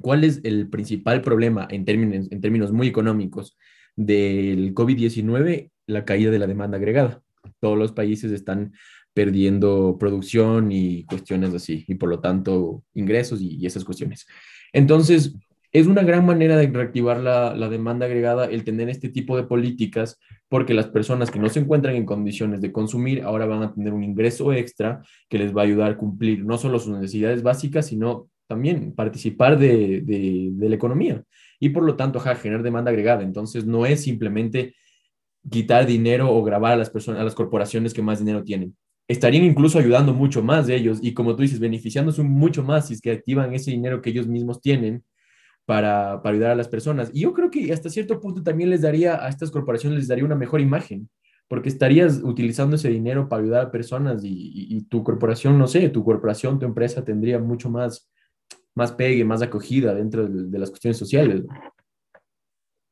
¿Cuál 0.00 0.24
es 0.24 0.40
el 0.44 0.70
principal 0.70 1.20
problema 1.20 1.68
en 1.70 1.84
términos, 1.84 2.28
en 2.30 2.40
términos 2.40 2.72
muy 2.72 2.86
económicos 2.86 3.58
del 3.96 4.72
COVID-19? 4.72 5.70
La 5.86 6.06
caída 6.06 6.30
de 6.30 6.38
la 6.38 6.46
demanda 6.46 6.78
agregada. 6.78 7.20
Todos 7.60 7.76
los 7.76 7.92
países 7.92 8.32
están 8.32 8.72
perdiendo 9.12 9.98
producción 10.00 10.72
y 10.72 11.04
cuestiones 11.04 11.52
así, 11.52 11.84
y 11.86 11.96
por 11.96 12.08
lo 12.08 12.20
tanto 12.20 12.82
ingresos 12.94 13.42
y, 13.42 13.66
esas 13.66 13.84
cuestiones. 13.84 14.26
Entonces, 14.72 15.36
es 15.74 15.88
una 15.88 16.04
gran 16.04 16.24
manera 16.24 16.56
de 16.56 16.68
reactivar 16.68 17.18
la, 17.18 17.52
la, 17.52 17.68
demanda 17.68 18.06
agregada 18.06 18.46
el 18.46 18.62
tener 18.62 18.88
este 18.88 19.08
tipo 19.08 19.36
de 19.36 19.42
políticas, 19.42 20.20
porque 20.48 20.72
las 20.72 20.86
personas 20.86 21.32
que 21.32 21.40
no 21.40 21.48
se 21.48 21.58
encuentran 21.58 21.96
en 21.96 22.06
condiciones 22.06 22.60
de 22.60 22.70
consumir 22.70 23.22
ahora 23.24 23.44
van 23.44 23.64
a 23.64 23.74
tener 23.74 23.92
un 23.92 24.04
ingreso 24.04 24.52
extra 24.52 25.02
que 25.28 25.36
les 25.36 25.54
va 25.54 25.62
a 25.62 25.64
ayudar 25.64 25.90
a 25.90 25.96
cumplir 25.96 26.44
no 26.44 26.58
solo 26.58 26.78
sus 26.78 26.96
necesidades 26.96 27.42
básicas, 27.42 27.86
sino 27.86 28.28
también 28.46 28.92
participar 28.92 29.58
de, 29.58 30.02
de, 30.02 30.68
la 30.68 30.76
economía 30.76 31.24
y 31.58 31.70
por 31.70 31.82
lo 31.82 31.96
tanto 31.96 32.20
generar 32.20 32.62
demanda 32.62 32.92
agregada. 32.92 33.24
Entonces 33.24 33.66
no 33.66 33.84
es 33.84 34.00
simplemente 34.00 34.76
quitar 35.50 35.86
dinero 35.86 36.32
o 36.32 36.44
grabar 36.44 36.74
a 36.74 36.76
las 36.76 36.90
personas, 36.90 37.20
a 37.20 37.24
las 37.24 37.34
corporaciones 37.34 37.92
que 37.92 38.02
más 38.02 38.20
dinero 38.20 38.44
tienen. 38.44 38.76
Estarían 39.08 39.42
incluso 39.42 39.80
ayudando 39.80 40.14
mucho 40.14 40.40
más 40.40 40.68
de 40.68 40.76
ellos 40.76 41.00
y 41.02 41.14
como 41.14 41.34
tú 41.34 41.42
dices, 41.42 41.58
beneficiándose 41.58 42.22
mucho 42.22 42.62
más 42.62 42.86
si 42.86 42.94
es 42.94 43.00
que 43.00 43.10
activan 43.10 43.52
ese 43.54 43.72
dinero 43.72 44.00
que 44.00 44.10
ellos 44.10 44.28
mismos 44.28 44.60
tienen 44.60 45.02
para, 45.66 46.22
para 46.22 46.34
ayudar 46.34 46.50
a 46.52 46.56
las 46.56 46.68
personas. 46.68 47.10
Y 47.12 47.20
yo 47.20 47.32
creo 47.32 47.50
que 47.50 47.72
hasta 47.72 47.90
cierto 47.90 48.20
punto 48.20 48.42
también 48.42 48.70
les 48.70 48.82
daría 48.82 49.24
a 49.24 49.28
estas 49.28 49.50
corporaciones, 49.50 49.98
les 49.98 50.08
daría 50.08 50.24
una 50.24 50.36
mejor 50.36 50.60
imagen 50.60 51.08
porque 51.48 51.68
estarías 51.68 52.20
utilizando 52.22 52.76
ese 52.76 52.88
dinero 52.88 53.28
para 53.28 53.42
ayudar 53.42 53.66
a 53.66 53.70
personas 53.70 54.22
y, 54.24 54.82
tu 54.88 55.04
corporación, 55.04 55.58
no 55.58 55.66
sé, 55.66 55.88
tu 55.88 56.04
corporación, 56.04 56.58
tu 56.58 56.66
empresa 56.66 57.04
tendría 57.04 57.38
mucho 57.38 57.70
más, 57.70 58.10
más 58.74 58.92
pegue, 58.92 59.24
más 59.24 59.42
acogida 59.42 59.94
dentro 59.94 60.26
de, 60.26 60.58
las 60.58 60.70
cuestiones 60.70 60.96
sociales. 60.96 61.42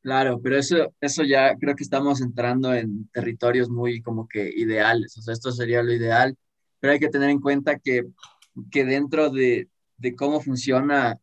Claro, 0.02 0.40
pero 0.42 0.58
eso, 0.58 0.92
eso 1.00 1.22
ya 1.22 1.56
creo 1.56 1.76
que 1.76 1.84
estamos 1.84 2.20
entrando 2.20 2.74
en 2.74 3.08
territorios 3.08 3.70
muy 3.70 4.02
como 4.02 4.26
que 4.28 4.50
ideales, 4.54 5.16
o 5.16 5.22
sea, 5.22 5.32
esto 5.32 5.52
sería 5.52 5.82
lo 5.82 5.92
ideal, 5.92 6.36
pero 6.80 6.92
hay 6.92 6.98
que 6.98 7.08
tener 7.08 7.30
en 7.30 7.40
cuenta 7.40 7.78
que, 7.78 8.06
que 8.70 8.84
dentro 8.84 9.30
de, 9.30 9.68
de 9.96 10.16
cómo 10.16 10.40
funciona 10.40 11.18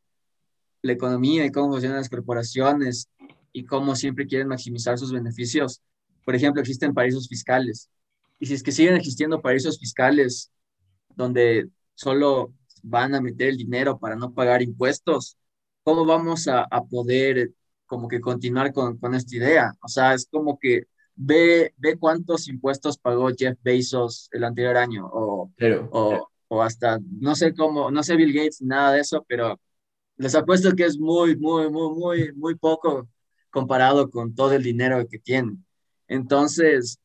la 0.82 0.94
economía 0.94 1.46
y 1.46 1.52
cómo 1.52 1.72
funcionan 1.72 1.98
las 1.98 2.10
corporaciones 2.10 3.10
y 3.52 3.66
cómo 3.66 3.96
siempre 3.96 4.28
quieren 4.28 4.48
maximizar 4.48 4.98
sus 4.98 5.12
beneficios, 5.12 5.82
por 6.26 6.36
ejemplo, 6.36 6.62
existen 6.62 6.94
paraísos 6.94 7.28
fiscales. 7.28 7.90
Y 8.40 8.46
si 8.46 8.54
es 8.54 8.64
que 8.64 8.72
siguen 8.72 8.96
existiendo 8.96 9.42
paraísos 9.42 9.80
fiscales 9.80 10.52
donde 11.16 11.68
solo 11.96 12.54
van 12.84 13.16
a 13.16 13.22
meter 13.22 13.50
el 13.50 13.58
dinero 13.58 14.00
para 14.00 14.16
no 14.16 14.34
pagar 14.34 14.62
impuestos, 14.62 15.38
¿cómo 15.84 16.06
vamos 16.06 16.48
a, 16.48 16.68
poder 16.90 17.52
como 17.86 18.08
que 18.08 18.22
continuar 18.22 18.72
con, 18.72 18.98
con, 18.98 19.16
esta 19.16 19.36
idea? 19.36 19.74
O 19.82 19.88
sea, 19.88 20.14
es 20.14 20.28
como 20.32 20.58
que 20.60 20.84
ve, 21.16 21.74
ve 21.78 21.98
cuántos 21.98 22.48
impuestos 22.48 22.98
pagó 22.98 23.30
Jeff 23.38 23.58
Bezos 23.62 24.30
el 24.32 24.44
anterior 24.44 24.78
año 24.78 25.08
o, 25.12 25.52
o, 25.92 26.30
o 26.48 26.62
hasta, 26.62 27.00
no 27.20 27.36
sé 27.36 27.54
cómo, 27.54 27.92
no 27.92 28.04
sé 28.04 28.16
Bill 28.16 28.34
Gates, 28.34 28.62
nada 28.62 28.94
de 28.94 29.02
eso, 29.02 29.26
pero 29.28 29.60
les 30.20 30.36
apuesto 30.36 30.76
que 30.76 30.86
es 30.86 31.00
muy, 31.00 31.38
muy, 31.38 31.70
muy, 31.72 31.96
muy, 31.96 32.34
muy 32.34 32.56
poco 32.56 33.10
comparado 33.50 34.10
con 34.12 34.36
todo 34.36 34.54
el 34.54 34.64
dinero 34.64 35.08
que 35.10 35.20
tienen. 35.20 35.66
Entonces, 36.08 37.00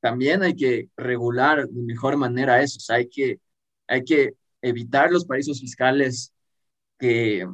también 0.00 0.42
hay 0.42 0.56
que 0.56 0.90
regular 0.96 1.68
de 1.68 1.82
mejor 1.82 2.16
manera 2.16 2.62
eso, 2.62 2.78
o 2.78 2.80
sea, 2.80 2.96
hay 2.96 3.08
que, 3.08 3.40
hay 3.88 4.04
que 4.04 4.34
evitar 4.62 5.10
los 5.12 5.24
paraísos 5.26 5.60
fiscales 5.60 6.32
que, 6.98 7.46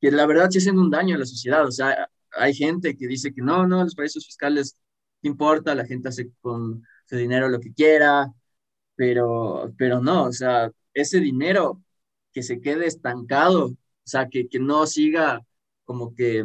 que 0.00 0.10
la 0.10 0.26
verdad 0.26 0.50
sí 0.50 0.58
hacen 0.58 0.78
un 0.78 0.90
daño 0.90 1.16
a 1.16 1.18
la 1.18 1.26
sociedad. 1.26 1.66
O 1.66 1.70
sea, 1.72 2.08
hay 2.32 2.54
gente 2.54 2.96
que 2.96 3.06
dice 3.06 3.32
que 3.32 3.42
no, 3.42 3.66
no, 3.66 3.84
los 3.84 3.94
paraísos 3.94 4.26
fiscales 4.26 4.76
importa, 5.22 5.74
la 5.74 5.86
gente 5.86 6.08
hace 6.08 6.30
con 6.40 6.84
su 7.06 7.16
dinero 7.16 7.48
lo 7.48 7.60
que 7.60 7.72
quiera, 7.72 8.32
pero, 8.96 9.72
pero 9.78 10.00
no, 10.02 10.24
o 10.26 10.32
sea, 10.32 10.70
ese 10.94 11.20
dinero 11.20 11.82
que 12.32 12.42
se 12.42 12.60
quede 12.60 12.86
estancado 12.86 13.72
o 14.06 14.08
sea, 14.08 14.28
que, 14.28 14.48
que 14.48 14.60
no 14.60 14.86
siga 14.86 15.42
como 15.84 16.14
que 16.14 16.44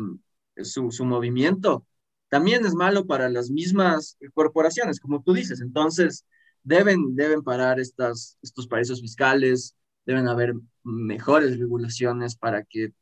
su, 0.64 0.92
su 0.92 1.06
movimiento, 1.06 1.86
también 2.30 2.66
es 2.66 2.74
malo 2.74 3.06
para 3.06 3.30
las 3.30 3.52
mismas 3.52 4.18
corporaciones, 4.34 5.00
como 5.00 5.22
tú 5.22 5.34
dices. 5.34 5.62
Entonces, 5.62 6.26
deben, 6.64 7.16
deben 7.16 7.44
parar 7.44 7.80
estas, 7.80 8.38
estos 8.42 8.68
paraísos 8.68 9.02
fiscales, 9.02 9.76
deben 10.06 10.28
haber 10.28 10.54
mejores 10.84 11.60
regulaciones 11.60 12.36
para 12.36 12.64
que 12.64 12.94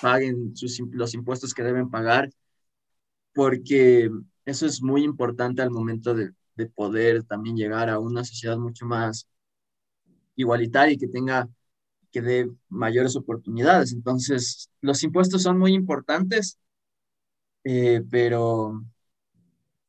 paguen 0.00 0.56
sus, 0.56 0.80
los 0.92 1.14
impuestos 1.14 1.54
que 1.54 1.62
deben 1.62 1.90
pagar, 1.90 2.30
porque 3.34 4.10
eso 4.46 4.66
es 4.66 4.82
muy 4.82 5.04
importante 5.04 5.62
al 5.62 5.70
momento 5.70 6.14
de, 6.14 6.32
de 6.56 6.66
poder 6.66 7.22
también 7.24 7.56
llegar 7.56 7.88
a 7.88 8.00
una 8.00 8.24
sociedad 8.24 8.56
mucho 8.58 8.84
más 8.86 9.28
igualitaria 10.36 10.94
y 10.94 10.98
que 10.98 11.08
tenga 11.08 11.48
que 12.12 12.22
dé 12.22 12.50
mayores 12.68 13.16
oportunidades. 13.16 13.92
Entonces, 13.92 14.70
los 14.80 15.02
impuestos 15.04 15.42
son 15.42 15.58
muy 15.58 15.74
importantes, 15.74 16.58
eh, 17.64 18.02
pero, 18.10 18.82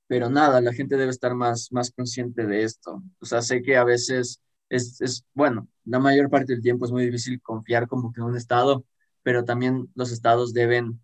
pero 0.08 0.29
nada, 0.29 0.62
la 0.62 0.73
gente 0.73 0.97
debe 0.97 1.12
estar 1.12 1.36
más, 1.36 1.71
más 1.71 1.91
consciente 1.91 2.45
de 2.45 2.63
esto. 2.63 3.03
O 3.19 3.25
sea, 3.25 3.41
sé 3.41 3.62
que 3.62 3.77
a 3.77 3.84
veces 3.84 4.41
es, 4.69 4.99
es, 5.01 5.25
bueno, 5.34 5.67
la 5.86 5.99
mayor 5.99 6.29
parte 6.29 6.53
del 6.53 6.62
tiempo 6.63 6.86
es 6.86 6.91
muy 6.91 7.05
difícil 7.05 7.41
confiar 7.41 7.88
como 7.88 8.12
que 8.12 8.21
en 8.21 8.27
un 8.27 8.36
Estado, 8.38 8.84
pero 9.23 9.45
también 9.45 9.89
los 9.95 10.12
Estados 10.12 10.53
deben 10.53 10.99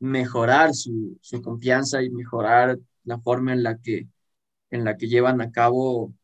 mejorar 0.00 0.74
su, 0.74 1.18
su 1.22 1.42
confianza 1.42 2.02
y 2.02 2.10
mejorar 2.10 2.78
la 3.04 3.20
forma 3.20 3.52
en 3.54 3.62
la 3.64 3.78
que, 3.78 4.08
en 4.70 4.84
la 4.84 4.96
que 4.96 5.08
llevan 5.08 5.40
a 5.42 5.52
cabo 5.52 6.14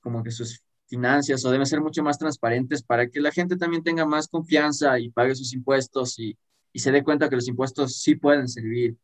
como 0.00 0.22
que 0.24 0.30
sus 0.32 0.62
finanzas 0.92 1.42
o 1.44 1.50
deben 1.50 1.66
ser 1.66 1.80
mucho 1.80 2.02
más 2.02 2.18
transparentes 2.18 2.82
para 2.82 3.08
que 3.08 3.18
la 3.18 3.32
gente 3.32 3.56
también 3.56 3.82
tenga 3.82 4.04
más 4.04 4.28
confianza 4.28 4.98
y 4.98 5.08
pague 5.08 5.34
sus 5.34 5.54
impuestos 5.54 6.18
y, 6.18 6.36
se 6.74 6.90
dé 6.90 7.02
cuenta 7.02 7.28
que 7.28 7.36
los 7.36 7.48
impuestos 7.48 8.00
sí 8.00 8.14
pueden 8.14 8.48
servir 8.48 8.96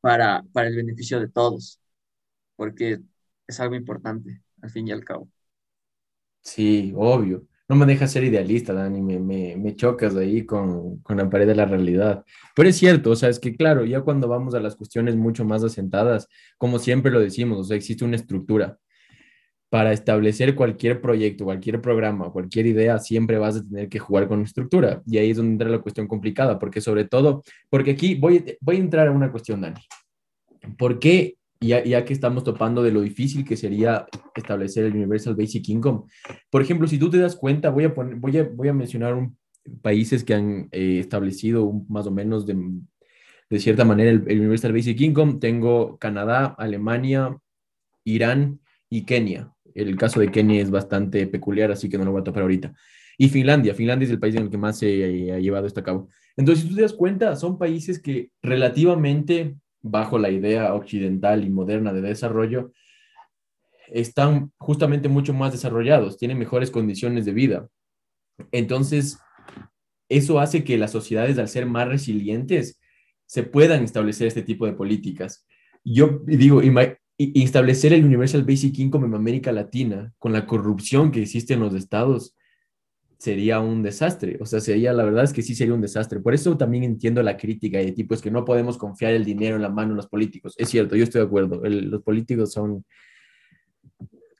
para, 0.00 0.44
para 0.52 0.68
el 0.68 0.76
beneficio 0.76 1.18
de 1.18 1.28
todos, 1.28 1.80
porque 2.54 3.00
es 3.46 3.60
algo 3.60 3.74
importante 3.74 4.40
al 4.62 4.70
fin 4.70 4.86
y 4.86 4.92
al 4.92 5.04
cabo. 5.04 5.28
Sí, 6.42 6.92
obvio. 6.96 7.44
No 7.68 7.74
me 7.74 7.86
dejas 7.86 8.12
ser 8.12 8.22
idealista, 8.22 8.72
Dani, 8.72 9.02
me, 9.02 9.18
me, 9.18 9.56
me 9.56 9.74
chocas 9.74 10.14
ahí 10.14 10.46
con, 10.46 10.98
con, 10.98 11.16
la 11.16 11.28
pared 11.28 11.48
de 11.48 11.56
la 11.56 11.64
realidad. 11.66 12.24
Pero 12.54 12.68
es 12.68 12.76
cierto, 12.76 13.10
o 13.10 13.16
sea, 13.16 13.28
es 13.28 13.40
que 13.40 13.56
claro, 13.56 13.84
ya 13.84 14.02
cuando 14.02 14.28
vamos 14.28 14.54
a 14.54 14.60
las 14.60 14.76
cuestiones 14.76 15.16
mucho 15.16 15.44
más 15.44 15.64
asentadas, 15.64 16.28
como 16.58 16.78
siempre 16.78 17.10
lo 17.10 17.18
decimos, 17.18 17.58
o 17.58 17.64
sea, 17.64 17.76
existe 17.76 18.04
una 18.04 18.14
estructura 18.16 18.78
para 19.76 19.92
establecer 19.92 20.54
cualquier 20.54 21.02
proyecto, 21.02 21.44
cualquier 21.44 21.82
programa, 21.82 22.30
cualquier 22.30 22.64
idea, 22.64 22.98
siempre 22.98 23.36
vas 23.36 23.56
a 23.56 23.62
tener 23.62 23.90
que 23.90 23.98
jugar 23.98 24.26
con 24.26 24.40
estructura. 24.40 25.02
Y 25.04 25.18
ahí 25.18 25.32
es 25.32 25.36
donde 25.36 25.52
entra 25.52 25.68
la 25.68 25.80
cuestión 25.80 26.08
complicada, 26.08 26.58
porque 26.58 26.80
sobre 26.80 27.04
todo, 27.04 27.44
porque 27.68 27.90
aquí 27.90 28.14
voy, 28.14 28.56
voy 28.62 28.76
a 28.76 28.78
entrar 28.78 29.06
a 29.06 29.10
una 29.10 29.30
cuestión, 29.30 29.60
Dani. 29.60 29.82
¿Por 30.78 30.98
qué, 30.98 31.36
ya, 31.60 31.84
ya 31.84 32.06
que 32.06 32.14
estamos 32.14 32.42
topando 32.42 32.82
de 32.82 32.90
lo 32.90 33.02
difícil 33.02 33.44
que 33.44 33.54
sería 33.54 34.06
establecer 34.34 34.86
el 34.86 34.94
Universal 34.94 35.36
Basic 35.36 35.68
Income? 35.68 36.04
Por 36.48 36.62
ejemplo, 36.62 36.88
si 36.88 36.96
tú 36.96 37.10
te 37.10 37.18
das 37.18 37.36
cuenta, 37.36 37.68
voy 37.68 37.84
a, 37.84 37.92
poner, 37.92 38.14
voy 38.16 38.38
a, 38.38 38.44
voy 38.44 38.68
a 38.68 38.72
mencionar 38.72 39.12
un, 39.12 39.36
países 39.82 40.24
que 40.24 40.32
han 40.32 40.70
eh, 40.72 41.00
establecido 41.00 41.66
un, 41.66 41.84
más 41.90 42.06
o 42.06 42.10
menos 42.10 42.46
de, 42.46 42.56
de 43.50 43.60
cierta 43.60 43.84
manera 43.84 44.08
el, 44.08 44.24
el 44.26 44.40
Universal 44.40 44.72
Basic 44.72 44.98
Income. 44.98 45.34
Tengo 45.38 45.98
Canadá, 45.98 46.54
Alemania, 46.56 47.36
Irán 48.04 48.60
y 48.88 49.02
Kenia 49.04 49.52
el 49.76 49.96
caso 49.96 50.20
de 50.20 50.30
Kenia 50.30 50.62
es 50.62 50.70
bastante 50.70 51.26
peculiar, 51.26 51.70
así 51.70 51.88
que 51.88 51.98
no 51.98 52.04
lo 52.04 52.12
voy 52.12 52.20
a 52.20 52.24
topar 52.24 52.42
ahorita. 52.42 52.74
Y 53.18 53.28
Finlandia, 53.28 53.74
Finlandia 53.74 54.06
es 54.06 54.12
el 54.12 54.20
país 54.20 54.34
en 54.34 54.42
el 54.44 54.50
que 54.50 54.58
más 54.58 54.78
se 54.78 55.32
ha 55.32 55.38
llevado 55.38 55.66
esto 55.66 55.80
a 55.80 55.84
cabo. 55.84 56.08
Entonces, 56.36 56.64
si 56.64 56.70
tú 56.70 56.76
te 56.76 56.82
das 56.82 56.92
cuenta, 56.92 57.34
son 57.36 57.58
países 57.58 58.00
que 58.00 58.30
relativamente, 58.42 59.56
bajo 59.80 60.18
la 60.18 60.30
idea 60.30 60.74
occidental 60.74 61.44
y 61.44 61.50
moderna 61.50 61.92
de 61.92 62.02
desarrollo, 62.02 62.72
están 63.88 64.52
justamente 64.58 65.08
mucho 65.08 65.32
más 65.32 65.52
desarrollados, 65.52 66.18
tienen 66.18 66.38
mejores 66.38 66.70
condiciones 66.70 67.24
de 67.24 67.32
vida. 67.32 67.68
Entonces, 68.52 69.18
eso 70.08 70.40
hace 70.40 70.64
que 70.64 70.76
las 70.76 70.92
sociedades, 70.92 71.38
al 71.38 71.48
ser 71.48 71.66
más 71.66 71.88
resilientes, 71.88 72.80
se 73.26 73.42
puedan 73.42 73.82
establecer 73.82 74.26
este 74.26 74.42
tipo 74.42 74.66
de 74.66 74.72
políticas. 74.72 75.46
Yo 75.84 76.20
digo, 76.26 76.62
y 77.18 77.42
establecer 77.42 77.92
el 77.92 78.04
Universal 78.04 78.44
Basic 78.44 78.78
Income 78.78 79.06
en 79.06 79.14
América 79.14 79.50
Latina 79.52 80.12
con 80.18 80.32
la 80.32 80.46
corrupción 80.46 81.10
que 81.10 81.22
existe 81.22 81.54
en 81.54 81.60
los 81.60 81.74
estados 81.74 82.36
sería 83.18 83.60
un 83.60 83.82
desastre. 83.82 84.36
O 84.40 84.46
sea, 84.46 84.60
sería, 84.60 84.92
la 84.92 85.04
verdad 85.04 85.24
es 85.24 85.32
que 85.32 85.42
sí 85.42 85.54
sería 85.54 85.74
un 85.74 85.80
desastre. 85.80 86.20
Por 86.20 86.34
eso 86.34 86.56
también 86.56 86.84
entiendo 86.84 87.22
la 87.22 87.36
crítica 87.36 87.78
de 87.78 87.92
tipo, 87.92 88.14
es 88.14 88.20
que 88.20 88.30
no 88.30 88.44
podemos 88.44 88.76
confiar 88.76 89.14
el 89.14 89.24
dinero 89.24 89.56
en 89.56 89.62
la 89.62 89.70
mano 89.70 89.90
de 89.90 89.96
los 89.96 90.08
políticos. 90.08 90.54
Es 90.58 90.68
cierto, 90.68 90.96
yo 90.96 91.04
estoy 91.04 91.20
de 91.22 91.26
acuerdo. 91.26 91.62
los 91.64 92.02
políticos 92.02 92.52
son, 92.52 92.84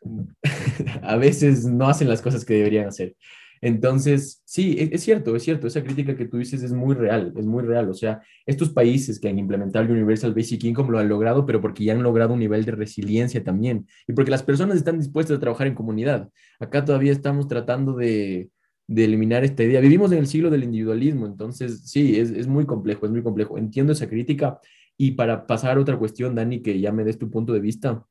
a 1.02 1.16
veces 1.16 1.64
no 1.64 1.88
hacen 1.88 2.08
las 2.08 2.20
cosas 2.20 2.44
que 2.44 2.54
deberían 2.54 2.88
hacer. 2.88 3.16
Entonces, 3.60 4.42
sí, 4.44 4.76
es, 4.78 5.02
cierto, 5.02 5.34
es 5.34 5.42
cierto, 5.42 5.66
esa 5.66 5.82
crítica 5.82 6.16
que 6.16 6.26
tú 6.26 6.38
dices 6.38 6.62
es 6.62 6.72
muy 6.72 6.94
real, 6.94 7.32
es 7.36 7.46
muy 7.46 7.64
real. 7.64 7.88
O 7.88 7.94
sea, 7.94 8.20
estos 8.44 8.70
países 8.70 9.18
que 9.18 9.28
han 9.28 9.38
implementado 9.38 9.84
el 9.84 9.92
Universal 9.92 10.34
Basic 10.34 10.64
Income 10.64 10.90
lo 10.90 10.98
han 10.98 11.08
logrado, 11.08 11.46
pero 11.46 11.60
porque 11.60 11.84
ya 11.84 11.92
han 11.94 12.02
logrado 12.02 12.34
un 12.34 12.40
nivel 12.40 12.64
de 12.64 12.72
resiliencia 12.72 13.42
también 13.42 13.86
y 14.06 14.12
porque 14.12 14.30
las 14.30 14.42
personas 14.42 14.76
están 14.76 14.98
dispuestas 14.98 15.36
a 15.36 15.40
trabajar 15.40 15.66
en 15.66 15.74
comunidad. 15.74 16.28
Acá 16.60 16.84
todavía 16.84 17.12
estamos 17.12 17.48
tratando 17.48 17.94
de, 17.94 18.50
de 18.86 19.04
eliminar 19.04 19.44
esta 19.44 19.64
idea. 19.64 19.80
Vivimos 19.80 20.12
en 20.12 20.18
el 20.18 20.26
siglo 20.26 20.50
del 20.50 20.64
individualismo, 20.64 21.26
entonces 21.26 21.82
sí, 21.88 22.18
es, 22.18 22.30
es 22.30 22.46
muy 22.46 22.66
complejo, 22.66 23.06
es 23.06 23.12
muy 23.12 23.22
complejo. 23.22 23.58
Entiendo 23.58 23.92
esa 23.92 24.08
crítica 24.08 24.58
y 24.96 25.12
para 25.12 25.46
pasar 25.46 25.76
a 25.76 25.80
otra 25.80 25.98
cuestión, 25.98 26.34
Dani, 26.34 26.62
que 26.62 26.80
ya 26.80 26.92
me 26.92 27.04
des 27.04 27.18
tu 27.18 27.30
punto 27.30 27.52
de 27.52 27.60
vista 27.60 28.06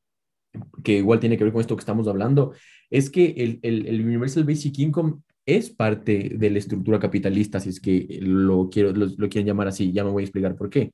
que 0.84 0.98
igual 1.00 1.20
tiene 1.20 1.38
que 1.38 1.44
ver 1.44 1.54
con 1.54 1.62
esto 1.62 1.76
que 1.76 1.82
estamos 1.82 2.08
hablando, 2.08 2.54
es 2.90 3.10
que 3.10 3.34
el, 3.38 3.60
el 3.62 4.06
Universal 4.06 4.46
Basic 4.46 4.78
Income 4.80 5.16
es 5.46 5.70
parte 5.70 6.32
de 6.36 6.50
la 6.50 6.58
estructura 6.58 7.00
capitalista, 7.00 7.60
si 7.60 7.70
es 7.70 7.80
que 7.80 8.20
lo, 8.22 8.70
quiero, 8.70 8.92
lo, 8.92 9.30
quieren 9.30 9.46
llamar 9.46 9.68
así, 9.68 9.92
ya 9.92 10.04
me 10.04 10.12
voy 10.12 10.24
a 10.24 10.26
explicar 10.26 10.56
por 10.56 10.70
qué. 10.70 10.92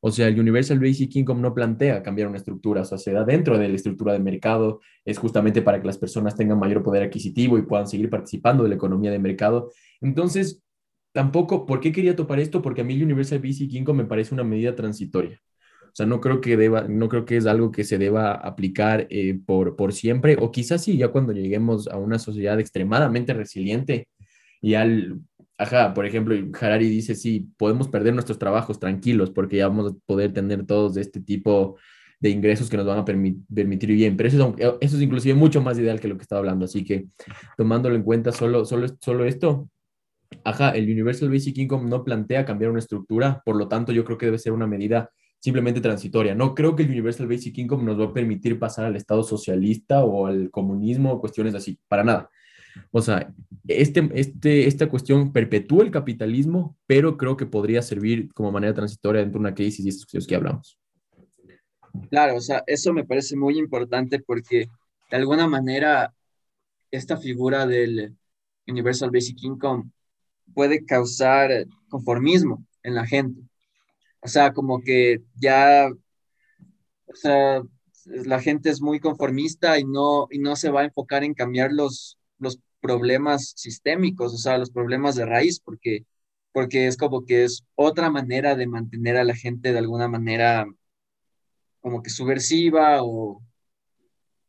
O 0.00 0.10
sea, 0.10 0.26
el 0.26 0.40
Universal 0.40 0.80
Basic 0.80 1.14
Income 1.14 1.40
no 1.40 1.54
plantea 1.54 2.02
cambiar 2.02 2.26
una 2.26 2.38
estructura, 2.38 2.82
o 2.82 2.84
sea, 2.84 2.98
se 2.98 3.12
da 3.12 3.24
dentro 3.24 3.56
de 3.56 3.68
la 3.68 3.76
estructura 3.76 4.12
de 4.12 4.18
mercado, 4.18 4.80
es 5.04 5.18
justamente 5.18 5.62
para 5.62 5.80
que 5.80 5.86
las 5.86 5.98
personas 5.98 6.34
tengan 6.34 6.58
mayor 6.58 6.82
poder 6.82 7.04
adquisitivo 7.04 7.56
y 7.56 7.62
puedan 7.62 7.86
seguir 7.86 8.10
participando 8.10 8.64
de 8.64 8.70
la 8.70 8.74
economía 8.74 9.12
de 9.12 9.20
mercado. 9.20 9.70
Entonces, 10.00 10.60
tampoco, 11.12 11.66
¿por 11.66 11.80
qué 11.80 11.92
quería 11.92 12.16
topar 12.16 12.40
esto? 12.40 12.62
Porque 12.62 12.80
a 12.80 12.84
mí 12.84 12.94
el 12.94 13.04
Universal 13.04 13.38
Basic 13.38 13.72
Income 13.72 14.02
me 14.02 14.08
parece 14.08 14.34
una 14.34 14.42
medida 14.42 14.74
transitoria. 14.74 15.40
O 15.92 15.94
sea, 15.94 16.06
no 16.06 16.22
creo 16.22 16.40
que 16.40 16.56
deba, 16.56 16.82
no 16.88 17.10
creo 17.10 17.26
que 17.26 17.36
es 17.36 17.44
algo 17.44 17.70
que 17.70 17.84
se 17.84 17.98
deba 17.98 18.32
aplicar 18.32 19.06
eh, 19.10 19.38
por, 19.44 19.76
por 19.76 19.92
siempre, 19.92 20.38
o 20.40 20.50
quizás 20.50 20.82
sí, 20.82 20.96
ya 20.96 21.08
cuando 21.08 21.32
lleguemos 21.34 21.86
a 21.86 21.98
una 21.98 22.18
sociedad 22.18 22.58
extremadamente 22.58 23.34
resiliente 23.34 24.08
y 24.62 24.72
al, 24.72 25.20
ajá, 25.58 25.92
por 25.92 26.06
ejemplo, 26.06 26.34
Harari 26.58 26.88
dice, 26.88 27.14
sí, 27.14 27.50
podemos 27.58 27.88
perder 27.88 28.14
nuestros 28.14 28.38
trabajos 28.38 28.80
tranquilos 28.80 29.30
porque 29.30 29.58
ya 29.58 29.68
vamos 29.68 29.92
a 29.92 29.96
poder 30.06 30.32
tener 30.32 30.64
todos 30.64 30.96
este 30.96 31.20
tipo 31.20 31.76
de 32.20 32.30
ingresos 32.30 32.70
que 32.70 32.78
nos 32.78 32.86
van 32.86 33.00
a 33.00 33.04
permitir 33.04 33.90
bien, 33.90 34.16
pero 34.16 34.28
eso 34.30 34.54
es, 34.56 34.66
eso 34.80 34.96
es 34.96 35.02
inclusive 35.02 35.34
mucho 35.34 35.60
más 35.60 35.78
ideal 35.78 36.00
que 36.00 36.08
lo 36.08 36.16
que 36.16 36.22
estaba 36.22 36.38
hablando, 36.38 36.64
así 36.64 36.84
que 36.84 37.08
tomándolo 37.58 37.96
en 37.96 38.02
cuenta 38.02 38.32
solo, 38.32 38.64
solo, 38.64 38.86
solo 38.98 39.26
esto, 39.26 39.68
ajá, 40.44 40.70
el 40.70 40.84
Universal 40.84 41.28
Basic 41.28 41.58
Income 41.58 41.90
no 41.90 42.02
plantea 42.02 42.46
cambiar 42.46 42.70
una 42.70 42.78
estructura, 42.78 43.42
por 43.44 43.56
lo 43.56 43.68
tanto 43.68 43.92
yo 43.92 44.04
creo 44.04 44.16
que 44.16 44.26
debe 44.26 44.38
ser 44.38 44.52
una 44.52 44.66
medida 44.66 45.10
simplemente 45.42 45.80
transitoria. 45.80 46.36
No 46.36 46.54
creo 46.54 46.76
que 46.76 46.84
el 46.84 46.90
Universal 46.90 47.26
Basic 47.26 47.58
Income 47.58 47.82
nos 47.82 47.98
va 47.98 48.04
a 48.04 48.12
permitir 48.12 48.60
pasar 48.60 48.84
al 48.84 48.94
Estado 48.94 49.24
socialista 49.24 50.04
o 50.04 50.26
al 50.26 50.50
comunismo 50.52 51.12
o 51.12 51.20
cuestiones 51.20 51.56
así, 51.56 51.80
para 51.88 52.04
nada. 52.04 52.30
O 52.92 53.02
sea, 53.02 53.34
este, 53.66 54.08
este, 54.14 54.68
esta 54.68 54.88
cuestión 54.88 55.32
perpetúa 55.32 55.82
el 55.82 55.90
capitalismo, 55.90 56.76
pero 56.86 57.16
creo 57.16 57.36
que 57.36 57.44
podría 57.44 57.82
servir 57.82 58.32
como 58.32 58.52
manera 58.52 58.72
transitoria 58.72 59.20
dentro 59.20 59.40
de 59.40 59.46
una 59.46 59.54
crisis 59.54 59.84
y 59.84 59.88
estos 59.88 60.04
cuestiones 60.04 60.28
que 60.28 60.36
hablamos. 60.36 60.78
Claro, 62.08 62.36
o 62.36 62.40
sea, 62.40 62.62
eso 62.68 62.92
me 62.92 63.04
parece 63.04 63.36
muy 63.36 63.58
importante 63.58 64.20
porque 64.20 64.68
de 65.10 65.16
alguna 65.16 65.48
manera 65.48 66.14
esta 66.92 67.16
figura 67.16 67.66
del 67.66 68.14
Universal 68.68 69.10
Basic 69.10 69.42
Income 69.42 69.90
puede 70.54 70.84
causar 70.84 71.66
conformismo 71.88 72.64
en 72.84 72.94
la 72.94 73.04
gente. 73.06 73.42
O 74.22 74.28
sea, 74.28 74.52
como 74.52 74.80
que 74.82 75.22
ya, 75.34 75.88
o 77.06 77.14
sea, 77.14 77.62
la 78.04 78.40
gente 78.40 78.70
es 78.70 78.80
muy 78.80 79.00
conformista 79.00 79.78
y 79.78 79.84
no, 79.84 80.26
y 80.30 80.38
no 80.38 80.56
se 80.56 80.70
va 80.70 80.82
a 80.82 80.84
enfocar 80.84 81.24
en 81.24 81.34
cambiar 81.34 81.72
los, 81.72 82.18
los 82.38 82.58
problemas 82.80 83.52
sistémicos, 83.56 84.34
o 84.34 84.38
sea, 84.38 84.58
los 84.58 84.70
problemas 84.70 85.16
de 85.16 85.26
raíz, 85.26 85.60
porque, 85.60 86.06
porque 86.52 86.86
es 86.86 86.96
como 86.96 87.24
que 87.24 87.44
es 87.44 87.64
otra 87.74 88.10
manera 88.10 88.56
de 88.56 88.66
mantener 88.66 89.16
a 89.16 89.24
la 89.24 89.34
gente 89.36 89.72
de 89.72 89.78
alguna 89.78 90.08
manera 90.08 90.66
como 91.80 92.02
que 92.02 92.10
subversiva 92.10 93.02
o, 93.02 93.42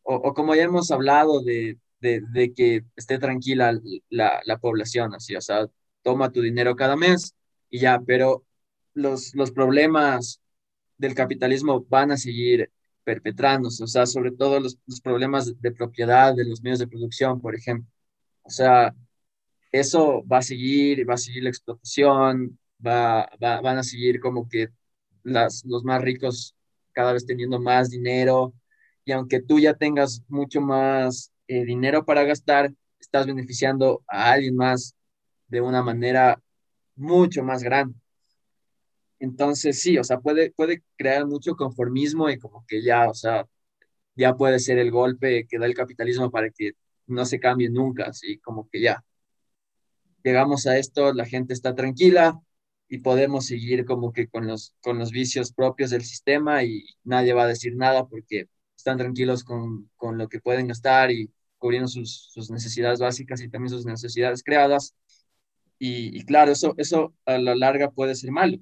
o, 0.04 0.34
como 0.34 0.56
ya 0.56 0.64
hemos 0.64 0.92
hablado 0.92 1.42
de, 1.44 1.80
de, 2.00 2.22
de, 2.32 2.54
que 2.54 2.84
esté 2.96 3.20
tranquila 3.20 3.80
la, 4.10 4.42
la 4.46 4.58
población, 4.58 5.14
así, 5.16 5.36
o 5.36 5.42
sea, 5.42 5.68
toma 6.04 6.32
tu 6.32 6.42
dinero 6.42 6.76
cada 6.76 6.96
mes 6.96 7.36
y 7.70 7.80
ya, 7.80 8.00
pero 8.06 8.44
los, 8.93 9.34
los 9.36 9.51
problemas 9.51 10.41
del 10.97 11.15
capitalismo 11.15 11.86
van 11.89 12.12
a 12.12 12.17
seguir 12.17 12.71
perpetrándose, 13.03 13.84
o 13.84 13.88
sea, 13.88 14.06
sobre 14.06 14.32
todo 14.32 14.60
los, 14.60 14.77
los 14.88 15.01
problemas 15.01 15.60
de 15.62 15.71
propiedad 15.71 16.36
de 16.36 16.45
los 16.45 16.62
medios 16.62 16.79
de 16.79 16.88
producción, 16.88 17.41
por 17.41 17.56
ejemplo. 17.56 17.89
O 18.43 18.49
sea, 18.49 18.95
eso 19.71 20.23
va 20.25 20.39
a 20.39 20.41
seguir, 20.41 21.10
va 21.10 21.15
a 21.15 21.17
seguir 21.17 21.43
la 21.43 21.49
explotación, 21.49 22.60
va, 22.86 23.29
va, 23.43 23.62
van 23.62 23.77
a 23.79 23.84
seguir 23.84 24.19
como 24.19 24.47
que 24.47 24.69
las, 25.23 25.63
los 25.65 25.84
más 25.84 26.01
ricos 26.01 26.56
cada 26.93 27.13
vez 27.13 27.25
teniendo 27.25 27.60
más 27.60 27.89
dinero, 27.89 28.53
y 29.06 29.12
aunque 29.12 29.41
tú 29.41 29.60
ya 29.60 29.73
tengas 29.73 30.23
mucho 30.27 30.62
más 30.62 31.32
eh, 31.47 31.65
dinero 31.65 32.06
para 32.06 32.23
gastar, 32.23 32.73
estás 32.99 33.25
beneficiando 33.25 34.03
a 34.08 34.32
alguien 34.32 34.56
más 34.56 34.95
de 35.47 35.62
una 35.62 35.82
manera 35.84 36.41
mucho 36.95 37.43
más 37.43 37.63
grande. 37.63 37.95
Entonces, 39.24 39.82
sí, 39.82 39.98
o 39.98 40.04
sea, 40.04 40.20
puede, 40.20 40.52
puede 40.52 40.84
crear 40.98 41.26
mucho 41.26 41.56
conformismo 41.56 42.30
y 42.30 42.38
como 42.40 42.66
que 42.68 42.84
ya, 42.84 43.10
o 43.10 43.14
sea, 43.14 43.46
ya 44.16 44.36
puede 44.36 44.60
ser 44.60 44.80
el 44.80 44.92
golpe 44.92 45.48
que 45.48 45.60
da 45.60 45.66
el 45.68 45.76
capitalismo 45.76 46.32
para 46.32 46.50
que 46.52 46.74
no 47.08 47.26
se 47.26 47.40
cambie 47.40 47.70
nunca, 47.70 48.06
así 48.06 48.40
como 48.40 48.70
que 48.70 48.82
ya. 48.82 49.04
Llegamos 50.24 50.68
a 50.68 50.78
esto, 50.78 51.14
la 51.14 51.26
gente 51.26 51.54
está 51.54 51.76
tranquila 51.76 52.40
y 52.90 53.00
podemos 53.00 53.46
seguir 53.48 53.86
como 53.86 54.12
que 54.14 54.28
con 54.28 54.48
los, 54.48 54.76
con 54.82 55.00
los 55.00 55.12
vicios 55.12 55.54
propios 55.54 55.90
del 55.92 56.04
sistema 56.04 56.64
y 56.64 56.86
nadie 57.04 57.34
va 57.34 57.44
a 57.44 57.48
decir 57.48 57.76
nada 57.76 58.06
porque 58.08 58.48
están 58.76 58.98
tranquilos 58.98 59.44
con, 59.44 59.90
con 59.96 60.18
lo 60.18 60.28
que 60.30 60.40
pueden 60.42 60.68
gastar 60.68 61.12
y 61.12 61.32
cubriendo 61.58 61.88
sus, 61.88 62.50
necesidades 62.52 63.00
básicas 63.00 63.42
y 63.42 63.50
también 63.50 63.70
sus 63.72 63.86
necesidades 63.86 64.44
creadas. 64.44 64.96
Y, 65.80 66.18
y 66.18 66.26
claro, 66.26 66.52
eso, 66.52 66.74
eso 66.78 67.14
a 67.26 67.38
la 67.38 67.56
larga 67.56 67.92
puede 67.92 68.16
ser 68.16 68.32
malo 68.32 68.58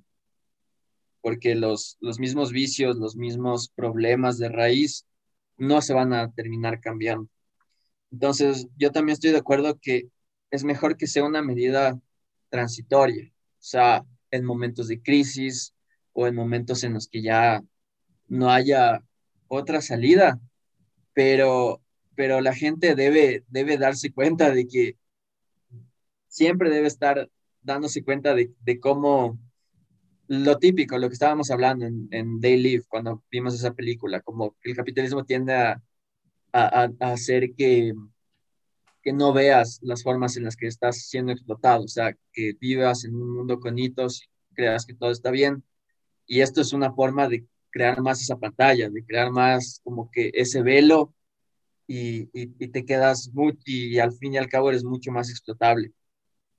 porque 1.22 1.56
los, 1.56 1.98
los 2.02 2.20
mismos 2.20 2.52
vicios, 2.52 2.98
los 2.98 3.16
mismos 3.16 3.70
problemas 3.70 4.38
de 4.38 4.50
raíz 4.50 5.06
no 5.58 5.82
se 5.82 5.94
van 5.94 6.14
a 6.14 6.32
terminar 6.32 6.80
cambiando. 6.80 7.30
Entonces, 8.12 8.68
yo 8.78 8.92
también 8.92 9.14
estoy 9.14 9.32
de 9.32 9.38
acuerdo 9.38 9.80
que 9.80 10.10
es 10.50 10.64
mejor 10.64 10.98
que 10.98 11.08
sea 11.08 11.24
una 11.24 11.42
medida 11.42 12.00
transitoria, 12.50 13.32
o 13.32 13.64
sea, 13.64 14.04
en 14.32 14.44
momentos 14.44 14.88
de 14.88 15.02
crisis 15.02 15.74
o 16.14 16.28
en 16.28 16.36
momentos 16.36 16.84
en 16.84 16.94
los 16.94 17.08
que 17.08 17.22
ya 17.22 17.64
no 18.28 18.50
haya 18.50 19.04
otra 19.48 19.82
salida, 19.82 20.40
pero, 21.14 21.82
pero 22.16 22.42
la 22.42 22.54
gente 22.54 22.96
debe, 22.96 23.44
debe 23.48 23.78
darse 23.78 24.12
cuenta 24.12 24.52
de 24.52 24.68
que 24.68 24.98
siempre 26.28 26.70
debe 26.70 26.88
estar 26.88 27.30
dándose 27.62 28.04
cuenta 28.04 28.34
de, 28.34 28.52
de 28.62 28.80
cómo 28.80 29.38
lo 30.32 30.58
típico, 30.60 30.98
lo 30.98 31.10
que 31.10 31.14
estábamos 31.14 31.52
hablando 31.52 31.86
en, 31.86 32.08
en 32.12 32.40
Day 32.40 32.56
Live 32.58 32.86
cuando 32.88 33.22
vimos 33.30 33.54
esa 33.54 33.74
película, 33.74 34.22
como 34.22 34.56
el 34.64 34.76
capitalismo 34.76 35.26
tiende 35.26 35.54
a, 35.54 35.82
hacer 37.02 37.54
que, 37.54 37.94
que 39.04 39.12
no 39.14 39.34
veas 39.34 39.80
las 39.82 40.04
formas 40.04 40.38
en 40.38 40.46
las 40.46 40.56
que 40.56 40.68
estás 40.68 41.10
siendo 41.10 41.34
explotado, 41.34 41.84
o 41.84 41.88
sea, 41.90 42.16
que 42.32 42.54
vivas 42.60 43.04
en 43.04 43.16
un 43.16 43.36
mundo 43.36 43.60
con 43.60 43.78
hitos, 43.78 44.30
creas 44.54 44.86
que 44.86 44.94
todo 44.94 45.12
está 45.12 45.32
bien. 45.32 45.64
Y 46.26 46.42
esto 46.42 46.62
es 46.62 46.72
una 46.74 46.94
forma 46.94 47.28
de 47.28 47.46
crear 47.70 48.02
más 48.02 48.22
esa 48.22 48.38
pantalla, 48.38 48.90
de 48.90 49.06
crear 49.06 49.32
más 49.32 49.82
como 49.84 50.10
que 50.12 50.32
ese 50.34 50.62
velo 50.62 51.14
y, 51.88 52.30
y, 52.34 52.48
te 52.70 52.86
quedas 52.86 53.30
muy, 53.34 53.58
y, 53.66 54.00
al 54.00 54.14
fin 54.14 54.34
y 54.34 54.38
al 54.38 54.50
cabo 54.50 54.70
eres 54.70 54.86
mucho 54.86 55.12
más 55.12 55.30
explotable. 55.30 55.92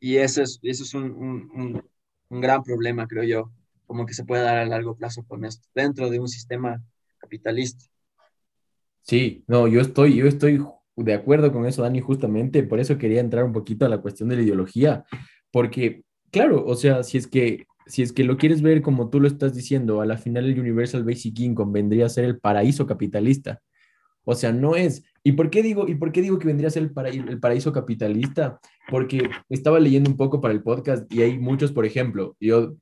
Y 0.00 0.16
eso 0.18 0.42
es, 0.42 0.58
eso 0.62 0.84
es 0.84 0.94
un, 0.94 1.04
un, 1.12 1.90
un 2.28 2.40
gran 2.40 2.62
problema, 2.62 3.06
creo 3.08 3.24
yo 3.24 3.52
como 3.86 4.06
que 4.06 4.14
se 4.14 4.24
puede 4.24 4.42
dar 4.42 4.58
a 4.58 4.66
largo 4.66 4.96
plazo 4.96 5.24
con 5.26 5.44
esto, 5.44 5.68
dentro 5.74 6.10
de 6.10 6.20
un 6.20 6.28
sistema 6.28 6.82
capitalista. 7.18 7.84
Sí, 9.02 9.44
no, 9.46 9.68
yo 9.68 9.80
estoy, 9.80 10.16
yo 10.16 10.26
estoy 10.26 10.64
de 10.96 11.14
acuerdo 11.14 11.52
con 11.52 11.66
eso, 11.66 11.82
Dani, 11.82 12.00
justamente, 12.00 12.62
por 12.62 12.80
eso 12.80 12.98
quería 12.98 13.20
entrar 13.20 13.44
un 13.44 13.52
poquito 13.52 13.84
a 13.84 13.88
la 13.88 13.98
cuestión 13.98 14.28
de 14.28 14.36
la 14.36 14.42
ideología, 14.42 15.04
porque, 15.50 16.04
claro, 16.30 16.64
o 16.64 16.74
sea, 16.76 17.02
si 17.02 17.18
es 17.18 17.26
que, 17.26 17.66
si 17.86 18.02
es 18.02 18.12
que 18.12 18.24
lo 18.24 18.36
quieres 18.36 18.62
ver 18.62 18.80
como 18.80 19.10
tú 19.10 19.20
lo 19.20 19.26
estás 19.26 19.54
diciendo, 19.54 20.00
a 20.00 20.06
la 20.06 20.18
final 20.18 20.46
el 20.46 20.58
Universal 20.58 21.04
Basic 21.04 21.38
Income 21.40 21.72
vendría 21.72 22.06
a 22.06 22.10
ser 22.10 22.24
el 22.24 22.38
paraíso 22.38 22.86
capitalista. 22.86 23.60
O 24.24 24.36
sea, 24.36 24.52
no 24.52 24.76
es. 24.76 25.04
¿Y 25.24 25.32
por 25.32 25.50
qué 25.50 25.62
digo, 25.62 25.88
y 25.88 25.96
por 25.96 26.12
qué 26.12 26.22
digo 26.22 26.38
que 26.38 26.46
vendría 26.46 26.68
a 26.68 26.70
ser 26.70 26.84
el, 26.84 27.28
el 27.28 27.40
paraíso 27.40 27.72
capitalista? 27.72 28.60
Porque 28.88 29.28
estaba 29.48 29.80
leyendo 29.80 30.10
un 30.10 30.16
poco 30.16 30.40
para 30.40 30.54
el 30.54 30.62
podcast 30.62 31.12
y 31.12 31.22
hay 31.22 31.38
muchos, 31.38 31.72
por 31.72 31.84
ejemplo, 31.84 32.36
yo 32.38 32.76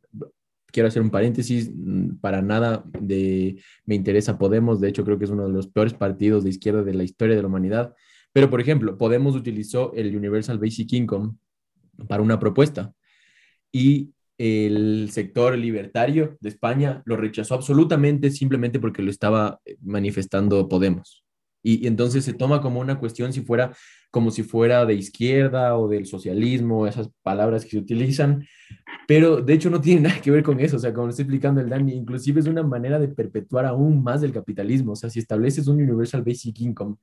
quiero 0.72 0.88
hacer 0.88 1.02
un 1.02 1.10
paréntesis, 1.10 1.70
mm, 1.74 2.16
para 2.20 2.42
nada 2.42 2.84
de, 3.00 3.60
me 3.84 3.94
interesa 3.94 4.38
Podemos, 4.38 4.80
de 4.80 4.88
hecho 4.88 5.04
creo 5.04 5.18
que 5.18 5.24
es 5.24 5.30
uno 5.30 5.46
de 5.46 5.52
los 5.52 5.66
peores 5.68 5.94
partidos 5.94 6.44
de 6.44 6.50
izquierda 6.50 6.82
de 6.82 6.94
la 6.94 7.04
historia 7.04 7.36
de 7.36 7.42
la 7.42 7.48
humanidad, 7.48 7.94
pero 8.32 8.50
por 8.50 8.60
ejemplo, 8.60 8.96
Podemos 8.96 9.34
utilizó 9.34 9.92
el 9.94 10.16
Universal 10.16 10.58
Basic 10.58 10.92
Income 10.92 11.34
para 12.08 12.22
una 12.22 12.38
propuesta 12.38 12.92
y 13.72 14.12
el 14.38 15.10
sector 15.12 15.58
libertario 15.58 16.38
de 16.40 16.48
España 16.48 17.02
lo 17.04 17.16
rechazó 17.16 17.54
absolutamente 17.54 18.30
simplemente 18.30 18.80
porque 18.80 19.02
lo 19.02 19.10
estaba 19.10 19.60
manifestando 19.82 20.68
Podemos. 20.68 21.24
Y, 21.62 21.84
y 21.84 21.86
entonces 21.86 22.24
se 22.24 22.32
toma 22.32 22.62
como 22.62 22.80
una 22.80 22.98
cuestión 22.98 23.34
si 23.34 23.42
fuera 23.42 23.72
como 24.10 24.30
si 24.30 24.42
fuera 24.42 24.84
de 24.86 24.94
izquierda 24.94 25.76
o 25.76 25.88
del 25.88 26.06
socialismo, 26.06 26.86
esas 26.86 27.10
palabras 27.22 27.64
que 27.64 27.70
se 27.70 27.78
utilizan, 27.78 28.46
pero 29.10 29.42
de 29.42 29.54
hecho 29.54 29.70
no 29.70 29.80
tiene 29.80 30.02
nada 30.08 30.20
que 30.20 30.30
ver 30.30 30.44
con 30.44 30.60
eso, 30.60 30.76
o 30.76 30.78
sea, 30.78 30.94
como 30.94 31.06
lo 31.06 31.10
estoy 31.10 31.24
explicando 31.24 31.60
el 31.60 31.68
Dani, 31.68 31.94
inclusive 31.94 32.38
es 32.38 32.46
una 32.46 32.62
manera 32.62 32.96
de 32.96 33.08
perpetuar 33.08 33.66
aún 33.66 34.04
más 34.04 34.22
el 34.22 34.30
capitalismo, 34.30 34.92
o 34.92 34.94
sea, 34.94 35.10
si 35.10 35.18
estableces 35.18 35.66
un 35.66 35.82
Universal 35.82 36.22
Basic 36.22 36.60
Income 36.60 36.94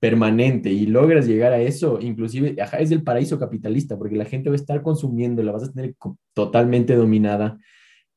permanente 0.00 0.70
y 0.70 0.86
logras 0.86 1.26
llegar 1.26 1.52
a 1.52 1.60
eso, 1.60 1.98
inclusive, 2.00 2.56
ajá, 2.62 2.78
es 2.78 2.90
el 2.92 3.02
paraíso 3.02 3.38
capitalista, 3.38 3.98
porque 3.98 4.16
la 4.16 4.24
gente 4.24 4.48
va 4.48 4.54
a 4.54 4.56
estar 4.56 4.80
consumiendo, 4.80 5.42
la 5.42 5.52
vas 5.52 5.64
a 5.64 5.72
tener 5.72 5.94
totalmente 6.32 6.96
dominada 6.96 7.58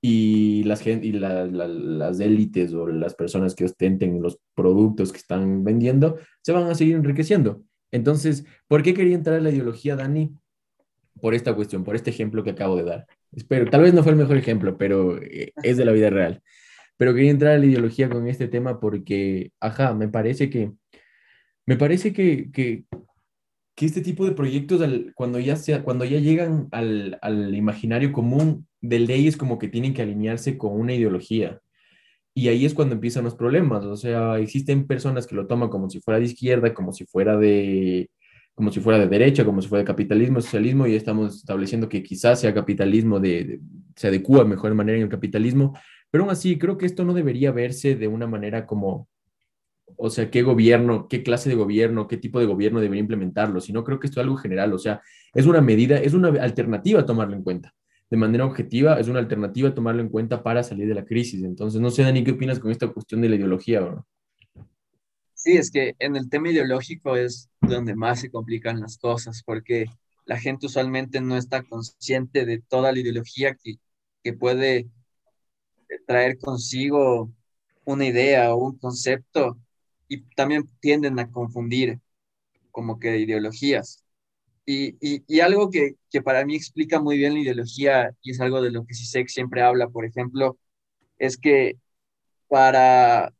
y 0.01 0.63
las, 0.63 0.88
y 0.88 1.12
las 1.12 2.19
élites 2.21 2.73
o 2.73 2.88
las 2.88 3.13
personas 3.13 3.55
que 3.55 3.65
ostenten 3.65 4.21
los 4.21 4.39
productos 4.55 5.12
que 5.12 5.17
están 5.17 5.65
vendiendo 5.65 6.17
se 6.41 6.53
van 6.53 6.63
a 6.67 6.75
seguir 6.75 6.95
enriqueciendo. 6.95 7.62
Entonces, 7.91 8.45
¿por 8.69 8.84
qué 8.84 8.93
quería 8.93 9.15
entrar 9.15 9.36
a 9.36 9.41
la 9.41 9.51
ideología, 9.51 9.97
Dani? 9.97 10.31
Por 11.21 11.34
esta 11.34 11.54
cuestión, 11.54 11.84
por 11.84 11.95
este 11.95 12.10
ejemplo 12.10 12.43
que 12.43 12.51
acabo 12.51 12.75
de 12.75 12.84
dar. 12.84 13.08
Espero, 13.32 13.69
tal 13.69 13.82
vez 13.82 13.93
no 13.93 14.04
fue 14.04 14.12
el 14.12 14.17
mejor 14.17 14.38
ejemplo, 14.38 14.78
pero 14.78 15.21
eh, 15.21 15.54
es 15.63 15.78
de 15.78 15.86
la 15.86 15.91
vida 15.91 16.10
real. 16.10 16.41
Pero 16.97 17.13
quería 17.13 17.32
entrar 17.32 17.54
a 17.54 17.58
la 17.58 17.65
ideología 17.65 18.10
con 18.10 18.28
este 18.28 18.47
tema 18.47 18.80
porque, 18.80 19.51
ajá, 19.60 19.93
me 19.93 20.08
parece 20.08 20.49
que, 20.49 20.71
me 21.65 21.78
parece 21.78 22.13
que, 22.13 22.51
que, 22.51 22.86
que 23.75 23.86
este 23.86 24.01
tipo 24.01 24.25
de 24.25 24.32
proyectos, 24.32 24.82
cuando, 25.15 25.39
ya 25.39 25.56
sea, 25.58 25.84
cuando 25.84 26.06
ya 26.06 26.19
llegan 26.19 26.67
al, 26.71 27.17
al 27.21 27.54
imaginario 27.56 28.13
común 28.13 28.67
de 28.82 28.99
leyes, 28.99 29.36
como 29.36 29.60
que 29.60 29.67
tienen 29.67 29.93
que 29.93 30.01
alinearse 30.01 30.58
con 30.58 30.80
una 30.80 30.93
ideología. 30.93 31.60
Y 32.34 32.49
ahí 32.49 32.65
es 32.65 32.73
cuando 32.73 32.95
empiezan 32.95 33.23
los 33.23 33.36
problemas. 33.36 33.86
O 33.86 33.97
sea, 33.97 34.38
existen 34.39 34.88
personas 34.88 35.28
que 35.28 35.36
lo 35.36 35.47
toman 35.47 35.69
como 35.69 35.89
si 35.89 36.01
fuera 36.01 36.19
de 36.19 36.25
izquierda, 36.25 36.73
como 36.73 36.93
si 36.93 37.06
fuera 37.06 37.38
de, 37.38 38.10
como 38.56 38.72
si 38.72 38.80
fuera 38.80 38.98
de 38.98 39.08
derecha, 39.08 39.46
como 39.46 39.62
si 39.62 39.68
fuera 39.68 39.84
de 39.84 39.88
capitalismo, 39.88 40.41
socialismo, 40.41 40.88
y 40.88 40.96
estamos 40.96 41.36
estableciendo 41.36 41.89
que 41.89 42.02
quizás 42.02 42.39
sea 42.39 42.54
capitalismo, 42.54 43.20
de, 43.20 43.60
se 43.96 44.08
adecua 44.08 44.39
de 44.39 44.50
mejor 44.50 44.74
manera 44.74 44.98
en 44.98 45.04
el 45.04 45.10
capitalismo. 45.10 45.78
Pero 46.10 46.24
aún 46.24 46.32
así, 46.32 46.58
creo 46.58 46.78
que 46.78 46.86
esto 46.86 47.04
no 47.04 47.13
debería 47.13 47.52
verse 47.52 47.96
de 47.96 48.08
una 48.08 48.28
manera 48.28 48.65
como, 48.65 49.10
o 49.98 50.10
sea, 50.10 50.32
qué 50.32 50.41
gobierno, 50.41 51.08
qué 51.10 51.22
clase 51.22 51.50
de 51.50 51.56
gobierno, 51.56 52.08
qué 52.08 52.18
tipo 52.18 52.39
de 52.39 52.46
gobierno 52.46 52.80
debería 52.80 53.02
implementarlo, 53.02 53.60
sino 53.60 53.84
creo 53.84 54.00
que 54.00 54.08
esto 54.08 54.22
es 54.22 54.24
algo 54.24 54.38
general. 54.38 54.74
O 54.74 54.80
sea, 54.80 55.02
es 55.34 55.46
una 55.46 55.60
medida, 55.62 55.98
es 55.98 56.13
una 56.13 56.30
alternativa 56.41 57.02
a 57.02 57.06
tomarlo 57.06 57.36
en 57.36 57.44
cuenta 57.44 57.74
de 58.10 58.18
manera 58.18 58.46
objetiva, 58.46 59.00
es 59.00 59.08
una 59.08 59.20
alternativa 59.20 59.70
a 59.70 59.76
tomarlo 59.76 60.02
en 60.02 60.10
cuenta 60.10 60.44
para 60.44 60.63
salir 60.63 60.88
de 60.88 60.94
la 60.94 61.06
crisis. 61.06 61.44
Entonces, 61.44 61.82
no 61.82 61.89
sé, 61.89 62.04
Dani, 62.04 62.24
¿qué 62.24 62.32
opinas 62.32 62.60
con 62.60 62.72
esta 62.72 62.88
cuestión 62.88 63.22
de 63.22 63.30
la 63.30 63.36
ideología? 63.36 63.82
Bro? 63.82 64.06
Sí, 65.45 65.58
es 65.58 65.69
que 65.69 65.95
en 65.99 66.15
el 66.15 66.27
tema 66.27 66.49
ideológico 66.49 67.15
es 67.15 67.49
donde 67.62 67.95
más 67.95 68.19
se 68.21 68.31
complican 68.31 68.79
las 68.81 68.97
cosas, 68.97 69.43
porque 69.45 69.86
la 70.25 70.39
gente 70.39 70.65
usualmente 70.65 71.21
no 71.21 71.38
está 71.38 71.62
consciente 71.62 72.47
de 72.47 72.62
toda 72.62 72.91
la 72.91 72.99
ideología 72.99 73.53
que, 73.53 73.75
que 74.23 74.34
puede 74.34 74.89
traer 76.08 76.39
consigo 76.39 77.31
una 77.86 78.05
idea 78.05 78.55
o 78.55 78.58
un 78.58 78.79
concepto 78.79 79.60
y 80.08 80.21
también 80.36 80.67
tienden 80.79 81.19
a 81.19 81.29
confundir 81.29 81.99
como 82.71 82.99
que 82.99 83.19
ideologías. 83.19 84.03
Y, 84.65 84.97
y, 84.99 85.39
algo 85.41 85.69
que, 85.69 85.95
que, 86.10 86.23
para 86.23 86.43
mí 86.43 86.55
explica 86.55 86.99
muy 86.99 87.17
bien 87.17 87.36
la 87.36 87.41
ideología, 87.41 88.15
y 88.23 88.31
es 88.31 88.41
algo 88.41 88.63
de 88.63 88.71
lo 88.71 88.84
que 88.86 88.95
CISEC 88.95 89.27
siempre 89.29 89.62
habla, 89.62 89.89
por 89.89 90.05
ejemplo, 90.05 90.58
es 91.19 91.38
que 91.38 91.77
para, 92.47 93.31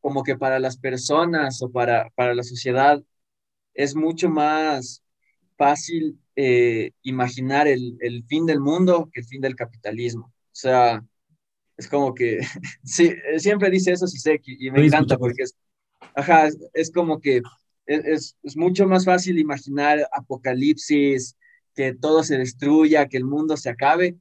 como 0.00 0.22
que 0.22 0.36
para 0.36 0.58
las 0.58 0.76
personas 0.78 1.62
o 1.62 1.70
para, 1.70 2.10
para 2.14 2.34
la 2.34 2.42
sociedad, 2.42 3.02
es 3.74 3.94
mucho 3.94 4.28
más 4.28 5.02
fácil 5.56 6.18
eh, 6.36 6.92
imaginar 7.02 7.68
el, 7.68 7.96
el, 8.00 8.24
fin 8.24 8.46
del 8.46 8.60
mundo 8.60 9.10
que 9.12 9.20
el 9.20 9.26
fin 9.26 9.40
del 9.40 9.56
capitalismo. 9.56 10.26
O 10.26 10.54
sea, 10.54 11.04
es 11.76 11.88
como 11.88 12.14
que, 12.14 12.40
sí, 12.84 13.12
siempre 13.38 13.70
dice 13.70 13.92
eso 13.92 14.06
Siseki 14.06 14.56
y 14.58 14.70
me 14.70 14.86
encanta 14.86 15.18
porque 15.18 15.42
es, 15.42 15.56
ajá, 16.14 16.48
es, 16.72 16.90
como 16.90 17.20
que 17.20 17.42
es, 17.86 18.36
es, 18.42 18.56
mucho 18.56 18.86
más 18.86 19.04
fácil 19.04 19.38
imaginar 19.38 20.06
apocalipsis, 20.12 21.36
que 21.74 21.94
todo 21.94 22.22
se 22.22 22.38
destruya, 22.38 23.08
que 23.08 23.16
el 23.16 23.24
mundo 23.24 23.56
se 23.56 23.70
acabe, 23.70 24.16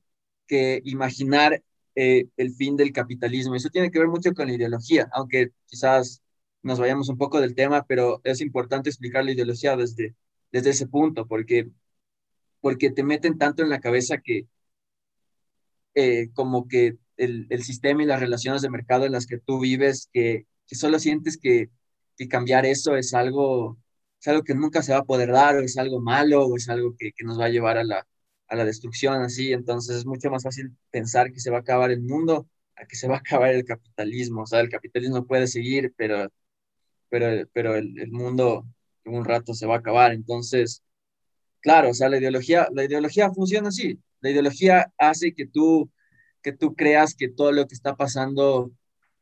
que 0.48 0.82
imaginar 0.84 1.62
eh, 1.96 2.28
el 2.38 2.54
fin 2.54 2.76
del 2.78 2.92
capitalismo. 2.94 3.56
Eso 3.56 3.70
tiene 3.70 3.92
que 3.92 4.00
ver 4.00 4.08
mucho 4.08 4.34
con 4.34 4.48
la 4.48 4.54
ideología, 4.54 5.10
aunque 5.14 5.52
quizás 5.68 6.22
nos 6.62 6.80
vayamos 6.80 7.10
un 7.10 7.18
poco 7.18 7.42
del 7.42 7.56
tema, 7.56 7.86
pero 7.88 8.22
es 8.24 8.42
importante 8.42 8.90
explicar 8.90 9.24
la 9.26 9.32
ideología 9.32 9.76
desde, 9.78 10.16
desde 10.52 10.72
ese 10.72 10.88
punto, 10.88 11.28
porque, 11.28 11.70
porque 12.62 12.92
te 12.92 13.04
meten 13.04 13.38
tanto 13.38 13.64
en 13.64 13.70
la 13.70 13.80
cabeza 13.80 14.20
que 14.20 14.48
eh, 15.96 16.30
como 16.34 16.68
que 16.68 16.98
el, 17.18 17.48
el, 17.50 17.64
sistema 17.64 18.04
y 18.04 18.06
las 18.06 18.20
relaciones 18.20 18.62
de 18.62 18.70
mercado 18.70 19.06
en 19.06 19.12
las 19.14 19.26
que 19.28 19.40
tú 19.40 19.60
vives, 19.60 20.10
que, 20.14 20.46
que 20.68 20.76
solo 20.76 21.00
sientes 21.00 21.38
que, 21.38 21.70
que, 22.18 22.28
cambiar 22.28 22.66
eso 22.66 22.96
es 22.96 23.14
algo, 23.14 23.78
es 24.22 24.28
algo 24.28 24.44
que 24.44 24.56
nunca 24.56 24.82
se 24.84 24.94
va 24.94 25.00
a 25.00 25.04
poder 25.06 25.32
dar, 25.32 25.58
o 25.58 25.62
es 25.62 25.78
algo 25.78 26.00
malo, 26.02 26.46
o 26.46 26.56
es 26.58 26.70
algo 26.70 26.96
que, 26.98 27.12
que 27.14 27.26
nos 27.26 27.40
va 27.40 27.46
a 27.46 27.50
llevar 27.50 27.78
a 27.78 27.84
la, 27.84 28.08
a 28.50 28.56
la 28.56 28.66
destrucción, 28.66 29.22
así. 29.22 29.54
Entonces 29.54 29.98
es 29.98 30.06
mucho 30.06 30.30
más 30.30 30.44
fácil 30.44 30.76
pensar 30.92 31.32
que 31.32 31.40
se 31.40 31.52
va 31.52 31.58
a 31.58 31.62
acabar 31.62 31.92
el 31.92 32.02
mundo 32.02 32.48
que 32.88 32.96
se 32.96 33.10
va 33.10 33.16
a 33.16 33.20
acabar 33.20 33.52
el 33.52 33.66
capitalismo. 33.66 34.44
O 34.44 34.46
sea, 34.48 34.62
el 34.62 34.70
capitalismo 34.70 35.26
puede 35.26 35.48
seguir, 35.48 35.94
pero 35.98 36.30
pero, 37.10 37.48
pero 37.54 37.76
el, 37.76 38.00
el 38.00 38.12
mundo 38.12 38.66
en 39.06 39.16
un 39.16 39.26
rato 39.26 39.54
se 39.54 39.66
va 39.68 39.76
a 39.76 39.80
acabar. 39.80 40.14
Entonces, 40.14 40.84
claro, 41.62 41.90
o 41.92 41.94
sea, 41.94 42.10
la 42.10 42.18
ideología, 42.20 42.68
la 42.74 42.86
ideología 42.86 43.32
funciona 43.32 43.70
así. 43.70 44.00
La 44.22 44.32
ideología 44.32 44.94
hace 44.98 45.34
que 45.34 45.48
tú, 45.48 45.92
que 46.42 46.54
tú 46.54 46.76
creas 46.76 47.16
que 47.16 47.30
todo 47.30 47.52
lo 47.52 47.68
que 47.68 47.76
está 47.76 47.96
pasando 47.96 48.72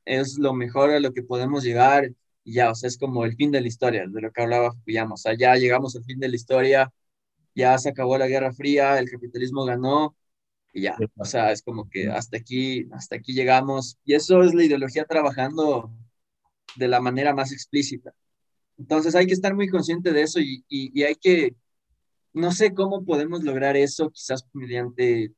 es 0.06 0.38
lo 0.40 0.54
mejor 0.54 0.92
a 0.92 1.00
lo 1.00 1.14
que 1.14 1.24
podemos 1.24 1.64
llegar 1.64 2.12
y 2.44 2.54
ya, 2.54 2.72
o 2.72 2.76
sea, 2.76 2.88
es 2.88 2.98
como 2.98 3.26
el 3.26 3.36
fin 3.36 3.52
de 3.52 3.62
la 3.62 3.68
historia, 3.68 4.06
de 4.08 4.22
lo 4.22 4.32
que 4.32 4.42
hablaba 4.42 4.72
Fukuyama. 4.74 5.16
O 5.16 5.18
sea, 5.18 5.36
ya 5.38 5.56
llegamos 5.56 5.96
al 5.96 6.06
fin 6.06 6.20
de 6.20 6.30
la 6.30 6.36
historia, 6.36 6.94
ya 7.58 7.76
se 7.80 7.90
acabó 7.90 8.18
la 8.20 8.28
Guerra 8.28 8.54
Fría, 8.54 9.00
el 9.00 9.10
capitalismo 9.10 9.66
ganó 9.66 10.16
y 10.72 10.82
ya. 10.82 10.96
O 11.16 11.26
sea, 11.26 11.52
es 11.52 11.64
como 11.64 11.90
que 11.90 12.08
hasta 12.08 12.38
aquí, 12.38 12.88
hasta 12.92 13.16
aquí 13.16 13.34
llegamos. 13.34 13.98
Y 14.06 14.14
eso 14.14 14.44
es 14.44 14.54
la 14.54 14.64
ideología 14.64 15.06
trabajando 15.06 15.92
de 16.76 16.88
la 16.88 17.02
manera 17.02 17.34
más 17.34 17.52
explícita. 17.52 18.14
Entonces 18.78 19.16
hay 19.16 19.26
que 19.26 19.34
estar 19.34 19.56
muy 19.56 19.70
consciente 19.70 20.14
de 20.14 20.22
eso 20.22 20.40
y, 20.40 20.64
y, 20.70 21.02
hay 21.02 21.16
que, 21.16 21.56
no 22.32 22.52
sé 22.52 22.76
cómo 22.76 23.04
podemos 23.04 23.44
lograr 23.44 23.76
eso, 23.76 24.12
quizás 24.12 24.48
mediante 24.54 25.32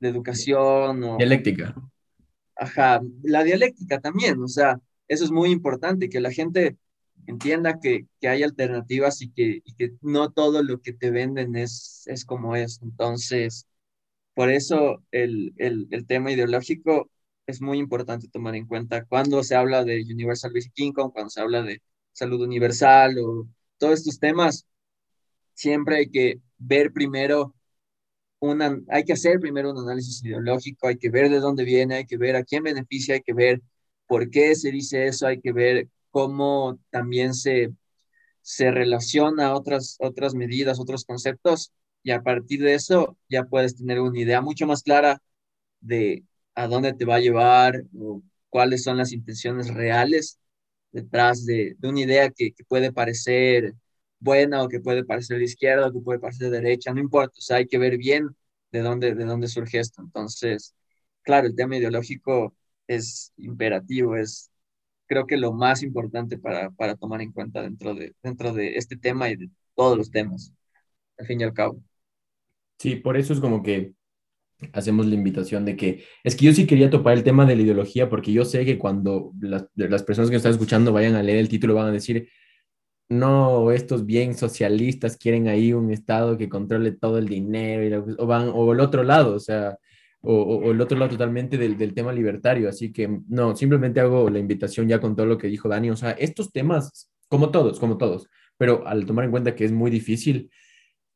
la 0.00 0.08
educación 0.10 1.02
o... 1.02 1.16
Dialéctica. 1.16 1.74
Ajá, 2.56 3.00
la 3.22 3.42
dialéctica 3.42 4.00
también, 4.00 4.42
o 4.42 4.48
sea, 4.48 4.78
eso 5.08 5.24
es 5.24 5.30
muy 5.30 5.50
importante, 5.50 6.10
que 6.10 6.20
la 6.20 6.30
gente 6.30 6.76
entienda 7.26 7.80
que, 7.80 8.06
que 8.20 8.28
hay 8.28 8.42
alternativas 8.42 9.22
y 9.22 9.30
que, 9.32 9.62
que, 9.78 9.92
no 10.02 10.32
todo 10.32 10.62
lo 10.62 10.80
que 10.80 10.92
te 10.92 11.10
venden 11.10 11.56
es, 11.56 12.04
es 12.06 12.24
como 12.24 12.56
es. 12.56 12.80
Entonces, 12.82 13.66
por 14.34 14.50
eso 14.50 15.02
el, 15.12 15.54
el, 15.58 15.88
el 15.90 16.06
tema 16.06 16.32
ideológico 16.32 17.10
es 17.46 17.60
muy 17.60 17.78
importante 17.78 18.28
tomar 18.28 18.54
en 18.56 18.66
cuenta 18.66 19.04
cuando 19.06 19.42
se 19.44 19.54
habla 19.56 19.84
de 19.84 20.02
Universal 20.02 20.52
Basic 20.54 20.72
Income, 20.76 21.12
cuando 21.12 21.30
se 21.30 21.40
habla 21.40 21.62
de 21.62 21.82
salud 22.12 22.40
universal 22.42 23.18
o 23.18 23.48
todos 23.78 24.00
estos 24.00 24.18
temas, 24.18 24.66
siempre 25.54 25.96
hay 25.96 26.10
que 26.10 26.40
ver 26.58 26.92
primero 26.92 27.54
una, 28.40 28.78
hay 28.90 29.04
que 29.04 29.14
hacer 29.14 29.40
primero 29.40 29.70
un 29.72 29.78
análisis 29.78 30.22
ideológico, 30.24 30.88
hay 30.88 30.98
que 30.98 31.10
ver 31.10 31.30
de 31.30 31.40
dónde 31.40 31.64
viene, 31.64 31.96
hay 31.96 32.06
que 32.06 32.18
ver 32.18 32.36
a 32.36 32.44
quién 32.44 32.62
beneficia, 32.62 33.14
hay 33.14 33.22
que 33.22 33.32
ver 33.34 33.62
por 34.06 34.30
qué 34.30 34.54
se 34.54 34.70
dice 34.70 35.06
eso, 35.06 35.26
hay 35.26 35.40
que 35.40 35.52
ver 35.52 35.88
cómo 36.14 36.78
también 36.90 37.34
se, 37.34 37.72
se 38.42 38.70
relaciona 38.70 39.48
a 39.48 39.56
otras, 39.56 39.96
otras 40.00 40.34
medidas, 40.34 40.78
otros 40.80 41.04
conceptos, 41.04 41.72
y 42.04 42.12
a 42.12 42.22
partir 42.22 42.62
de 42.62 42.74
eso 42.74 43.18
ya 43.28 43.44
puedes 43.44 43.76
tener 43.76 44.00
una 44.00 44.20
idea 44.20 44.40
mucho 44.40 44.66
más 44.66 44.84
clara 44.84 45.20
de 45.80 46.24
a 46.54 46.68
dónde 46.68 46.94
te 46.94 47.04
va 47.06 47.16
a 47.16 47.20
llevar 47.20 47.84
o 47.98 48.22
cuáles 48.50 48.84
son 48.84 48.98
las 48.98 49.12
intenciones 49.12 49.74
reales 49.74 50.38
detrás 50.92 51.46
de, 51.46 51.76
una 51.82 52.00
idea 52.00 52.30
que, 52.30 52.54
puede 52.68 52.92
parecer 52.92 53.74
buena 54.20 54.62
o 54.62 54.68
que 54.68 54.80
puede 54.80 55.04
parecer 55.04 55.38
de 55.38 55.44
izquierda 55.44 55.88
o 55.88 55.92
que 55.92 56.00
puede 56.00 56.20
parecer 56.20 56.50
de 56.50 56.60
derecha, 56.60 56.92
no 56.94 57.00
importa, 57.00 57.34
o 57.38 57.42
sea, 57.42 57.58
hay 57.58 57.66
que 57.66 57.78
ver 57.78 57.98
bien 57.98 58.36
de 58.72 58.80
dónde, 58.82 59.14
de 59.14 59.24
dónde 59.24 59.48
surge 59.48 59.80
esto. 59.80 60.02
Entonces, 60.02 60.74
claro, 61.22 61.48
el 61.48 61.56
tema 61.56 61.76
ideológico 61.76 62.54
es 62.86 63.32
imperativo, 63.36 64.16
es 64.16 64.50
creo 65.14 65.26
que 65.28 65.36
lo 65.36 65.52
más 65.52 65.84
importante 65.84 66.38
para, 66.38 66.70
para 66.72 66.96
tomar 66.96 67.22
en 67.22 67.30
cuenta 67.30 67.62
dentro 67.62 67.94
de, 67.94 68.14
dentro 68.20 68.52
de 68.52 68.76
este 68.76 68.96
tema 68.96 69.30
y 69.30 69.36
de 69.36 69.48
todos 69.76 69.96
los 69.96 70.10
temas, 70.10 70.52
al 71.16 71.26
fin 71.26 71.40
y 71.40 71.44
al 71.44 71.52
cabo. 71.52 71.80
Sí, 72.80 72.96
por 72.96 73.16
eso 73.16 73.32
es 73.32 73.38
como 73.38 73.62
que 73.62 73.92
hacemos 74.72 75.06
la 75.06 75.14
invitación 75.14 75.64
de 75.64 75.76
que 75.76 76.04
es 76.24 76.34
que 76.34 76.46
yo 76.46 76.52
sí 76.52 76.66
quería 76.66 76.90
topar 76.90 77.14
el 77.14 77.22
tema 77.22 77.46
de 77.46 77.54
la 77.54 77.62
ideología 77.62 78.08
porque 78.08 78.32
yo 78.32 78.44
sé 78.44 78.64
que 78.64 78.76
cuando 78.76 79.32
las, 79.40 79.66
las 79.74 80.02
personas 80.02 80.30
que 80.30 80.36
están 80.36 80.52
escuchando 80.52 80.92
vayan 80.92 81.14
a 81.14 81.22
leer 81.22 81.38
el 81.38 81.48
título 81.48 81.74
van 81.74 81.86
a 81.86 81.92
decir, 81.92 82.28
no, 83.08 83.70
estos 83.70 84.04
bien 84.04 84.34
socialistas 84.34 85.16
quieren 85.16 85.46
ahí 85.46 85.72
un 85.72 85.92
Estado 85.92 86.36
que 86.36 86.48
controle 86.48 86.90
todo 86.92 87.18
el 87.18 87.28
dinero 87.28 88.04
o, 88.18 88.26
van, 88.26 88.50
o 88.52 88.72
el 88.72 88.80
otro 88.80 89.04
lado, 89.04 89.36
o 89.36 89.40
sea, 89.40 89.78
o, 90.24 90.56
o 90.56 90.70
el 90.72 90.80
otro 90.80 90.98
lado 90.98 91.12
totalmente 91.12 91.58
del, 91.58 91.76
del, 91.76 91.94
tema 91.94 92.12
libertario. 92.12 92.68
Así 92.68 92.92
que 92.92 93.20
no, 93.28 93.54
simplemente 93.54 94.00
hago 94.00 94.30
la 94.30 94.38
invitación 94.38 94.88
ya 94.88 95.00
con 95.00 95.14
todo 95.14 95.26
lo 95.26 95.38
que 95.38 95.48
dijo 95.48 95.68
Dani, 95.68 95.90
o 95.90 95.96
sea, 95.96 96.12
estos 96.12 96.52
temas, 96.52 97.10
como 97.28 97.50
todos, 97.50 97.78
como 97.78 97.98
todos, 97.98 98.28
pero 98.56 98.86
al 98.86 99.04
tomar 99.06 99.24
en 99.24 99.30
cuenta 99.30 99.54
que 99.54 99.64
es 99.64 99.72
muy 99.72 99.90
difícil, 99.90 100.50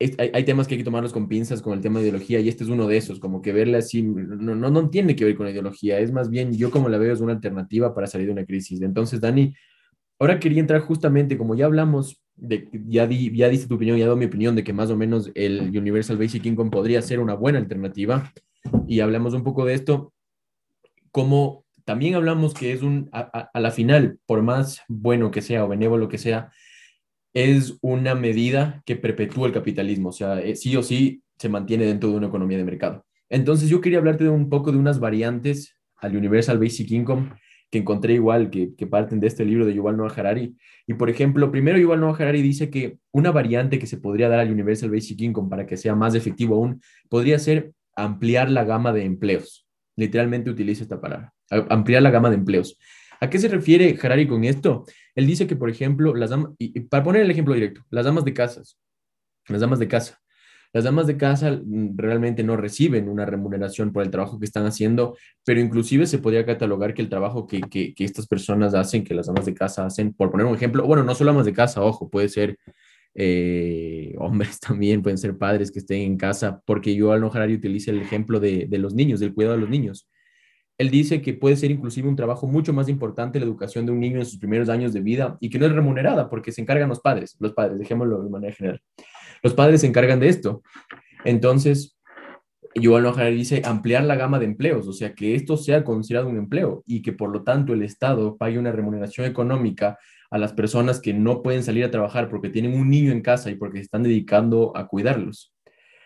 hay, 0.01 0.45
temas 0.45 0.69
que 0.69 0.75
hay 0.75 0.79
que 0.79 0.85
tomarlos 0.85 1.13
con 1.13 1.29
pinzas 1.29 1.61
con 1.61 1.73
el 1.73 1.81
tema 1.81 1.99
de 1.99 2.07
ideología 2.07 2.39
y 2.39 2.49
este 2.49 2.63
es 2.63 2.71
uno 2.71 2.87
de 2.87 2.97
esos, 2.97 3.19
como 3.19 3.43
que 3.43 3.53
verla 3.53 3.79
así, 3.79 4.03
no, 4.03 4.55
no, 4.55 4.71
no 4.71 4.91
tiene 4.91 5.17
que 5.17 5.25
ver 5.25 5.35
con 5.35 5.47
la 5.47 5.51
ideología, 5.51 5.99
es 5.99 6.13
más 6.13 6.31
bien 6.31 6.57
yo 6.57 6.71
como 6.71 6.89
la 6.89 6.99
veo 6.99 7.13
es 7.13 7.21
una 7.21 7.33
alternativa 7.33 7.95
para 7.95 8.07
salir 8.07 8.29
de 8.29 8.33
una 8.33 8.45
crisis. 8.45 8.81
Entonces, 8.83 9.21
Dani, 9.21 9.55
ahora 10.21 10.39
quería 10.39 10.61
entrar 10.61 10.83
justamente, 10.83 11.37
como 11.37 11.57
ya 11.57 11.67
hablamos, 11.67 12.23
de, 12.37 12.69
ya, 12.87 13.09
di, 13.09 13.37
ya 13.37 13.49
diste 13.49 13.67
tu 13.67 13.75
opinión, 13.75 13.99
ya 13.99 14.07
doy 14.07 14.17
mi 14.17 14.27
opinión 14.27 14.55
de 14.55 14.63
que 14.63 14.73
más 14.73 14.91
o 14.91 14.97
menos 14.97 15.33
el 15.35 15.77
Universal 15.77 16.17
Basic 16.17 16.47
Income 16.47 16.71
podría 16.71 17.03
ser 17.03 17.19
una 17.19 17.35
buena 17.35 17.59
alternativa 17.59 18.33
y 18.87 19.01
hablamos 19.01 19.35
un 19.35 19.45
poco 19.45 19.65
de 19.65 19.75
esto, 19.75 20.13
como 21.11 21.65
también 21.85 22.15
hablamos 22.15 22.55
que 22.55 22.73
es 22.73 22.83
un, 22.83 23.09
a, 23.13 23.21
a 23.53 23.61
la 23.61 23.71
final, 23.71 24.19
por 24.27 24.43
más 24.43 24.83
bueno 24.89 25.31
que 25.31 25.43
sea 25.43 25.65
o 25.65 25.69
benévolo 25.69 26.09
que 26.09 26.19
sea, 26.19 26.51
es 27.35 27.79
una 27.83 28.15
medida 28.15 28.83
que 28.85 28.97
perpetúa 28.97 29.47
el 29.47 29.53
capitalismo, 29.53 30.11
o 30.11 30.13
sea, 30.13 30.41
eh, 30.41 30.57
sí 30.57 30.77
o 30.77 30.83
sí 30.83 31.23
se 31.39 31.49
mantiene 31.49 31.87
dentro 31.87 32.11
de 32.11 32.17
una 32.17 32.27
economía 32.27 32.59
de 32.59 32.65
mercado. 32.65 33.07
Entonces 33.29 33.69
yo 33.69 33.81
quería 33.81 33.99
hablarte 33.99 34.25
de 34.25 34.31
un 34.31 34.49
poco 34.49 34.73
de 34.73 34.79
unas 34.79 34.99
variantes 35.01 35.77
al 35.97 36.17
Universal 36.17 36.59
Basic 36.59 36.91
Income 36.91 37.31
que 37.71 37.79
encontré 37.79 38.15
igual, 38.15 38.49
que, 38.51 38.75
que 38.75 38.87
parten 38.87 39.21
de 39.21 39.27
este 39.27 39.45
libro 39.45 39.67
de 39.67 39.75
Yuval 39.75 39.97
Noah 39.97 40.13
Harari. 40.17 40.57
Y 40.87 40.95
por 40.95 41.11
ejemplo, 41.11 41.51
primero 41.51 41.79
Yuval 41.79 42.01
Noah 42.01 42.17
Harari 42.17 42.41
dice 42.41 42.71
que 42.71 42.99
una 43.13 43.31
variante 43.31 43.79
que 43.79 43.87
se 43.87 43.99
podría 43.99 44.29
dar 44.29 44.41
al 44.41 44.51
Universal 44.51 44.91
Basic 44.91 45.21
Income 45.21 45.51
para 45.51 45.67
que 45.67 45.77
sea 45.77 45.95
más 45.95 46.15
efectivo 46.15 46.55
aún, 46.55 46.81
podría 47.11 47.39
ser 47.39 47.73
ampliar 48.05 48.51
la 48.51 48.65
gama 48.65 48.93
de 48.93 49.05
empleos. 49.05 49.67
Literalmente 49.97 50.51
utiliza 50.51 50.83
esta 50.83 51.01
palabra, 51.01 51.33
ampliar 51.69 52.03
la 52.03 52.11
gama 52.11 52.31
de 52.31 52.37
empleos. 52.37 52.79
¿A 53.21 53.29
qué 53.29 53.39
se 53.39 53.49
refiere 53.49 53.99
Harari 54.01 54.29
con 54.29 54.45
esto? 54.45 54.85
Él 55.15 55.27
dice 55.27 55.47
que, 55.47 55.57
por 55.57 55.69
ejemplo, 55.69 56.15
las 56.15 56.31
damas, 56.31 56.53
y, 56.59 56.81
para 56.81 57.03
poner 57.03 57.23
el 57.23 57.31
ejemplo 57.31 57.55
directo, 57.55 57.83
las 57.91 58.05
damas 58.05 58.25
de 58.25 58.33
casas, 58.33 58.79
las 59.49 59.61
damas 59.61 59.81
de 59.81 59.89
casa, 59.89 60.21
las 60.73 60.85
damas 60.85 61.07
de 61.07 61.17
casa 61.17 61.51
mm, 61.51 61.97
realmente 61.97 62.45
no 62.45 62.57
reciben 62.57 63.09
una 63.09 63.25
remuneración 63.25 63.93
por 63.93 64.05
el 64.05 64.11
trabajo 64.11 64.39
que 64.39 64.45
están 64.45 64.67
haciendo, 64.67 65.17
pero 65.45 65.61
inclusive 65.61 66.07
se 66.07 66.19
podría 66.19 66.47
catalogar 66.47 66.95
que 66.95 67.03
el 67.03 67.09
trabajo 67.09 67.47
que, 67.47 67.61
que, 67.63 67.95
que 67.95 68.05
estas 68.05 68.29
personas 68.29 68.75
hacen, 68.75 69.03
que 69.03 69.15
las 69.15 69.27
damas 69.27 69.47
de 69.47 69.55
casa 69.55 69.87
hacen, 69.87 70.13
por 70.13 70.31
poner 70.31 70.47
un 70.47 70.55
ejemplo, 70.55 70.87
bueno, 70.87 71.03
no 71.03 71.15
solo 71.15 71.33
damas 71.33 71.47
de 71.47 71.55
casa, 71.55 71.83
ojo, 71.83 72.09
puede 72.09 72.29
ser 72.29 72.59
eh, 73.15 74.15
hombres 74.19 74.61
también, 74.61 75.03
pueden 75.03 75.19
ser 75.19 75.37
padres 75.37 75.71
que 75.71 75.81
estén 75.81 76.03
en 76.03 76.17
casa, 76.17 76.63
porque 76.67 76.95
yo 76.95 77.13
al 77.13 77.25
Harari 77.25 77.55
utiliza 77.55 77.91
el 77.91 78.01
ejemplo 78.01 78.41
de, 78.41 78.67
de 78.69 78.79
los 78.79 78.95
niños, 78.95 79.21
del 79.21 79.35
cuidado 79.35 79.55
de 79.55 79.61
los 79.61 79.71
niños. 79.71 80.09
Él 80.79 80.91
dice 80.91 81.21
que 81.21 81.35
puede 81.35 81.57
ser 81.57 81.73
inclusive 81.73 82.09
un 82.09 82.15
trabajo 82.15 82.47
mucho 82.47 82.73
más 82.73 82.89
importante 82.89 83.41
la 83.41 83.47
educación 83.47 83.85
de 83.85 83.91
un 83.91 83.99
niño 83.99 84.21
en 84.21 84.27
sus 84.27 84.39
primeros 84.39 84.69
años 84.69 84.93
de 84.93 85.01
vida 85.01 85.37
y 85.41 85.51
que 85.51 85.59
no 85.59 85.67
es 85.67 85.73
remunerada 85.73 86.31
porque 86.31 86.53
se 86.53 86.61
encargan 86.61 86.89
los 86.89 87.01
padres, 87.01 87.37
los 87.41 87.53
padres, 87.53 87.81
dejémoslo 87.81 88.23
de 88.23 88.31
manera 88.31 88.55
general. 88.55 88.81
Los 89.43 89.55
padres 89.55 89.81
se 89.81 89.89
encargan 89.89 90.21
de 90.21 90.29
esto. 90.29 90.63
Entonces, 91.25 91.99
Yuval 92.77 93.03
Noah 93.03 93.15
Harari 93.15 93.37
dice 93.37 93.63
ampliar 93.65 94.05
la 94.05 94.15
gama 94.15 94.39
de 94.39 94.45
empleos, 94.45 94.87
o 94.87 94.93
sea, 94.93 95.15
que 95.15 95.35
esto 95.35 95.57
sea 95.57 95.83
considerado 95.83 96.29
un 96.29 96.39
empleo 96.39 96.85
y 96.87 97.03
que 97.03 97.13
por 97.13 97.31
lo 97.31 97.43
tanto 97.43 97.73
el 97.73 97.83
Estado 97.83 98.37
pague 98.37 98.59
una 98.59 98.71
remuneración 98.71 99.27
económica 99.27 99.99
a 100.31 100.39
las 100.39 100.53
personas 100.53 101.01
que 101.01 101.15
no 101.15 101.43
pueden 101.43 101.63
salir 101.63 101.85
a 101.85 101.91
trabajar 101.91 102.29
porque 102.29 102.51
tienen 102.51 102.75
un 102.75 102.91
niño 102.91 103.13
en 103.13 103.23
casa 103.23 103.51
y 103.51 103.55
porque 103.55 103.79
se 103.79 103.85
están 103.85 104.03
dedicando 104.03 104.77
a 104.77 104.87
cuidarlos. 104.87 105.55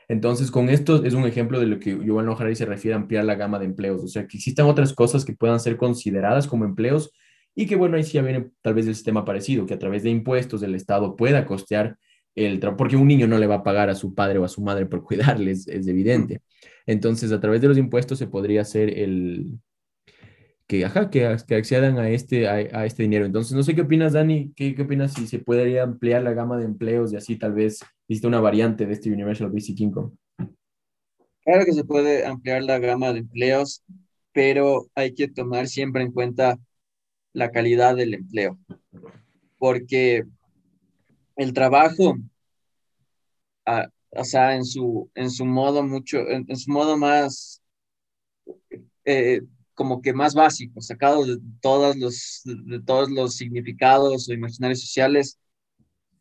Entonces, 0.08 0.50
con 0.50 0.68
esto 0.68 1.04
es 1.04 1.14
un 1.14 1.24
ejemplo 1.24 1.58
de 1.58 1.66
lo 1.66 1.78
que 1.78 1.90
Yuval 1.90 2.26
Noah 2.26 2.36
Harari 2.36 2.56
se 2.56 2.66
refiere 2.66 2.94
a 2.94 2.98
ampliar 2.98 3.24
la 3.24 3.34
gama 3.34 3.58
de 3.58 3.64
empleos, 3.64 4.02
o 4.02 4.08
sea, 4.08 4.26
que 4.26 4.36
existan 4.36 4.66
otras 4.66 4.92
cosas 4.92 5.24
que 5.24 5.34
puedan 5.34 5.60
ser 5.60 5.76
consideradas 5.76 6.46
como 6.46 6.64
empleos 6.64 7.12
y 7.54 7.66
que, 7.66 7.76
bueno, 7.76 7.96
ahí 7.96 8.04
sí 8.04 8.12
ya 8.12 8.22
viene 8.22 8.50
tal 8.62 8.74
vez 8.74 8.86
el 8.86 8.94
sistema 8.94 9.24
parecido, 9.24 9.66
que 9.66 9.74
a 9.74 9.78
través 9.78 10.02
de 10.02 10.10
impuestos 10.10 10.60
del 10.60 10.74
Estado 10.74 11.16
pueda 11.16 11.46
costear 11.46 11.96
el 12.34 12.60
trabajo, 12.60 12.78
porque 12.78 12.96
un 12.96 13.08
niño 13.08 13.26
no 13.26 13.38
le 13.38 13.46
va 13.46 13.56
a 13.56 13.62
pagar 13.62 13.90
a 13.90 13.94
su 13.94 14.14
padre 14.14 14.38
o 14.38 14.44
a 14.44 14.48
su 14.48 14.62
madre 14.62 14.86
por 14.86 15.02
cuidarles, 15.04 15.68
es 15.68 15.86
evidente. 15.86 16.40
Entonces, 16.86 17.32
a 17.32 17.40
través 17.40 17.60
de 17.60 17.68
los 17.68 17.78
impuestos 17.78 18.18
se 18.18 18.26
podría 18.26 18.62
hacer 18.62 18.98
el, 18.98 19.58
que, 20.72 20.86
ajá, 20.86 21.10
que, 21.10 21.36
que 21.46 21.54
accedan 21.54 21.98
a 21.98 22.08
este, 22.08 22.48
a, 22.48 22.86
este 22.86 23.02
dinero. 23.02 23.26
Entonces, 23.26 23.54
no 23.54 23.62
sé 23.62 23.74
qué 23.74 23.82
opinas, 23.82 24.14
Dani, 24.14 24.54
¿Qué, 24.56 24.74
qué 24.74 24.80
opinas 24.80 25.12
si 25.12 25.26
se 25.26 25.38
podría 25.38 25.82
ampliar 25.82 26.22
la 26.22 26.32
gama 26.32 26.56
de 26.56 26.64
empleos 26.64 27.12
y 27.12 27.16
así 27.16 27.36
tal 27.36 27.52
vez 27.52 27.80
existe 28.08 28.26
una 28.26 28.40
variante 28.40 28.86
de 28.86 28.94
este 28.94 29.12
Universal 29.12 29.50
Basic 29.50 29.78
Income? 29.80 30.12
Claro 31.44 31.66
que 31.66 31.74
se 31.74 31.84
puede 31.84 32.24
ampliar 32.24 32.62
la 32.62 32.78
gama 32.78 33.12
de 33.12 33.18
empleos, 33.18 33.84
pero 34.32 34.86
hay 34.94 35.12
que 35.12 35.28
tomar 35.28 35.68
siempre 35.68 36.04
en 36.04 36.12
cuenta 36.12 36.58
la 37.34 37.50
calidad 37.50 37.94
del 37.94 38.14
empleo, 38.14 38.58
porque 39.58 40.24
el 41.36 41.52
trabajo, 41.52 42.16
ah, 43.66 43.88
o 44.08 44.24
sea, 44.24 44.56
en 44.56 44.64
su, 44.64 45.10
en 45.14 45.30
su 45.30 45.44
modo 45.44 45.82
mucho, 45.82 46.26
en, 46.30 46.56
su 46.56 46.70
modo 46.70 46.96
más, 46.96 47.60
eh, 49.04 49.42
como 49.82 50.00
que 50.00 50.12
más 50.12 50.34
básico, 50.34 50.80
sacado 50.80 51.24
de 51.26 51.38
todos 51.60 51.96
los, 51.96 52.42
de 52.44 52.80
todos 52.82 53.10
los 53.10 53.34
significados 53.34 54.28
o 54.28 54.32
imaginarios 54.32 54.80
sociales, 54.80 55.40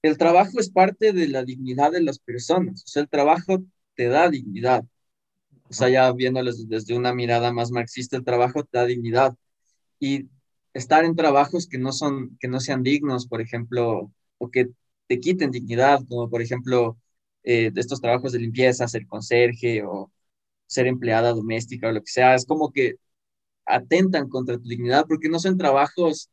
el 0.02 0.18
trabajo 0.18 0.60
es 0.60 0.72
parte 0.72 1.14
de 1.14 1.28
la 1.28 1.44
dignidad 1.44 1.92
de 1.92 2.02
las 2.02 2.18
personas, 2.18 2.84
o 2.84 2.88
sea, 2.88 3.04
el 3.04 3.10
trabajo 3.10 3.64
te 3.96 4.08
da 4.08 4.30
dignidad. 4.30 4.84
O 5.70 5.74
sea, 5.74 5.90
ya 5.90 6.12
viéndolo 6.12 6.52
desde 6.68 6.96
una 6.98 7.14
mirada 7.14 7.54
más 7.54 7.70
marxista, 7.72 8.18
el 8.18 8.26
trabajo 8.26 8.64
te 8.64 8.80
da 8.80 8.86
dignidad. 8.86 9.36
Y 10.00 10.30
estar 10.74 11.06
en 11.06 11.16
trabajos 11.16 11.68
que 11.68 11.78
no 11.78 11.92
son, 11.92 12.38
que 12.40 12.48
no 12.48 12.60
sean 12.60 12.82
dignos, 12.84 13.28
por 13.28 13.42
ejemplo, 13.42 14.12
o 14.40 14.50
que 14.52 14.70
te 15.08 15.20
quiten 15.20 15.52
dignidad, 15.52 16.02
como 16.10 16.30
por 16.32 16.42
ejemplo 16.42 16.98
eh, 17.44 17.70
de 17.72 17.82
estos 17.82 18.02
trabajos 18.02 18.32
de 18.32 18.40
limpieza, 18.40 18.88
ser 18.88 19.06
conserje 19.08 19.84
o 19.84 20.12
ser 20.68 20.88
empleada 20.88 21.34
doméstica 21.34 21.90
o 21.90 21.92
lo 21.92 22.02
que 22.02 22.12
sea, 22.12 22.36
es 22.36 22.46
como 22.46 22.72
que 22.72 22.96
atentan 23.66 24.30
contra 24.30 24.58
tu 24.58 24.68
dignidad 24.68 25.06
porque 25.08 25.30
no 25.30 25.40
son 25.40 25.58
trabajos, 25.58 26.30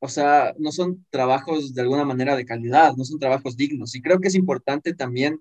o 0.00 0.08
sea, 0.08 0.54
no 0.58 0.72
son 0.72 1.06
trabajos 1.10 1.74
de 1.74 1.82
alguna 1.82 2.04
manera 2.04 2.36
de 2.36 2.44
calidad, 2.46 2.94
no 2.96 3.04
son 3.04 3.18
trabajos 3.18 3.56
dignos. 3.56 3.94
Y 3.94 4.02
creo 4.02 4.20
que 4.20 4.28
es 4.28 4.34
importante 4.34 4.94
también 4.94 5.40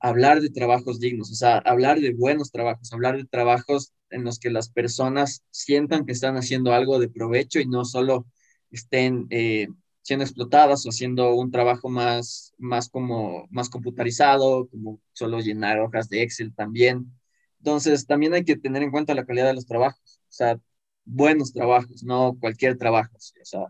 hablar 0.00 0.40
de 0.40 0.50
trabajos 0.50 1.00
dignos, 1.00 1.30
o 1.30 1.34
sea, 1.34 1.58
hablar 1.58 2.00
de 2.00 2.14
buenos 2.14 2.50
trabajos, 2.50 2.92
hablar 2.92 3.16
de 3.16 3.26
trabajos 3.26 3.92
en 4.10 4.24
los 4.24 4.38
que 4.38 4.50
las 4.50 4.70
personas 4.70 5.44
sientan 5.50 6.06
que 6.06 6.12
están 6.12 6.36
haciendo 6.36 6.72
algo 6.72 6.98
de 6.98 7.08
provecho 7.10 7.60
y 7.60 7.66
no 7.66 7.84
solo 7.84 8.26
estén 8.70 9.26
eh, 9.30 9.68
siendo 10.02 10.24
explotadas 10.24 10.86
o 10.86 10.90
haciendo 10.90 11.34
un 11.34 11.50
trabajo 11.50 11.88
más, 11.88 12.54
más 12.58 12.88
como 12.88 13.46
más 13.50 13.68
computarizado, 13.68 14.68
como 14.68 15.00
solo 15.12 15.40
llenar 15.40 15.80
hojas 15.80 16.08
de 16.08 16.22
Excel 16.22 16.54
también. 16.54 17.12
Entonces, 17.58 18.06
también 18.06 18.34
hay 18.34 18.44
que 18.44 18.56
tener 18.56 18.82
en 18.82 18.90
cuenta 18.90 19.14
la 19.14 19.26
calidad 19.26 19.46
de 19.48 19.54
los 19.54 19.66
trabajos, 19.66 20.19
o 20.30 20.32
sea, 20.32 20.60
buenos 21.06 21.52
trabajos, 21.54 22.04
no 22.04 22.36
cualquier 22.40 22.78
trabajo, 22.78 23.12
o 23.16 23.44
sea, 23.44 23.66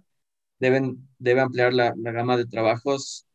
deben, 0.61 1.09
debe 1.19 1.41
ampliar 1.43 1.73
la, 1.75 1.95
la 1.97 2.13
gama 2.13 2.37
de 2.37 2.47
trabajos 2.47 3.27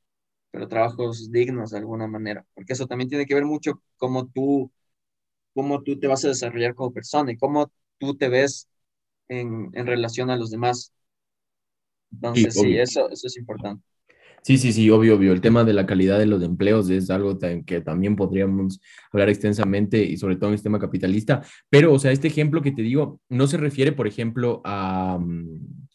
pero 0.52 0.68
trabajos 0.70 1.32
dignos 1.32 1.72
de 1.72 1.80
alguna 1.80 2.08
manera, 2.08 2.46
porque 2.56 2.74
eso 2.74 2.88
también 2.88 3.10
tiene 3.10 3.26
que 3.26 3.36
ver 3.36 3.46
mucho 3.46 3.82
cómo 3.98 4.28
tú, 4.28 4.72
cómo 5.54 5.84
tú 5.84 6.00
te 6.00 6.08
vas 6.08 6.26
a 6.26 6.30
desarrollar 6.30 6.76
como 6.76 6.94
persona 6.94 7.32
y 7.32 7.38
cómo 7.38 7.72
tú 8.00 8.16
te 8.18 8.30
ves 8.30 8.70
en, 9.30 9.72
en 9.74 9.88
relación 9.88 10.30
a 10.32 10.38
los 10.38 10.52
demás. 10.52 10.94
Entonces, 12.12 12.58
sí, 12.60 12.78
eso, 12.78 13.10
eso 13.10 13.28
es 13.28 13.38
importante. 13.38 13.84
Sí, 14.46 14.60
sí, 14.60 14.72
sí, 14.74 14.92
obvio, 14.92 15.16
obvio. 15.16 15.34
El 15.34 15.42
tema 15.42 15.64
de 15.64 15.74
la 15.74 15.88
calidad 15.88 16.20
de 16.20 16.28
los 16.28 16.44
empleos 16.44 16.88
es 16.92 17.10
algo 17.10 17.40
que 17.66 17.82
también 17.82 18.16
podríamos 18.16 18.80
hablar 19.12 19.30
extensamente 19.30 20.04
y 20.04 20.18
sobre 20.18 20.36
todo 20.36 20.50
en 20.50 20.54
el 20.54 20.60
sistema 20.60 20.78
capitalista. 20.78 21.42
Pero, 21.68 21.92
o 21.92 21.98
sea, 21.98 22.12
este 22.12 22.28
ejemplo 22.28 22.62
que 22.62 22.72
te 22.72 22.84
digo 22.84 23.20
no 23.28 23.48
se 23.48 23.58
refiere, 23.58 23.92
por 23.92 24.06
ejemplo, 24.06 24.62
a, 24.64 25.18
mm, 25.20 25.88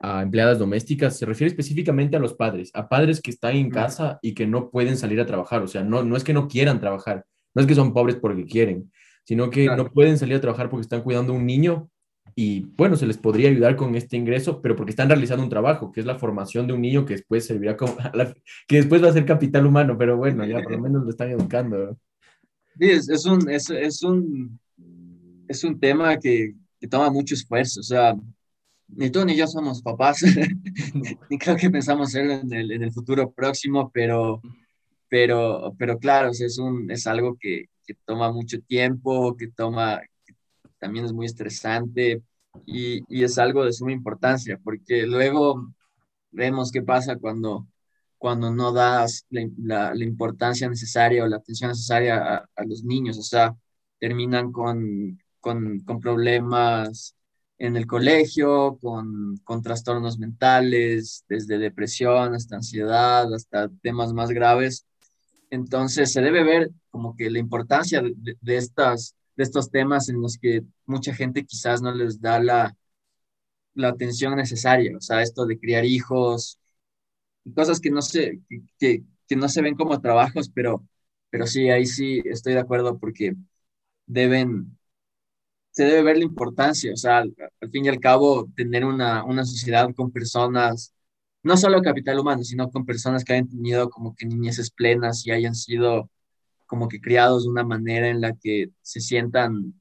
a 0.00 0.22
empleadas 0.22 0.58
domésticas, 0.58 1.16
se 1.16 1.24
refiere 1.24 1.50
específicamente 1.50 2.16
a 2.16 2.18
los 2.18 2.34
padres, 2.34 2.72
a 2.74 2.88
padres 2.88 3.20
que 3.22 3.30
están 3.30 3.54
en 3.54 3.70
casa 3.70 4.18
y 4.22 4.34
que 4.34 4.48
no 4.48 4.68
pueden 4.68 4.96
salir 4.96 5.20
a 5.20 5.26
trabajar. 5.26 5.62
O 5.62 5.68
sea, 5.68 5.84
no, 5.84 6.02
no 6.02 6.16
es 6.16 6.24
que 6.24 6.32
no 6.34 6.48
quieran 6.48 6.80
trabajar, 6.80 7.26
no 7.54 7.62
es 7.62 7.68
que 7.68 7.76
son 7.76 7.94
pobres 7.94 8.16
porque 8.16 8.44
quieren, 8.44 8.90
sino 9.22 9.50
que 9.50 9.66
no 9.66 9.88
pueden 9.92 10.18
salir 10.18 10.34
a 10.34 10.40
trabajar 10.40 10.68
porque 10.68 10.82
están 10.82 11.02
cuidando 11.02 11.32
a 11.32 11.36
un 11.36 11.46
niño 11.46 11.88
y 12.38 12.60
bueno, 12.76 12.96
se 12.96 13.06
les 13.06 13.16
podría 13.16 13.48
ayudar 13.48 13.76
con 13.76 13.94
este 13.94 14.18
ingreso, 14.18 14.60
pero 14.60 14.76
porque 14.76 14.90
están 14.90 15.08
realizando 15.08 15.42
un 15.42 15.48
trabajo, 15.48 15.90
que 15.90 16.00
es 16.00 16.06
la 16.06 16.18
formación 16.18 16.66
de 16.66 16.74
un 16.74 16.82
niño 16.82 17.06
que 17.06 17.14
después 17.14 17.46
servirá 17.46 17.78
como, 17.78 17.96
que 18.68 18.76
después 18.76 19.02
va 19.02 19.08
a 19.08 19.14
ser 19.14 19.24
capital 19.24 19.64
humano, 19.64 19.96
pero 19.96 20.18
bueno, 20.18 20.44
ya 20.44 20.60
por 20.60 20.72
lo 20.72 20.78
menos 20.78 21.02
lo 21.02 21.08
están 21.08 21.30
educando. 21.30 21.98
Sí, 22.78 22.90
es, 22.90 23.24
un, 23.24 23.48
es, 23.48 23.70
es, 23.70 24.02
un, 24.02 24.60
es 25.48 25.64
un 25.64 25.80
tema 25.80 26.18
que, 26.18 26.52
que 26.78 26.86
toma 26.86 27.08
mucho 27.08 27.34
esfuerzo, 27.34 27.80
o 27.80 27.82
sea, 27.82 28.14
ni 28.88 29.08
tú 29.08 29.24
ni 29.24 29.34
yo 29.34 29.46
somos 29.46 29.80
papás, 29.80 30.22
ni 31.30 31.38
creo 31.38 31.56
que 31.56 31.70
pensamos 31.70 32.08
hacerlo 32.08 32.34
en 32.34 32.52
el, 32.52 32.70
en 32.70 32.82
el, 32.82 32.92
futuro 32.92 33.30
próximo, 33.30 33.90
pero, 33.94 34.42
pero, 35.08 35.74
pero 35.78 35.98
claro, 35.98 36.28
es, 36.32 36.58
un, 36.58 36.90
es 36.90 37.06
algo 37.06 37.38
que, 37.40 37.70
que 37.86 37.94
toma 38.04 38.30
mucho 38.30 38.60
tiempo, 38.60 39.34
que 39.38 39.48
toma, 39.48 40.02
también 40.78 41.06
es 41.06 41.14
muy 41.14 41.24
estresante 41.24 42.22
y, 42.64 43.02
y, 43.08 43.24
es 43.24 43.38
algo 43.38 43.64
de 43.64 43.72
suma 43.72 43.92
importancia, 43.92 44.58
porque 44.62 45.06
luego 45.06 45.72
vemos 46.30 46.70
qué 46.70 46.82
pasa 46.82 47.16
cuando, 47.16 47.66
cuando 48.18 48.50
no 48.50 48.72
das 48.72 49.26
la, 49.30 49.94
la, 49.94 50.04
importancia 50.04 50.68
necesaria 50.68 51.24
o 51.24 51.28
la 51.28 51.36
atención 51.36 51.70
necesaria 51.70 52.46
a, 52.54 52.64
los 52.64 52.84
niños, 52.84 53.18
o 53.18 53.22
sea, 53.22 53.54
terminan 53.98 54.52
con, 54.52 55.18
con, 55.40 55.80
con 55.80 56.00
problemas 56.00 57.14
en 57.58 57.76
el 57.76 57.86
colegio, 57.86 58.78
con, 58.80 59.38
con, 59.44 59.62
trastornos 59.62 60.18
mentales, 60.18 61.24
desde 61.28 61.58
depresión 61.58 62.34
hasta 62.34 62.56
ansiedad, 62.56 63.32
hasta 63.32 63.68
temas 63.82 64.12
más 64.12 64.30
graves. 64.30 64.86
Entonces 65.50 66.12
se 66.12 66.20
debe 66.20 66.44
ver 66.44 66.70
como 66.90 67.16
que 67.16 67.30
la 67.30 67.38
importancia 67.38 68.02
de, 68.02 68.36
de, 68.40 68.56
estas, 68.56 69.14
de 69.36 69.44
estos 69.44 69.70
temas 69.70 70.08
en 70.08 70.20
los 70.20 70.38
que 70.38 70.62
mucha 70.86 71.14
gente 71.14 71.44
quizás 71.44 71.82
no 71.82 71.92
les 71.94 72.20
da 72.20 72.40
la, 72.40 72.76
la 73.74 73.88
atención 73.88 74.36
necesaria, 74.36 74.96
o 74.96 75.00
sea, 75.00 75.22
esto 75.22 75.46
de 75.46 75.58
criar 75.58 75.84
hijos, 75.84 76.58
cosas 77.54 77.80
que 77.80 77.90
no 77.90 78.02
se, 78.02 78.40
que, 78.78 79.02
que 79.28 79.36
no 79.36 79.48
se 79.48 79.62
ven 79.62 79.76
como 79.76 80.00
trabajos, 80.00 80.50
pero, 80.50 80.84
pero 81.30 81.46
sí, 81.46 81.70
ahí 81.70 81.86
sí 81.86 82.22
estoy 82.26 82.54
de 82.54 82.60
acuerdo 82.60 82.98
porque 82.98 83.34
deben, 84.06 84.78
se 85.70 85.84
debe 85.84 86.02
ver 86.02 86.18
la 86.18 86.24
importancia, 86.24 86.92
o 86.92 86.96
sea, 86.96 87.18
al, 87.18 87.34
fin 87.72 87.84
y 87.86 87.88
al 87.88 88.00
cabo, 88.00 88.48
tener 88.56 88.84
una, 88.84 89.24
una 89.24 89.44
sociedad 89.44 89.88
con 89.94 90.10
personas, 90.12 90.94
no 91.42 91.56
solo 91.56 91.82
capital 91.82 92.18
humano, 92.18 92.42
sino 92.44 92.70
con 92.70 92.86
personas 92.86 93.24
que 93.24 93.34
hayan 93.34 93.48
tenido 93.48 93.90
como 93.90 94.14
que 94.16 94.26
niñeces 94.26 94.70
plenas 94.70 95.26
y 95.26 95.32
hayan 95.32 95.54
sido 95.54 96.10
como 96.66 96.88
que 96.88 97.00
criados 97.00 97.44
de 97.44 97.50
una 97.50 97.64
manera 97.64 98.08
en 98.08 98.20
la 98.20 98.34
que 98.34 98.70
se 98.82 99.00
sientan 99.00 99.74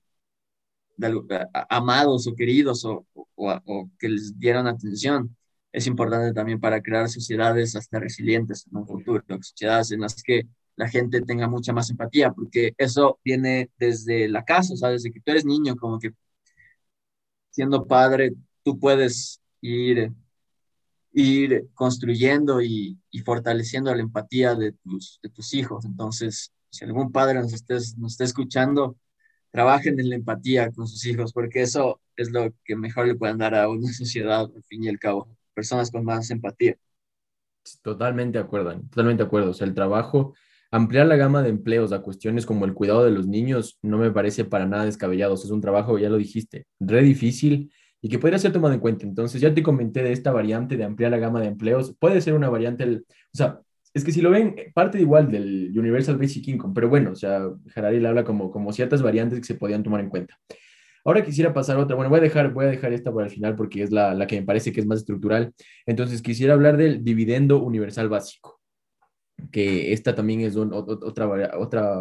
amados 1.69 2.27
o 2.27 2.35
queridos 2.35 2.85
o, 2.85 3.05
o, 3.13 3.51
o, 3.65 3.91
que 3.99 4.09
les 4.09 4.37
dieron 4.39 4.67
atención. 4.67 5.35
Es 5.71 5.87
importante 5.87 6.33
también 6.33 6.59
para 6.59 6.81
crear 6.81 7.09
sociedades 7.09 7.75
hasta 7.75 7.99
resilientes 7.99 8.65
en 8.67 8.77
un 8.77 8.87
futuro, 8.87 9.23
sociedades 9.41 9.91
en 9.91 10.01
las 10.01 10.23
que 10.23 10.47
la 10.77 10.87
gente 10.89 11.21
tenga 11.21 11.47
mucha 11.47 11.73
más 11.73 11.89
empatía, 11.89 12.31
porque 12.31 12.73
eso 12.77 13.19
viene 13.23 13.71
desde 13.77 14.27
la 14.27 14.43
casa, 14.43 14.75
sea, 14.75 14.89
desde 14.89 15.11
que 15.11 15.19
tú 15.21 15.31
eres 15.31 15.45
niño, 15.45 15.75
como 15.75 15.99
que 15.99 16.11
siendo 17.51 17.87
padre, 17.87 18.33
tú 18.63 18.77
puedes 18.79 19.41
ir, 19.61 20.11
ir 21.13 21.69
construyendo 21.73 22.61
y, 22.61 22.99
y 23.11 23.19
fortaleciendo 23.19 23.93
la 23.95 24.01
empatía 24.01 24.55
de 24.55 24.73
tus, 24.73 25.19
de 25.23 25.29
tus 25.29 25.53
hijos. 25.53 25.85
Entonces, 25.85 26.51
si 26.75 26.85
algún 26.85 27.11
padre 27.11 27.39
nos, 27.39 27.53
estés, 27.53 27.97
nos 27.97 28.13
está 28.13 28.23
escuchando, 28.23 28.97
trabajen 29.51 29.99
en 29.99 30.09
la 30.09 30.15
empatía 30.15 30.71
con 30.71 30.87
sus 30.87 31.05
hijos, 31.05 31.33
porque 31.33 31.61
eso 31.61 32.01
es 32.15 32.31
lo 32.31 32.53
que 32.63 32.75
mejor 32.75 33.07
le 33.07 33.15
pueden 33.15 33.37
dar 33.37 33.55
a 33.55 33.69
una 33.69 33.87
sociedad, 33.93 34.41
al 34.41 34.63
fin 34.63 34.83
y 34.83 34.89
al 34.89 34.99
cabo, 34.99 35.29
personas 35.53 35.91
con 35.91 36.03
más 36.03 36.29
empatía. 36.31 36.75
Totalmente 37.81 38.37
de 38.37 38.43
acuerdo, 38.43 38.73
totalmente 38.89 39.23
de 39.23 39.27
acuerdo. 39.27 39.51
O 39.51 39.53
sea, 39.53 39.65
el 39.65 39.73
trabajo 39.73 40.35
ampliar 40.71 41.07
la 41.07 41.15
gama 41.15 41.41
de 41.41 41.49
empleos 41.49 41.93
a 41.93 42.01
cuestiones 42.01 42.45
como 42.45 42.65
el 42.65 42.73
cuidado 42.73 43.05
de 43.05 43.11
los 43.11 43.27
niños 43.27 43.79
no 43.81 43.97
me 43.97 44.11
parece 44.11 44.45
para 44.45 44.65
nada 44.65 44.85
descabellado. 44.85 45.33
es 45.33 45.45
un 45.45 45.61
trabajo, 45.61 45.97
ya 45.97 46.09
lo 46.09 46.17
dijiste, 46.17 46.67
re 46.79 47.01
difícil 47.01 47.71
y 48.01 48.09
que 48.09 48.19
podría 48.19 48.37
ser 48.39 48.51
tomado 48.51 48.73
en 48.73 48.79
cuenta. 48.79 49.05
Entonces, 49.05 49.41
ya 49.41 49.53
te 49.53 49.63
comenté 49.63 50.03
de 50.03 50.11
esta 50.11 50.31
variante 50.31 50.77
de 50.77 50.83
ampliar 50.83 51.11
la 51.11 51.17
gama 51.17 51.39
de 51.41 51.47
empleos. 51.47 51.95
Puede 51.97 52.21
ser 52.21 52.33
una 52.33 52.49
variante, 52.49 52.83
o 52.87 53.03
sea, 53.31 53.61
es 53.95 54.03
que 54.03 54.11
si 54.11 54.21
lo 54.21 54.29
ven, 54.29 54.55
parte 54.73 54.99
igual 54.99 55.31
del 55.31 55.71
Universal 55.73 56.17
Basic 56.17 56.45
Income, 56.49 56.73
pero 56.75 56.89
bueno, 56.89 57.11
o 57.11 57.15
sea, 57.15 57.49
Harari 57.73 58.01
le 58.01 58.09
habla 58.09 58.25
como, 58.25 58.51
como 58.51 58.73
ciertas 58.73 59.01
variantes 59.01 59.39
que 59.39 59.45
se 59.45 59.55
podían 59.55 59.83
tomar 59.83 60.01
en 60.01 60.09
cuenta. 60.09 60.37
Ahora 61.05 61.23
quisiera 61.23 61.53
pasar 61.53 61.77
a 61.77 61.79
otra. 61.79 61.95
Bueno, 61.95 62.09
voy 62.09 62.19
a 62.19 62.23
dejar, 62.23 62.51
voy 62.51 62.65
a 62.65 62.69
dejar 62.69 62.91
esta 62.91 63.13
para 63.13 63.27
el 63.27 63.31
final 63.31 63.55
porque 63.55 63.83
es 63.83 63.91
la, 63.91 64.13
la 64.13 64.27
que 64.27 64.37
me 64.37 64.45
parece 64.45 64.73
que 64.73 64.81
es 64.81 64.85
más 64.85 64.99
estructural. 64.99 65.53
Entonces, 65.85 66.21
quisiera 66.21 66.55
hablar 66.55 66.75
del 66.75 67.05
dividendo 67.05 67.63
universal 67.63 68.09
básico, 68.09 68.59
que 69.49 69.93
esta 69.93 70.13
también 70.13 70.41
es 70.41 70.57
otra, 70.57 71.27
otra 71.27 71.95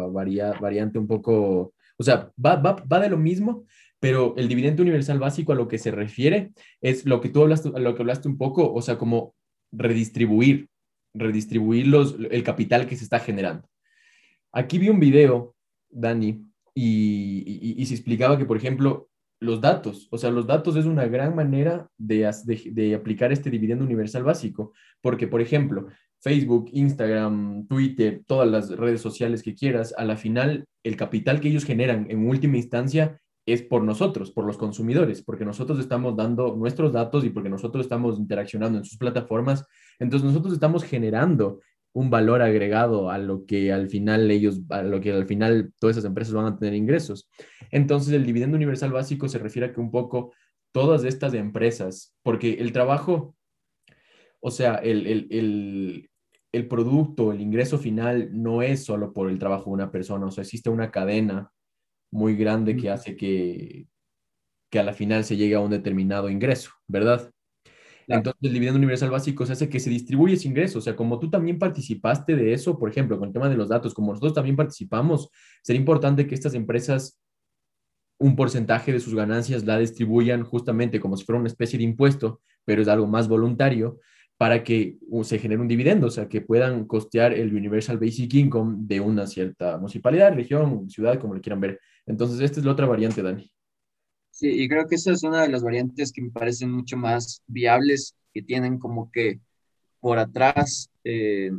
variante 0.59 0.99
un 0.99 1.07
poco, 1.07 1.73
o 1.97 2.03
sea, 2.03 2.29
va, 2.43 2.57
va, 2.57 2.75
va 2.91 2.99
de 2.99 3.09
lo 3.09 3.17
mismo, 3.17 3.63
pero 4.01 4.33
el 4.35 4.49
dividendo 4.49 4.81
universal 4.81 5.17
básico 5.17 5.53
a 5.53 5.55
lo 5.55 5.69
que 5.69 5.77
se 5.77 5.91
refiere 5.91 6.51
es 6.81 7.05
lo 7.05 7.21
que 7.21 7.29
tú 7.29 7.41
hablaste, 7.41 7.71
a 7.73 7.79
lo 7.79 7.95
que 7.95 8.01
hablaste 8.01 8.27
un 8.27 8.37
poco, 8.37 8.73
o 8.73 8.81
sea, 8.81 8.97
como 8.97 9.33
redistribuir, 9.71 10.67
redistribuir 11.15 11.87
los, 11.87 12.17
el 12.29 12.43
capital 12.43 12.85
que 12.87 12.95
se 12.95 13.03
está 13.03 13.19
generando. 13.19 13.67
Aquí 14.51 14.77
vi 14.77 14.89
un 14.89 14.99
video, 14.99 15.55
Dani, 15.89 16.45
y, 16.73 17.83
se 17.85 17.93
explicaba 17.93 18.37
que, 18.37 18.45
por 18.45 18.57
ejemplo, 18.57 19.09
los 19.39 19.61
datos, 19.61 20.07
o 20.11 20.17
sea, 20.17 20.29
los 20.31 20.47
datos 20.47 20.75
es 20.75 20.85
una 20.85 21.05
gran 21.07 21.35
manera 21.35 21.89
de, 21.97 22.29
de, 22.71 22.95
aplicar 22.95 23.31
este 23.31 23.49
dividendo 23.49 23.85
universal 23.85 24.23
básico, 24.23 24.73
porque, 25.01 25.27
por 25.27 25.41
ejemplo, 25.41 25.87
Facebook, 26.21 26.69
Instagram, 26.71 27.67
Twitter, 27.67 28.23
todas 28.25 28.49
las 28.49 28.69
redes 28.69 29.01
sociales 29.01 29.43
que 29.43 29.55
quieras, 29.55 29.93
a 29.97 30.05
la 30.05 30.17
final, 30.17 30.65
el 30.83 30.95
capital 30.95 31.39
que 31.39 31.49
ellos 31.49 31.65
generan 31.65 32.07
en 32.09 32.27
última 32.27 32.57
instancia 32.57 33.19
es 33.45 33.61
por 33.61 33.83
nosotros, 33.83 34.31
por 34.31 34.45
los 34.45 34.57
consumidores, 34.57 35.21
porque 35.21 35.45
nosotros 35.45 35.79
estamos 35.79 36.15
dando 36.15 36.55
nuestros 36.55 36.91
datos 36.91 37.23
y 37.23 37.29
porque 37.29 37.49
nosotros 37.49 37.85
estamos 37.85 38.17
interaccionando 38.17 38.77
en 38.79 38.85
sus 38.85 38.97
plataformas, 38.97 39.65
entonces 39.99 40.25
nosotros 40.27 40.53
estamos 40.53 40.83
generando 40.83 41.59
un 41.95 42.09
valor 42.09 42.41
agregado 42.41 43.09
a 43.09 43.17
lo 43.17 43.45
que 43.45 43.71
al 43.71 43.87
final 43.87 44.29
ellos, 44.29 44.59
a 44.69 44.83
lo 44.83 44.99
que 44.99 45.13
al 45.13 45.25
final 45.25 45.73
todas 45.79 45.95
esas 45.95 46.05
empresas 46.05 46.33
van 46.33 46.45
a 46.45 46.57
tener 46.57 46.75
ingresos. 46.75 47.29
Entonces, 47.71 48.13
el 48.13 48.25
dividendo 48.25 48.57
universal 48.57 48.91
básico 48.91 49.29
se 49.29 49.39
refiere 49.39 49.67
a 49.67 49.73
que 49.73 49.79
un 49.79 49.91
poco 49.91 50.33
todas 50.73 51.05
estas 51.05 51.33
empresas, 51.33 52.13
porque 52.21 52.55
el 52.55 52.73
trabajo, 52.73 53.37
o 54.41 54.51
sea, 54.51 54.75
el, 54.75 55.07
el, 55.07 56.09
el, 56.51 56.67
producto, 56.67 57.31
el 57.31 57.39
ingreso 57.39 57.77
final 57.77 58.29
no 58.33 58.61
es 58.61 58.83
solo 58.83 59.13
por 59.13 59.29
el 59.29 59.39
trabajo 59.39 59.69
de 59.69 59.75
una 59.75 59.89
persona, 59.89 60.25
o 60.25 60.31
sea, 60.31 60.41
existe 60.41 60.69
una 60.69 60.91
cadena 60.91 61.49
muy 62.11 62.35
grande 62.35 62.75
que 62.75 62.89
hace 62.89 63.15
que, 63.15 63.87
que 64.69 64.79
a 64.79 64.83
la 64.83 64.91
final 64.91 65.23
se 65.23 65.37
llegue 65.37 65.55
a 65.55 65.61
un 65.61 65.71
determinado 65.71 66.29
ingreso, 66.29 66.71
¿verdad? 66.87 67.31
Entonces, 68.07 68.41
el 68.43 68.53
dividendo 68.53 68.77
universal 68.77 69.09
básico 69.09 69.45
se 69.45 69.53
hace 69.53 69.69
que 69.69 69.79
se 69.79 69.89
distribuye 69.89 70.35
ese 70.35 70.47
ingreso. 70.47 70.79
O 70.79 70.81
sea, 70.81 70.95
como 70.95 71.19
tú 71.19 71.29
también 71.29 71.57
participaste 71.57 72.35
de 72.35 72.53
eso, 72.53 72.77
por 72.77 72.89
ejemplo, 72.89 73.17
con 73.17 73.27
el 73.27 73.33
tema 73.33 73.49
de 73.49 73.57
los 73.57 73.69
datos, 73.69 73.93
como 73.93 74.11
nosotros 74.11 74.33
también 74.33 74.55
participamos, 74.55 75.29
sería 75.63 75.79
importante 75.79 76.27
que 76.27 76.35
estas 76.35 76.53
empresas 76.53 77.19
un 78.17 78.35
porcentaje 78.35 78.91
de 78.93 78.99
sus 78.99 79.13
ganancias 79.13 79.65
la 79.65 79.77
distribuyan 79.77 80.43
justamente 80.43 80.99
como 80.99 81.17
si 81.17 81.25
fuera 81.25 81.39
una 81.39 81.49
especie 81.49 81.77
de 81.77 81.83
impuesto, 81.83 82.41
pero 82.63 82.81
es 82.81 82.87
algo 82.87 83.07
más 83.07 83.27
voluntario 83.27 83.99
para 84.37 84.63
que 84.63 84.97
uh, 85.07 85.23
se 85.23 85.39
genere 85.39 85.61
un 85.61 85.67
dividendo, 85.67 86.07
o 86.07 86.11
sea, 86.11 86.27
que 86.27 86.41
puedan 86.41 86.85
costear 86.85 87.33
el 87.33 87.55
Universal 87.55 87.97
Basic 87.97 88.33
Income 88.33 88.77
de 88.79 88.99
una 88.99 89.27
cierta 89.27 89.77
municipalidad, 89.77 90.33
región, 90.33 90.89
ciudad, 90.89 91.19
como 91.19 91.35
le 91.35 91.41
quieran 91.41 91.61
ver. 91.61 91.79
Entonces, 92.05 92.41
esta 92.41 92.59
es 92.59 92.65
la 92.65 92.73
otra 92.73 92.85
variante, 92.85 93.21
Dani. 93.21 93.49
Sí, 94.35 94.49
y 94.49 94.67
creo 94.67 94.85
que 94.87 94.95
esa 94.95 95.13
es 95.13 95.23
una 95.23 95.43
de 95.43 95.49
las 95.49 95.63
variantes 95.63 96.11
que 96.11 96.21
me 96.21 96.29
parecen 96.29 96.69
mucho 96.69 96.97
más 96.97 97.41
viables, 97.47 98.15
que 98.33 98.41
tienen 98.41 98.79
como 98.79 99.09
que 99.09 99.39
por 100.01 100.19
atrás 100.19 100.89
eh, 101.05 101.51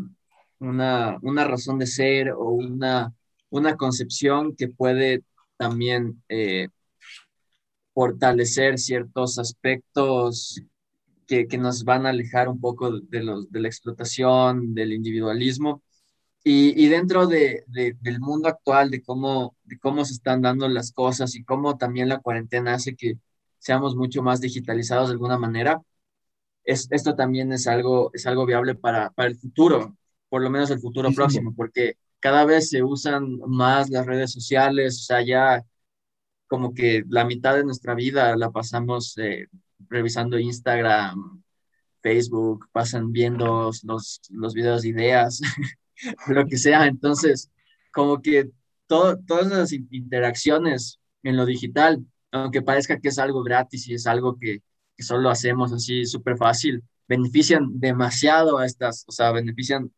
una, 0.59 1.19
una 1.23 1.45
razón 1.45 1.79
de 1.79 1.87
ser 1.87 2.33
o 2.33 2.51
una, 2.51 3.15
una 3.49 3.77
concepción 3.77 4.55
que 4.57 4.69
puede 4.69 5.25
también 5.57 6.23
eh, 6.29 6.69
fortalecer 7.95 8.79
ciertos 8.79 9.39
aspectos 9.39 10.61
que, 11.27 11.49
que, 11.49 11.57
nos 11.57 11.83
van 11.83 12.05
a 12.05 12.11
alejar 12.11 12.49
un 12.51 12.61
poco 12.61 13.01
de, 13.01 13.23
los, 13.23 13.51
de 13.51 13.61
la 13.61 13.69
explotación, 13.69 14.75
del 14.75 14.93
individualismo 14.93 15.83
y, 16.49 16.87
dentro 16.87 17.27
de, 17.27 17.65
del 17.67 18.21
mundo 18.21 18.49
actual, 18.49 18.89
de 18.89 19.03
cómo, 19.03 19.57
de 19.65 19.81
cómo 19.81 20.05
se 20.05 20.13
están 20.13 20.43
dando 20.43 20.69
las 20.69 20.93
cosas 20.93 21.35
y 21.35 21.43
cómo 21.43 21.77
también 21.77 22.09
la 22.09 22.21
cuarentena 22.21 22.75
hace 22.75 22.95
que 22.95 23.19
seamos 23.59 23.97
mucho 23.97 24.23
más 24.23 24.41
digitalizados 24.41 25.09
de 25.09 25.15
alguna 25.15 25.39
manera, 25.39 25.83
es, 26.63 26.87
esto 26.93 27.17
también 27.17 27.53
es 27.53 27.67
algo, 27.67 28.13
es 28.15 28.27
algo 28.29 28.47
viable 28.47 28.77
para, 28.77 29.11
para 29.11 29.29
el 29.29 29.37
futuro, 29.37 29.97
por 30.29 30.41
lo 30.41 30.49
menos 30.49 30.71
el 30.71 30.79
futuro 30.79 31.11
próximo, 31.13 31.53
porque 31.57 31.97
cada 32.21 32.45
vez 32.45 32.71
se 32.71 32.85
usan 32.85 33.39
más 33.49 33.91
las 33.91 34.07
redes 34.07 34.31
sociales, 34.31 35.01
o 35.01 35.03
sea, 35.03 35.23
ya 35.23 35.65
como 36.47 36.75
que 36.75 37.03
la 37.09 37.25
mitad 37.25 37.57
de 37.57 37.65
nuestra 37.65 37.95
vida 37.95 38.37
la 38.37 38.53
pasamos 38.53 39.19
eh, 39.19 39.49
revisando 39.89 40.39
Instagram, 40.39 41.43
Facebook, 42.03 42.69
pasan 42.71 43.11
viendo 43.11 43.73
los, 43.83 44.21
los 44.31 44.55
videos 44.55 44.83
de 44.83 44.89
ideas. 44.91 45.41
lo 46.29 46.47
que 46.47 46.59
sea. 46.59 46.87
Entonces, 46.87 47.51
como 47.93 48.21
que 48.21 48.51
todo, 48.87 49.19
todas 49.27 49.47
las 49.49 49.73
interacciones 49.73 51.01
en 51.23 51.37
lo 51.37 51.47
digital, 51.47 52.05
aunque 52.31 52.63
parezca 52.63 53.01
que 53.01 53.09
es 53.09 53.19
algo 53.19 53.43
gratis 53.43 53.89
y 53.89 53.95
es 53.95 54.07
algo 54.07 54.37
que, 54.39 54.63
que 54.97 55.03
solo 55.03 55.31
hacemos 55.31 55.73
así 55.73 56.05
súper 56.07 56.37
fácil, 56.37 56.83
benefician 57.09 57.79
demasiado 57.79 58.59
a 58.59 58.67
estas, 58.67 59.05
o 59.09 59.13
sea, 59.13 59.33
benefician 59.33 59.93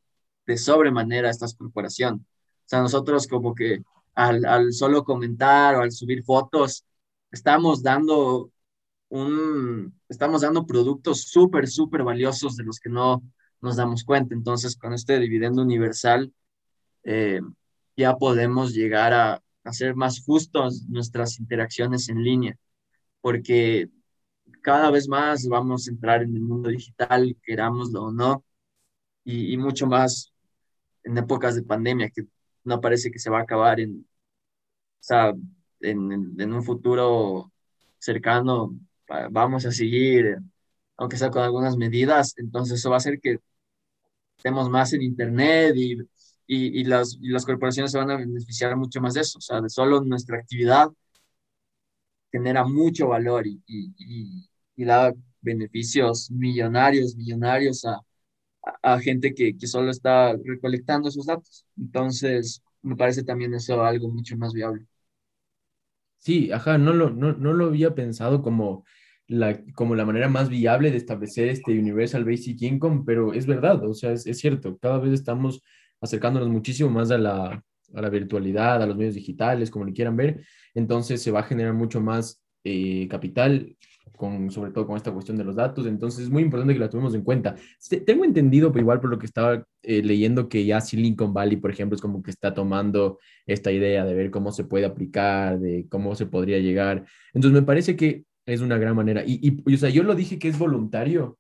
de 0.46 0.56
sobremanera 0.56 1.28
a 1.28 1.30
estas 1.30 1.54
corporaciones. 1.54 2.22
O 2.22 2.68
sea, 2.68 2.80
nosotros 2.80 3.26
como 3.26 3.54
que 3.54 3.82
al, 4.14 4.44
al 4.44 4.72
solo 4.72 5.04
comentar 5.04 5.76
o 5.76 5.82
al 5.82 5.92
subir 5.92 6.22
fotos, 6.24 6.84
estamos 7.30 7.82
dando 7.82 8.50
un, 9.08 9.94
estamos 10.08 10.42
dando 10.42 10.66
productos 10.66 11.22
súper, 11.22 11.68
súper 11.68 12.02
valiosos 12.02 12.56
de 12.56 12.64
los 12.64 12.78
que 12.80 12.90
no, 12.90 13.22
nos 13.60 13.76
damos 13.76 14.04
cuenta. 14.04 14.34
Entonces, 14.34 14.76
con 14.76 14.92
este 14.92 15.18
dividendo 15.18 15.62
universal, 15.62 16.32
eh, 17.04 17.40
ya 17.96 18.16
podemos 18.16 18.74
llegar 18.74 19.12
a 19.12 19.42
hacer 19.64 19.94
más 19.96 20.22
justos 20.24 20.84
nuestras 20.88 21.38
interacciones 21.40 22.08
en 22.08 22.22
línea, 22.22 22.56
porque 23.20 23.88
cada 24.62 24.90
vez 24.90 25.08
más 25.08 25.46
vamos 25.48 25.88
a 25.88 25.90
entrar 25.90 26.22
en 26.22 26.34
el 26.34 26.42
mundo 26.42 26.70
digital, 26.70 27.36
querámoslo 27.42 28.04
o 28.04 28.12
no, 28.12 28.44
y, 29.24 29.56
mucho 29.58 29.86
más 29.86 30.32
en 31.04 31.18
épocas 31.18 31.54
de 31.54 31.62
pandemia, 31.62 32.10
que 32.10 32.24
no 32.64 32.80
parece 32.80 33.10
que 33.10 33.18
se 33.18 33.30
va 33.30 33.40
a 33.40 33.42
acabar 33.42 33.80
en, 33.80 34.00
o 34.00 34.06
sea, 35.00 35.34
en, 35.80 36.12
en 36.40 36.52
un 36.52 36.62
futuro 36.64 37.52
cercano, 37.98 38.76
vamos 39.30 39.66
a 39.66 39.72
seguir, 39.72 40.38
aunque 40.96 41.16
sea 41.16 41.30
con 41.30 41.42
algunas 41.42 41.76
medidas, 41.76 42.34
entonces 42.38 42.78
eso 42.78 42.90
va 42.90 42.96
a 42.96 42.98
hacer 42.98 43.20
que 43.20 43.40
estemos 44.38 44.70
más 44.70 44.92
en 44.92 45.02
Internet 45.02 45.74
y, 45.76 45.98
y, 46.46 46.84
las, 46.84 47.18
y 47.20 47.28
las 47.28 47.44
corporaciones 47.44 47.92
se 47.92 47.98
van 47.98 48.10
a 48.10 48.16
beneficiar 48.16 48.76
mucho 48.76 49.00
más 49.00 49.14
de 49.14 49.20
eso. 49.22 49.38
O 49.38 49.40
sea, 49.42 49.60
de 49.60 49.68
solo 49.68 50.00
nuestra 50.02 50.38
actividad 50.38 50.88
genera 52.32 52.64
mucho 52.64 53.08
valor 53.08 53.46
y, 53.46 53.62
y, 53.66 54.48
y 54.76 54.84
da 54.84 55.12
beneficios 55.40 56.30
millonarios, 56.30 57.16
millonarios 57.16 57.84
a, 57.84 58.00
a, 58.82 59.00
gente 59.00 59.34
que, 59.34 59.56
que, 59.56 59.66
solo 59.66 59.90
está 59.90 60.34
recolectando 60.44 61.08
esos 61.08 61.26
datos. 61.26 61.66
Entonces, 61.76 62.62
me 62.82 62.96
parece 62.96 63.24
también 63.24 63.54
eso 63.54 63.82
algo 63.82 64.08
mucho 64.08 64.36
más 64.36 64.52
viable. 64.52 64.86
Sí, 66.18 66.50
ajá, 66.52 66.78
no 66.78 66.92
lo, 66.92 67.10
no, 67.10 67.32
no 67.32 67.52
lo 67.52 67.66
había 67.66 67.94
pensado 67.94 68.42
como 68.42 68.84
la, 69.28 69.62
como 69.74 69.94
la 69.94 70.06
manera 70.06 70.28
más 70.28 70.48
viable 70.48 70.90
de 70.90 70.96
establecer 70.96 71.48
este 71.48 71.78
Universal 71.78 72.24
Basic 72.24 72.60
Income, 72.62 73.02
pero 73.06 73.32
es 73.34 73.46
verdad, 73.46 73.84
o 73.84 73.94
sea, 73.94 74.12
es, 74.12 74.26
es 74.26 74.38
cierto, 74.38 74.78
cada 74.78 74.98
vez 74.98 75.12
estamos 75.12 75.62
acercándonos 76.00 76.48
muchísimo 76.48 76.88
más 76.90 77.10
a 77.10 77.18
la, 77.18 77.62
a 77.94 78.00
la 78.00 78.08
virtualidad, 78.08 78.82
a 78.82 78.86
los 78.86 78.96
medios 78.96 79.14
digitales, 79.14 79.70
como 79.70 79.84
le 79.84 79.92
quieran 79.92 80.16
ver, 80.16 80.40
entonces 80.74 81.22
se 81.22 81.30
va 81.30 81.40
a 81.40 81.44
generar 81.44 81.74
mucho 81.74 82.00
más 82.00 82.42
eh, 82.64 83.06
capital, 83.08 83.76
con, 84.16 84.50
sobre 84.50 84.72
todo 84.72 84.86
con 84.86 84.96
esta 84.96 85.12
cuestión 85.12 85.36
de 85.36 85.44
los 85.44 85.54
datos, 85.54 85.86
entonces 85.86 86.24
es 86.24 86.30
muy 86.30 86.42
importante 86.42 86.74
que 86.74 86.80
la 86.80 86.90
tomemos 86.90 87.14
en 87.14 87.22
cuenta. 87.22 87.54
Tengo 88.04 88.24
entendido, 88.24 88.72
pero 88.72 88.82
igual 88.82 89.00
por 89.00 89.10
lo 89.10 89.18
que 89.18 89.26
estaba 89.26 89.64
eh, 89.82 90.02
leyendo, 90.02 90.48
que 90.48 90.64
ya 90.64 90.80
Silicon 90.80 91.32
Valley, 91.32 91.56
por 91.56 91.70
ejemplo, 91.70 91.94
es 91.94 92.02
como 92.02 92.22
que 92.22 92.30
está 92.32 92.52
tomando 92.52 93.18
esta 93.46 93.70
idea 93.70 94.04
de 94.04 94.14
ver 94.14 94.30
cómo 94.30 94.50
se 94.50 94.64
puede 94.64 94.86
aplicar, 94.86 95.60
de 95.60 95.86
cómo 95.88 96.16
se 96.16 96.26
podría 96.26 96.58
llegar. 96.58 97.04
Entonces 97.32 97.60
me 97.60 97.64
parece 97.64 97.94
que 97.94 98.24
es 98.52 98.60
una 98.60 98.78
gran 98.78 98.96
manera. 98.96 99.22
Y, 99.26 99.60
y, 99.66 99.74
o 99.74 99.78
sea, 99.78 99.90
yo 99.90 100.02
lo 100.02 100.14
dije 100.14 100.38
que 100.38 100.48
es 100.48 100.58
voluntario 100.58 101.38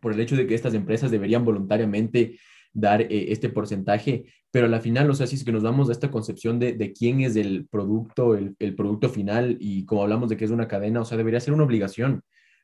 por 0.00 0.12
el 0.12 0.20
hecho 0.20 0.36
de 0.36 0.46
que 0.46 0.54
estas 0.54 0.74
empresas 0.74 1.10
deberían 1.10 1.44
voluntariamente 1.44 2.38
dar 2.74 3.00
eh, 3.02 3.32
este 3.32 3.48
porcentaje, 3.48 4.26
pero 4.50 4.66
a 4.66 4.68
la 4.68 4.80
final, 4.80 5.08
o 5.08 5.14
sea, 5.14 5.26
si 5.26 5.36
es 5.36 5.44
que 5.44 5.52
nos 5.52 5.62
vamos 5.62 5.88
a 5.88 5.92
esta 5.92 6.10
concepción 6.10 6.58
de, 6.58 6.72
de 6.74 6.92
quién 6.92 7.20
es 7.20 7.36
el 7.36 7.66
producto, 7.68 8.34
el, 8.34 8.54
el, 8.58 8.74
producto 8.74 9.08
final 9.08 9.56
y 9.60 9.86
como 9.86 10.02
hablamos 10.02 10.28
de 10.28 10.36
que 10.36 10.44
es 10.44 10.50
una 10.50 10.68
cadena, 10.68 11.00
o 11.00 11.04
sea, 11.04 11.16
debería 11.16 11.40
ser 11.40 11.54
una 11.54 11.64
obligación, 11.64 12.22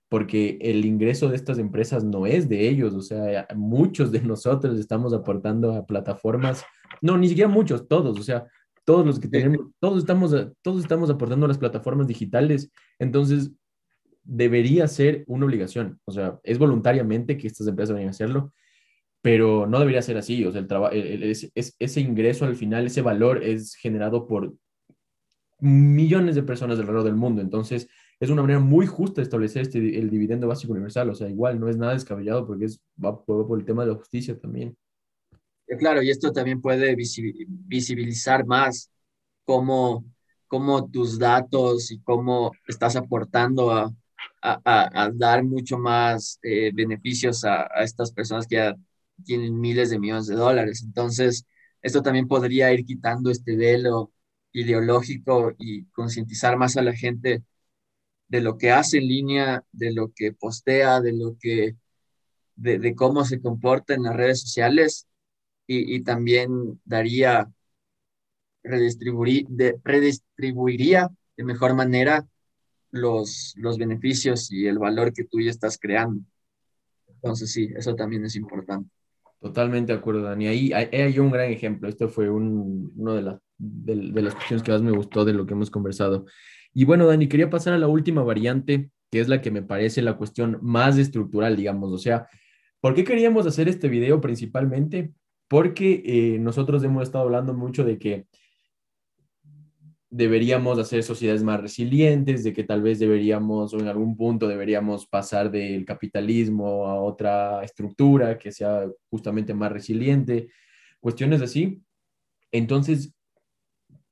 porque 0.09 0.59
el 0.61 0.85
ingreso 0.85 1.29
de 1.29 1.37
estas 1.37 1.59
empresas 1.59 2.05
no 2.05 2.27
es 2.27 2.49
de 2.49 2.69
ellos, 2.69 2.95
o 2.95 3.01
sea, 3.01 3.47
muchos 3.55 4.11
de 4.11 4.21
nosotros 4.21 4.79
estamos 4.79 5.15
aportando 5.15 5.73
a 5.73 5.87
plataformas, 5.87 6.65
no, 7.01 7.17
ni 7.17 7.29
siquiera 7.29 7.49
muchos, 7.49 7.87
todos, 7.87 8.19
o 8.19 8.23
sea, 8.23 8.47
todos 8.85 9.07
los 9.07 9.21
que 9.21 9.29
tenemos, 9.29 9.69
todos 9.79 9.99
estamos, 9.99 10.35
todos 10.63 10.83
estamos 10.83 11.11
aportando 11.11 11.47
a 11.47 11.49
las 11.49 11.59
plataformas 11.59 12.09
digitales, 12.09 12.73
entonces 12.99 13.53
debería 14.23 14.87
ser 14.89 15.25
una 15.27 15.47
obligación, 15.47 16.01
o 16.05 16.13
sea, 16.13 16.39
es 16.43 16.59
voluntariamente 16.59 17.37
que 17.37 17.47
estas 17.47 17.67
empresas 17.67 17.95
vayan 17.95 18.09
a 18.09 18.13
hacerlo, 18.13 18.53
pero 19.23 19.67
no 19.67 19.79
debería 19.79 20.03
ser 20.03 20.17
así, 20.17 20.45
o 20.45 20.53
sea, 20.53 20.67
el 20.93 21.23
es, 21.23 21.51
ese 21.55 22.01
ingreso 22.01 22.45
al 22.45 22.57
final, 22.57 22.87
ese 22.87 23.03
valor 23.03 23.43
es 23.43 23.75
generado 23.75 24.27
por 24.27 24.55
millones 25.59 26.35
de 26.35 26.43
personas 26.43 26.79
alrededor 26.79 27.05
del 27.05 27.17
mundo, 27.17 27.43
entonces 27.43 27.89
es 28.19 28.31
una 28.31 28.43
manera 28.43 28.61
muy 28.61 28.87
justa 28.87 29.21
de 29.21 29.25
establecer 29.25 29.63
este, 29.63 29.99
el 29.99 30.11
dividendo 30.11 30.47
básico 30.47 30.73
universal, 30.73 31.09
o 31.11 31.15
sea, 31.15 31.29
igual 31.29 31.59
no 31.59 31.69
es 31.69 31.77
nada 31.77 31.95
descabellado 31.95 32.47
porque 32.47 32.67
es, 32.67 32.83
va, 33.03 33.25
por 33.25 33.59
el 33.59 33.65
tema 33.65 33.85
de 33.85 33.93
la 33.93 33.99
justicia 33.99 34.39
también. 34.39 34.77
Eh, 35.67 35.77
claro, 35.77 36.03
y 36.03 36.11
esto 36.11 36.33
también 36.33 36.61
puede 36.61 36.95
visibilizar 36.97 38.45
más 38.45 38.91
cómo, 39.45 40.05
cómo 40.49 40.91
tus 40.91 41.19
datos 41.19 41.91
y 41.91 42.01
cómo 42.01 42.53
estás 42.67 42.97
aportando 42.97 43.71
a, 43.71 43.91
a, 44.43 45.11
dar 45.15 45.45
mucho 45.45 45.79
más 45.79 46.39
eh, 46.43 46.71
beneficios 46.75 47.45
a, 47.45 47.67
estas 47.83 48.13
personas 48.13 48.47
que 48.47 48.57
ya 48.57 48.77
tienen 49.25 49.61
miles 49.61 49.91
de 49.91 49.99
millones 49.99 50.27
de 50.27 50.37
dólares. 50.37 50.83
Entonces, 50.85 51.47
esto 51.83 52.03
también 52.03 52.29
podría 52.29 52.73
ir 52.73 52.85
quitando 52.85 53.31
este 53.31 53.57
velo 53.57 54.13
ideológico 54.53 55.53
y 55.59 55.85
concientizar 55.87 56.57
más 56.57 56.77
a 56.77 56.83
la 56.83 56.95
gente 56.95 57.43
de 58.29 58.41
lo 58.41 58.59
que 58.59 58.71
hace 58.73 58.99
en 58.99 59.09
línea, 59.09 59.65
de 59.73 59.93
lo 59.93 60.13
que 60.15 60.33
postea, 60.33 61.01
de 61.01 61.13
lo 61.13 61.37
que, 61.41 61.77
de 62.57 62.95
cómo 62.95 63.25
se 63.25 63.41
comporta 63.41 63.95
en 63.95 64.05
las 64.05 64.17
redes 64.17 64.41
sociales 64.43 65.09
y, 65.67 65.97
y 65.97 66.03
también 66.05 66.81
daría, 66.85 67.51
redistribuir, 68.63 69.47
de, 69.49 69.79
redistribuiría 69.85 71.09
de 71.37 71.45
mejor 71.45 71.75
manera 71.75 72.27
los, 72.91 73.55
los 73.57 73.79
beneficios 73.79 74.51
y 74.53 74.67
el 74.67 74.79
valor 74.79 75.13
que 75.13 75.25
tú 75.25 75.41
ya 75.41 75.51
estás 75.51 75.79
creando. 75.79 76.23
Entonces 77.09 77.53
sí, 77.53 77.71
eso 77.77 77.95
también 77.95 78.25
es 78.25 78.37
importante. 78.37 78.91
Totalmente 79.41 79.93
de 79.93 79.99
acuerdo, 79.99 80.23
Dani. 80.23 80.49
Ahí 80.49 80.73
hay 80.73 81.19
un 81.19 81.31
gran 81.31 81.51
ejemplo. 81.51 81.89
Esto 81.89 82.09
fue 82.09 82.29
un, 82.29 82.93
uno 82.95 83.15
de, 83.15 83.23
la, 83.23 83.41
de, 83.57 84.23
las 84.23 84.35
cuestiones 84.35 84.63
que 84.63 84.73
más 84.73 84.83
me 84.83 84.91
gustó 84.91 85.25
de 85.25 85.33
lo 85.33 85.47
que 85.47 85.55
hemos 85.55 85.71
conversado. 85.71 86.27
Y 86.75 86.85
bueno, 86.85 87.07
Dani, 87.07 87.27
quería 87.27 87.49
pasar 87.49 87.73
a 87.73 87.79
la 87.79 87.89
última 87.89 88.23
variante, 88.23 88.91
que 89.11 89.21
es 89.21 89.29
la 89.29 89.41
que 89.41 89.51
me 89.51 89.63
parece 89.63 90.03
la 90.03 90.19
cuestión 90.19 90.59
más 90.61 90.99
estructural, 90.99 91.57
digamos. 91.57 91.91
O 91.91 91.99
sea, 91.99 92.29
¿por 92.81 92.95
qué 92.95 93.03
queríamos 93.03 93.47
hacer 93.47 93.67
este 93.67 93.89
video 93.89 94.21
principalmente? 94.21 95.13
Porque 95.49 96.03
eh, 96.05 96.39
nosotros 96.39 96.85
hemos 96.85 97.05
estado 97.05 97.25
hablando 97.25 97.55
mucho 97.55 97.83
de 97.83 97.99
que 97.99 98.27
deberíamos 100.11 100.79
hacer 100.79 101.05
sociedades 101.05 101.45
más 101.45 101.61
resilientes, 101.61 102.43
de 102.43 102.53
que 102.53 102.65
tal 102.65 102.83
vez 102.83 102.99
deberíamos 102.99 103.73
o 103.73 103.79
en 103.79 103.87
algún 103.87 104.17
punto 104.17 104.49
deberíamos 104.49 105.07
pasar 105.07 105.51
del 105.51 105.85
capitalismo 105.85 106.87
a 106.87 107.01
otra 107.01 107.63
estructura 107.63 108.37
que 108.37 108.51
sea 108.51 108.87
justamente 109.09 109.55
más 109.55 109.71
resiliente, 109.71 110.49
cuestiones 110.99 111.41
así. 111.41 111.81
Entonces, 112.51 113.15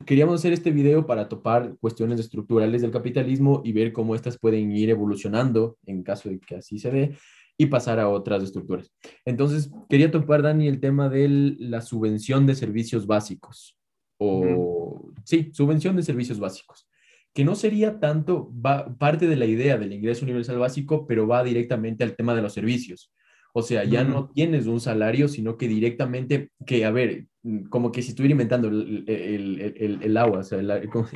queríamos 0.07 0.37
hacer 0.37 0.53
este 0.53 0.71
video 0.71 1.05
para 1.05 1.29
topar 1.29 1.77
cuestiones 1.81 2.21
estructurales 2.21 2.83
del 2.83 2.93
capitalismo 2.93 3.63
y 3.65 3.73
ver 3.73 3.93
cómo 3.93 4.15
estas 4.15 4.39
pueden 4.39 4.71
ir 4.71 4.91
evolucionando 4.91 5.77
en 5.85 6.05
caso 6.05 6.29
de 6.29 6.39
que 6.39 6.57
así 6.57 6.79
se 6.79 6.93
dé 6.93 7.19
y 7.57 7.67
pasar 7.67 7.99
a 7.99 8.09
otras 8.09 8.45
estructuras. 8.45 8.93
Entonces, 9.25 9.73
quería 9.89 10.13
topar, 10.13 10.43
Dani, 10.43 10.69
el 10.69 10.79
tema 10.79 11.09
de 11.09 11.57
la 11.59 11.81
subvención 11.81 12.47
de 12.47 12.55
servicios 12.55 13.09
básicos 13.09 13.78
o, 14.19 15.13
sí, 15.25 15.51
subvención 15.53 15.97
de 15.97 16.03
servicios 16.03 16.39
básicos, 16.39 16.89
que 17.35 17.45
no 17.45 17.55
sería 17.55 18.01
tanto 18.01 18.53
va, 18.55 18.97
parte 18.99 19.27
de 19.27 19.37
la 19.37 19.47
idea 19.47 19.79
del 19.79 19.93
ingreso 19.93 20.25
universal 20.25 20.59
básico, 20.59 21.07
pero 21.07 21.27
va 21.27 21.45
directamente 21.45 22.05
al 22.05 22.17
tema 22.17 22.35
de 22.35 22.43
los 22.43 22.53
servicios. 22.53 23.13
O 23.55 23.63
sea, 23.63 23.85
ya 23.85 24.05
no 24.05 24.29
tienes 24.29 24.67
un 24.67 24.81
salario, 24.81 25.27
sino 25.27 25.57
que 25.57 25.69
directamente, 25.69 26.51
que 26.67 26.85
a 26.85 26.91
ver, 26.91 27.27
como 27.71 27.91
que 27.91 28.03
si 28.03 28.11
estuviera 28.11 28.33
inventando 28.33 28.69
el, 28.69 29.05
el, 29.09 29.75
el, 29.77 29.99
el 30.03 30.17
agua, 30.17 30.41
o 30.41 30.43
sea, 30.43 30.61
como, 30.93 31.09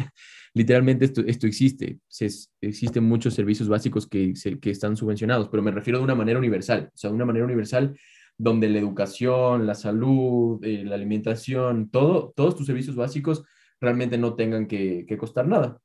literalmente 0.55 1.05
esto, 1.05 1.23
esto 1.27 1.47
existe. 1.47 1.99
Se, 2.09 2.29
existen 2.61 3.05
muchos 3.05 3.35
servicios 3.35 3.69
básicos 3.69 4.07
que, 4.09 4.35
se, 4.35 4.59
que 4.59 4.71
están 4.71 4.97
subvencionados, 4.97 5.49
pero 5.49 5.63
me 5.63 5.71
refiero 5.71 5.99
de 5.99 6.05
una 6.05 6.15
manera 6.15 6.39
universal, 6.39 6.91
o 6.93 6.97
sea, 6.97 7.11
de 7.11 7.17
una 7.17 7.27
manera 7.27 7.45
universal 7.45 7.97
donde 8.39 8.69
la 8.69 8.79
educación, 8.79 9.67
la 9.67 9.75
salud, 9.75 10.63
eh, 10.65 10.85
la 10.85 10.97
alimentación, 10.97 11.91
todo, 11.91 12.33
todos 12.35 12.57
tus 12.57 12.67
servicios 12.67 12.97
básicos 12.97 13.45
realmente 13.81 14.19
no 14.19 14.35
tengan 14.35 14.67
que, 14.67 15.07
costar 15.19 15.47
nada. 15.47 15.79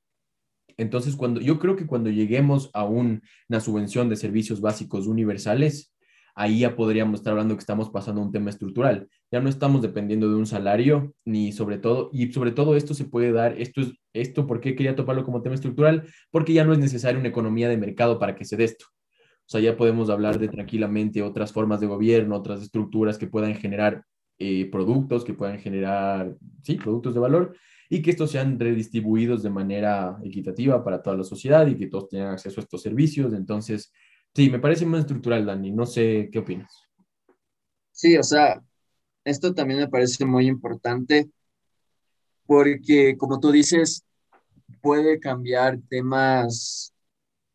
Entonces, 0.78 1.16
cuando, 1.16 1.41
yo 1.41 1.60
creo 1.60 1.76
que 1.76 1.88
cuando 1.88 2.10
lleguemos 2.10 2.70
a 2.74 2.86
un, 2.86 3.24
una 3.50 3.60
subvención 3.60 4.10
de 4.10 4.16
servicios 4.16 4.62
básicos 4.62 5.08
universales, 5.08 5.93
ahí 6.36 6.60
ya 6.60 6.76
podríamos 6.76 7.20
estar 7.20 7.32
hablando 7.32 7.56
que 7.56 7.62
estamos 7.62 7.89
pasando 7.89 8.22
un 8.22 8.32
tema 8.32 8.52
estructural. 8.52 9.10
Ya 9.32 9.39
no 9.39 9.50
estamos 9.50 9.82
dependiendo 9.82 10.30
de 10.30 10.36
un 10.36 10.45
salario, 10.45 11.16
ni 11.26 11.52
sobre 11.52 11.80
todo, 11.80 12.12
y 12.14 12.32
sobre 12.32 12.52
todo 12.52 12.76
esto 12.76 12.93
se 12.93 13.06
puede 13.06 13.32
dar, 13.32 13.60
esto 13.60 13.82
es, 13.82 13.93
esto, 14.14 14.45
¿por 14.45 14.62
qué 14.62 14.76
quería 14.76 14.95
toparlo 14.95 15.24
como 15.24 15.41
tema 15.41 15.56
estructural? 15.56 16.08
Porque 16.30 16.54
ya 16.54 16.64
no 16.64 16.74
es 16.74 16.80
necesaria 16.80 17.20
una 17.20 17.30
economía 17.30 17.70
de 17.70 17.78
mercado 17.78 18.20
para 18.20 18.36
que 18.36 18.45
se 18.45 18.56
dé 18.56 18.66
esto. 18.66 18.86
O 19.48 19.50
sea, 19.50 19.62
ya 19.62 19.78
podemos 19.78 20.10
hablar 20.10 20.39
de 20.39 20.50
tranquilamente 20.50 21.22
otras 21.22 21.54
formas 21.54 21.80
de 21.80 21.88
gobierno, 21.88 22.36
otras 22.36 22.62
estructuras 22.62 23.18
que 23.18 23.28
puedan 23.28 23.56
generar 23.56 24.04
eh, 24.38 24.70
productos, 24.70 25.24
que 25.24 25.34
puedan 25.34 25.58
generar, 25.58 26.36
sí, 26.64 26.76
productos 26.76 27.14
de 27.14 27.20
valor 27.20 27.56
y 27.89 28.02
que 28.02 28.12
estos 28.12 28.32
sean 28.32 28.60
redistribuidos 28.60 29.43
de 29.43 29.50
manera 29.50 30.20
equitativa 30.24 30.84
para 30.84 31.02
toda 31.02 31.16
la 31.18 31.24
sociedad 31.24 31.66
y 31.66 31.78
que 31.78 31.88
todos 31.88 32.10
tengan 32.10 32.34
acceso 32.34 32.60
a 32.60 32.64
estos 32.64 32.82
servicios. 32.82 33.34
Entonces, 33.34 33.91
Sí, 34.38 34.52
me 34.52 34.60
parece 34.60 34.86
más 34.86 35.00
estructural, 35.00 35.48
Dani. 35.48 35.72
No 35.72 35.88
sé 35.88 36.30
qué 36.32 36.38
opinas. 36.38 36.72
Sí, 37.91 38.16
o 38.18 38.22
sea, 38.22 38.62
esto 39.24 39.52
también 39.56 39.80
me 39.80 39.88
parece 39.88 40.26
muy 40.26 40.45
importante 40.45 41.28
porque, 42.45 43.18
como 43.18 43.39
tú 43.39 43.52
dices, 43.52 44.06
puede 44.80 45.20
cambiar 45.20 45.80
temas 45.89 46.93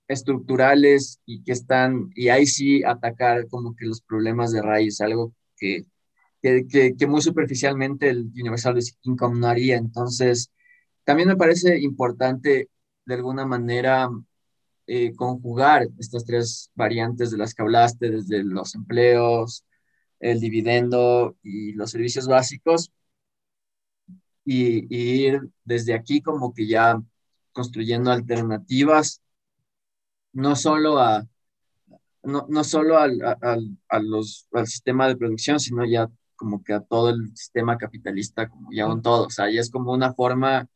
estructurales 0.09 1.21
y 1.27 1.43
que 1.43 1.53
están, 1.53 2.11
y 2.15 2.29
ahí 2.29 2.47
sí 2.47 2.83
atacar 2.85 3.49
como 3.49 3.75
que 3.77 3.87
los 3.87 4.03
problemas 4.03 4.53
de 4.53 4.63
raíz, 4.63 5.01
algo 5.01 5.33
que, 5.57 5.85
que, 6.43 6.67
que, 6.97 7.07
muy 7.07 7.23
superficialmente 7.23 8.11
el 8.11 8.31
Universal 8.35 8.79
Income 9.03 9.41
no 9.41 9.47
haría. 9.49 9.77
Entonces, 9.77 10.51
también 11.05 11.29
me 11.29 11.37
parece 11.37 11.79
importante 11.81 12.69
de 13.07 13.15
alguna 13.15 13.47
manera 13.47 14.11
eh, 14.87 15.15
conjugar 15.15 15.89
estas 15.99 16.25
tres 16.25 16.71
variantes 16.75 17.31
de 17.31 17.39
las 17.39 17.55
que 17.55 17.63
hablaste, 17.63 18.11
desde 18.11 18.45
los 18.45 18.75
empleos, 18.75 19.65
el 20.21 20.41
dividendo 20.41 21.37
y 21.43 21.73
los 21.73 21.91
servicios 21.91 22.27
básicos, 22.29 22.93
y, 24.45 24.87
y 24.95 25.27
ir 25.27 25.41
desde 25.65 25.95
aquí 25.95 26.21
como 26.21 26.53
que 26.53 26.67
ya 26.67 27.01
construyendo 27.53 28.11
alternativas, 28.11 29.23
no 30.33 30.57
solo 30.57 30.99
a, 30.99 31.27
no, 32.23 32.47
no 32.49 32.65
solo 32.65 32.99
al, 32.99 33.21
al, 33.41 33.79
a 33.89 33.99
los, 33.99 34.47
al 34.53 34.67
sistema 34.67 35.09
de 35.09 35.17
producción, 35.17 35.59
sino 35.61 35.85
ya 35.85 36.09
como 36.37 36.63
que 36.63 36.73
a 36.73 36.81
todo 36.81 37.11
el 37.11 37.37
sistema 37.37 37.79
capitalista, 37.79 38.49
como 38.49 38.71
ya 38.73 38.87
un 38.87 39.03
todo. 39.03 39.27
O 39.27 39.31
sea, 39.31 39.51
ya 39.51 39.61
es 39.61 39.71
como 39.71 39.93
una 39.93 40.13
forma 40.13 40.67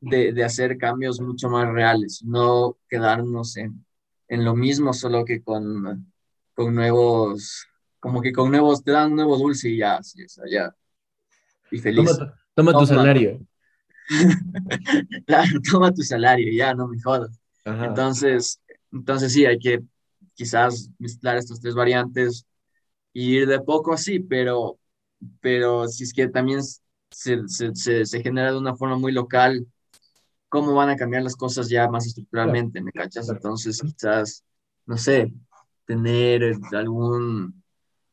de, 0.00 0.32
de, 0.32 0.44
hacer 0.44 0.78
cambios 0.78 1.20
mucho 1.20 1.48
más 1.48 1.70
reales, 1.70 2.22
no 2.24 2.78
quedarnos 2.88 3.56
en, 3.56 3.84
en 4.28 4.44
lo 4.44 4.54
mismo, 4.54 4.92
solo 4.92 5.24
que 5.24 5.42
con, 5.42 6.12
con 6.54 6.74
nuevos, 6.74 7.66
como 8.00 8.20
que 8.20 8.32
con 8.32 8.50
nuevos, 8.50 8.82
te 8.82 8.92
dan 8.92 9.10
un 9.10 9.16
nuevo 9.16 9.36
dulce 9.36 9.70
y 9.70 9.78
ya, 9.78 9.96
así 9.96 10.22
es, 10.22 10.40
ya. 10.50 10.74
Y 11.70 11.78
feliz. 11.78 12.06
Toma, 12.06 12.18
tu, 12.18 12.34
toma 12.54 12.72
tu 12.78 12.86
salario. 12.86 13.46
claro, 15.26 15.60
toma 15.70 15.92
tu 15.92 16.02
salario, 16.02 16.52
ya, 16.52 16.74
no 16.74 16.88
me 16.88 17.00
jodas. 17.00 17.40
Ajá. 17.64 17.86
Entonces, 17.86 18.60
entonces 18.94 19.32
sí, 19.32 19.44
hay 19.46 19.58
que 19.58 19.82
quizás 20.34 20.90
mezclar 20.98 21.36
estas 21.36 21.60
tres 21.60 21.74
variantes 21.74 22.46
y 23.12 23.36
ir 23.38 23.48
de 23.48 23.60
poco 23.60 23.92
así, 23.92 24.20
pero, 24.20 24.78
pero 25.40 25.88
si 25.88 26.04
es 26.04 26.12
que 26.12 26.28
también 26.28 26.62
se, 26.62 27.48
se, 27.48 27.74
se, 27.74 28.06
se 28.06 28.22
genera 28.22 28.52
de 28.52 28.58
una 28.58 28.76
forma 28.76 28.96
muy 28.96 29.12
local, 29.12 29.66
cómo 30.48 30.74
van 30.74 30.90
a 30.90 30.96
cambiar 30.96 31.22
las 31.22 31.36
cosas 31.36 31.68
ya 31.68 31.88
más 31.88 32.06
estructuralmente, 32.06 32.80
¿me 32.80 32.92
cachas? 32.92 33.28
Entonces, 33.28 33.80
quizás, 33.82 34.44
no 34.86 34.96
sé, 34.96 35.32
tener 35.84 36.54
algún, 36.72 37.62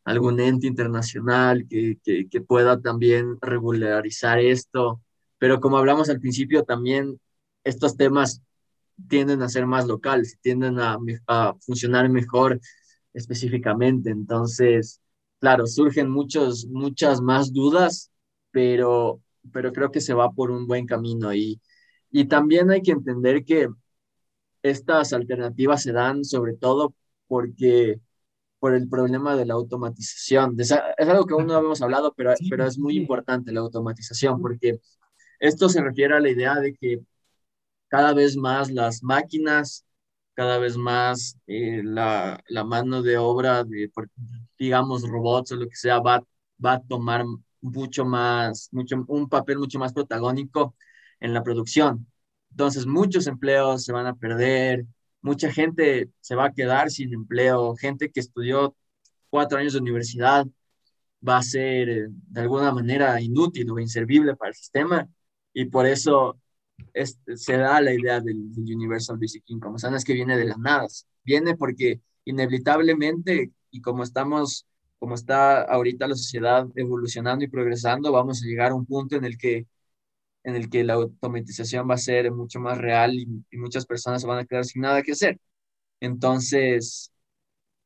algún 0.03 0.39
ente 0.39 0.67
internacional 0.67 1.67
que, 1.69 1.99
que, 2.03 2.41
pueda 2.41 2.81
también 2.81 3.37
regularizar 3.41 4.39
esto. 4.39 5.01
Pero 5.37 5.59
como 5.59 5.77
hablamos 5.77 6.09
al 6.09 6.19
principio, 6.19 6.63
también 6.63 7.19
estos 7.63 7.95
temas 7.95 8.41
tienden 9.07 9.41
a 9.41 9.49
ser 9.49 9.65
más 9.65 9.87
locales, 9.87 10.37
tienden 10.41 10.79
a, 10.79 10.97
a 11.27 11.55
funcionar 11.59 12.09
mejor 12.09 12.59
específicamente. 13.13 14.09
Entonces, 14.09 15.01
claro, 15.39 15.67
surgen 15.67 16.09
muchos, 16.09 16.67
muchas 16.67 17.21
más 17.21 17.53
dudas, 17.53 18.11
pero, 18.51 19.21
pero 19.51 19.73
creo 19.73 19.91
que 19.91 20.01
se 20.01 20.13
va 20.13 20.31
por 20.31 20.51
un 20.51 20.67
buen 20.67 20.85
camino. 20.85 21.33
Y, 21.33 21.61
y 22.11 22.25
también 22.25 22.71
hay 22.71 22.81
que 22.81 22.91
entender 22.91 23.43
que 23.45 23.67
estas 24.63 25.13
alternativas 25.13 25.83
se 25.83 25.91
dan 25.91 26.23
sobre 26.23 26.53
todo 26.53 26.93
porque 27.27 27.99
por 28.59 28.75
el 28.75 28.87
problema 28.87 29.35
de 29.35 29.45
la 29.45 29.55
automatización. 29.55 30.55
Es, 30.59 30.71
algo 30.71 31.25
que 31.25 31.33
aún 31.33 31.47
no 31.47 31.55
habíamos 31.55 31.81
hablado, 31.81 32.13
pero, 32.15 32.33
pero 32.49 32.65
es 32.67 32.77
muy 32.77 32.95
importante 32.95 33.51
la 33.51 33.61
automatización, 33.61 34.39
porque 34.39 34.79
esto 35.39 35.67
se 35.67 35.81
refiere 35.81 36.15
a 36.15 36.19
la 36.19 36.29
idea 36.29 36.55
de 36.59 36.75
que 36.75 36.99
cada 37.91 38.13
vez 38.13 38.37
más 38.37 38.71
las 38.71 39.03
máquinas, 39.03 39.85
cada 40.35 40.59
vez 40.59 40.77
más 40.77 41.37
eh, 41.47 41.81
la, 41.83 42.41
la, 42.47 42.63
mano 42.63 43.01
de 43.03 43.17
obra 43.17 43.65
digamos, 44.57 45.03
robots 45.03 45.51
o 45.51 45.55
lo 45.57 45.67
que 45.69 45.75
sea, 45.75 45.99
va, 45.99 46.23
va 46.63 46.73
a 46.73 46.81
tomar 46.81 47.25
mucho 47.61 48.05
más, 48.05 48.69
mucho, 48.71 49.03
un 49.07 49.29
papel 49.29 49.59
mucho 49.59 49.79
más 49.79 49.93
protagónico 49.93 50.75
en 51.19 51.33
la 51.33 51.43
producción. 51.43 52.07
Entonces, 52.51 52.85
muchos 52.85 53.27
empleos 53.27 53.83
se 53.83 53.93
van 53.93 54.07
a 54.07 54.15
perder, 54.15 54.85
mucha 55.21 55.51
gente 55.51 56.09
se 56.21 56.35
va 56.35 56.45
a 56.45 56.53
quedar 56.53 56.91
sin 56.91 57.13
empleo, 57.13 57.75
gente 57.75 58.11
que 58.11 58.19
estudió 58.21 58.75
cuatro 59.29 59.57
años 59.59 59.73
de 59.73 59.79
universidad 59.79 60.47
va 61.27 61.37
a 61.37 61.43
ser 61.43 61.89
eh, 61.89 62.07
de 62.09 62.41
alguna 62.41 62.71
manera 62.71 63.21
inútil 63.21 63.69
o 63.71 63.79
inservible 63.79 64.35
para 64.35 64.49
el 64.49 64.55
sistema 64.55 65.07
y 65.53 65.65
por 65.65 65.85
eso 65.85 66.40
se 67.35 67.57
da 67.57 67.81
la 67.81 67.93
idea 67.93 68.19
del, 68.21 68.51
Universal 68.57 69.17
Basic 69.19 69.43
Income. 69.47 69.75
O 69.75 69.79
sea, 69.79 69.89
no 69.89 69.97
es 69.97 70.05
que 70.05 70.13
viene 70.13 70.37
de 70.37 70.45
las 70.45 70.57
nada, 70.57 70.87
viene 71.23 71.55
porque 71.55 72.01
inevitablemente 72.25 73.51
y 73.71 73.81
como 73.81 74.03
estamos, 74.03 74.67
como 74.99 75.15
está 75.15 75.63
ahorita 75.63 76.07
la 76.07 76.15
sociedad 76.15 76.67
evolucionando 76.75 77.45
y 77.45 77.47
progresando, 77.49 78.11
vamos 78.11 78.43
a 78.43 78.45
llegar 78.47 78.71
a 78.71 78.75
un 78.75 78.85
punto 78.85 79.15
en 79.15 79.25
el 79.25 79.37
que 79.37 79.67
en 80.43 80.55
el 80.55 80.69
que 80.69 80.83
la 80.83 80.93
automatización 80.95 81.89
va 81.89 81.95
a 81.95 81.97
ser 81.97 82.31
mucho 82.31 82.59
más 82.59 82.77
real 82.77 83.13
y, 83.15 83.27
muchas 83.57 83.85
personas 83.85 84.21
se 84.21 84.27
van 84.27 84.39
a 84.39 84.45
quedar 84.45 84.65
sin 84.65 84.81
nada 84.81 85.03
que 85.03 85.13
hacer. 85.13 85.39
Entonces, 85.99 87.11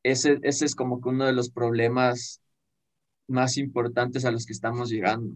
ese, 0.02 0.38
ese 0.42 0.66
es 0.66 0.74
como 0.74 1.00
que 1.00 1.10
uno 1.10 1.26
de 1.26 1.32
los 1.34 1.50
problemas 1.50 2.40
más 3.28 3.56
importantes 3.58 4.24
a 4.24 4.30
los 4.32 4.46
que 4.46 4.52
estamos 4.52 4.90
llegando. 4.90 5.34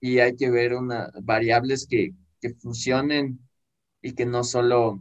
Y 0.00 0.20
hay 0.20 0.36
que 0.36 0.50
ver 0.50 0.74
una, 0.74 1.10
variables 1.22 1.86
que, 1.88 2.14
que 2.54 2.60
funcionen 2.60 3.40
y 4.02 4.12
que 4.12 4.26
no 4.26 4.44
solo 4.44 5.00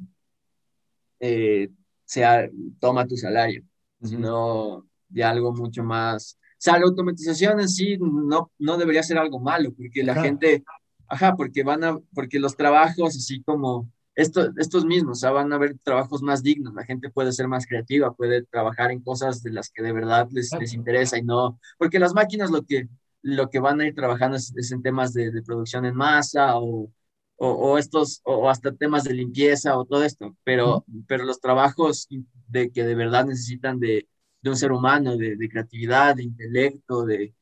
eh, 1.20 1.70
sea 2.06 2.50
toma 2.80 3.08
tu 3.08 3.18
salario, 3.18 3.64
sino 4.02 4.88
de 5.10 5.24
algo 5.24 5.54
mucho 5.54 5.84
más. 5.84 6.38
O 6.54 6.58
sea, 6.66 6.80
la 6.80 6.86
automatización 6.86 7.60
en 7.60 7.70
sí 7.70 7.98
no, 8.00 8.52
no 8.58 8.78
debería 8.78 9.04
ser 9.04 9.18
algo 9.18 9.40
malo, 9.40 9.74
porque 9.74 10.04
la 10.04 10.22
gente 10.22 10.64
Ajá, 11.08 11.36
porque 11.36 11.64
van 11.64 11.84
a, 11.84 12.00
porque 12.14 12.40
los 12.40 12.56
trabajos 12.56 13.16
así 13.16 13.42
como 13.44 13.92
esto, 14.16 14.50
estos 14.58 14.86
mismos, 14.86 15.20
o 15.20 15.22
sea, 15.22 15.32
van 15.32 15.52
a 15.52 15.56
haber 15.56 15.78
trabajos 15.84 16.22
más 16.22 16.42
dignos, 16.42 16.74
la 16.74 16.86
gente 16.86 17.10
puede 17.10 17.32
ser 17.32 17.48
más 17.48 17.68
creativa, 17.68 18.14
puede 18.14 18.44
trabajar 18.44 18.92
en 18.92 19.02
cosas 19.02 19.44
de 19.44 19.52
las 19.52 19.70
que 19.70 19.84
de 19.84 19.92
verdad 19.92 20.28
les, 20.32 20.52
les 20.60 20.74
interesa 20.74 21.18
y 21.18 21.22
no, 21.22 21.60
porque 21.78 22.00
las 22.00 22.14
máquinas 22.14 22.50
lo 22.50 22.64
que, 22.64 22.88
lo 23.22 23.50
que 23.50 23.60
van 23.60 23.82
a 23.82 23.88
ir 23.88 23.94
trabajando 23.94 24.38
es, 24.38 24.72
en 24.72 24.82
temas 24.82 25.14
de, 25.14 25.32
de, 25.32 25.42
producción 25.44 25.86
en 25.86 25.96
masa 25.96 26.58
o, 26.58 26.90
o, 27.38 27.50
o, 27.50 27.78
estos, 27.78 28.22
o 28.24 28.50
hasta 28.50 28.74
temas 28.76 29.04
de 29.04 29.14
limpieza 29.14 29.78
o 29.78 29.86
todo 29.86 30.04
esto, 30.04 30.36
pero, 30.44 30.86
pero 31.08 31.26
los 31.26 31.40
trabajos 31.40 32.08
de 32.48 32.72
que 32.72 32.84
de 32.84 32.96
verdad 32.96 33.26
necesitan 33.26 33.80
de, 33.80 34.08
de 34.42 34.50
un 34.50 34.58
ser 34.58 34.72
humano, 34.72 35.18
de, 35.18 35.36
de 35.36 35.50
creatividad, 35.50 36.16
de 36.16 36.24
intelecto, 36.24 37.06
de, 37.06 37.34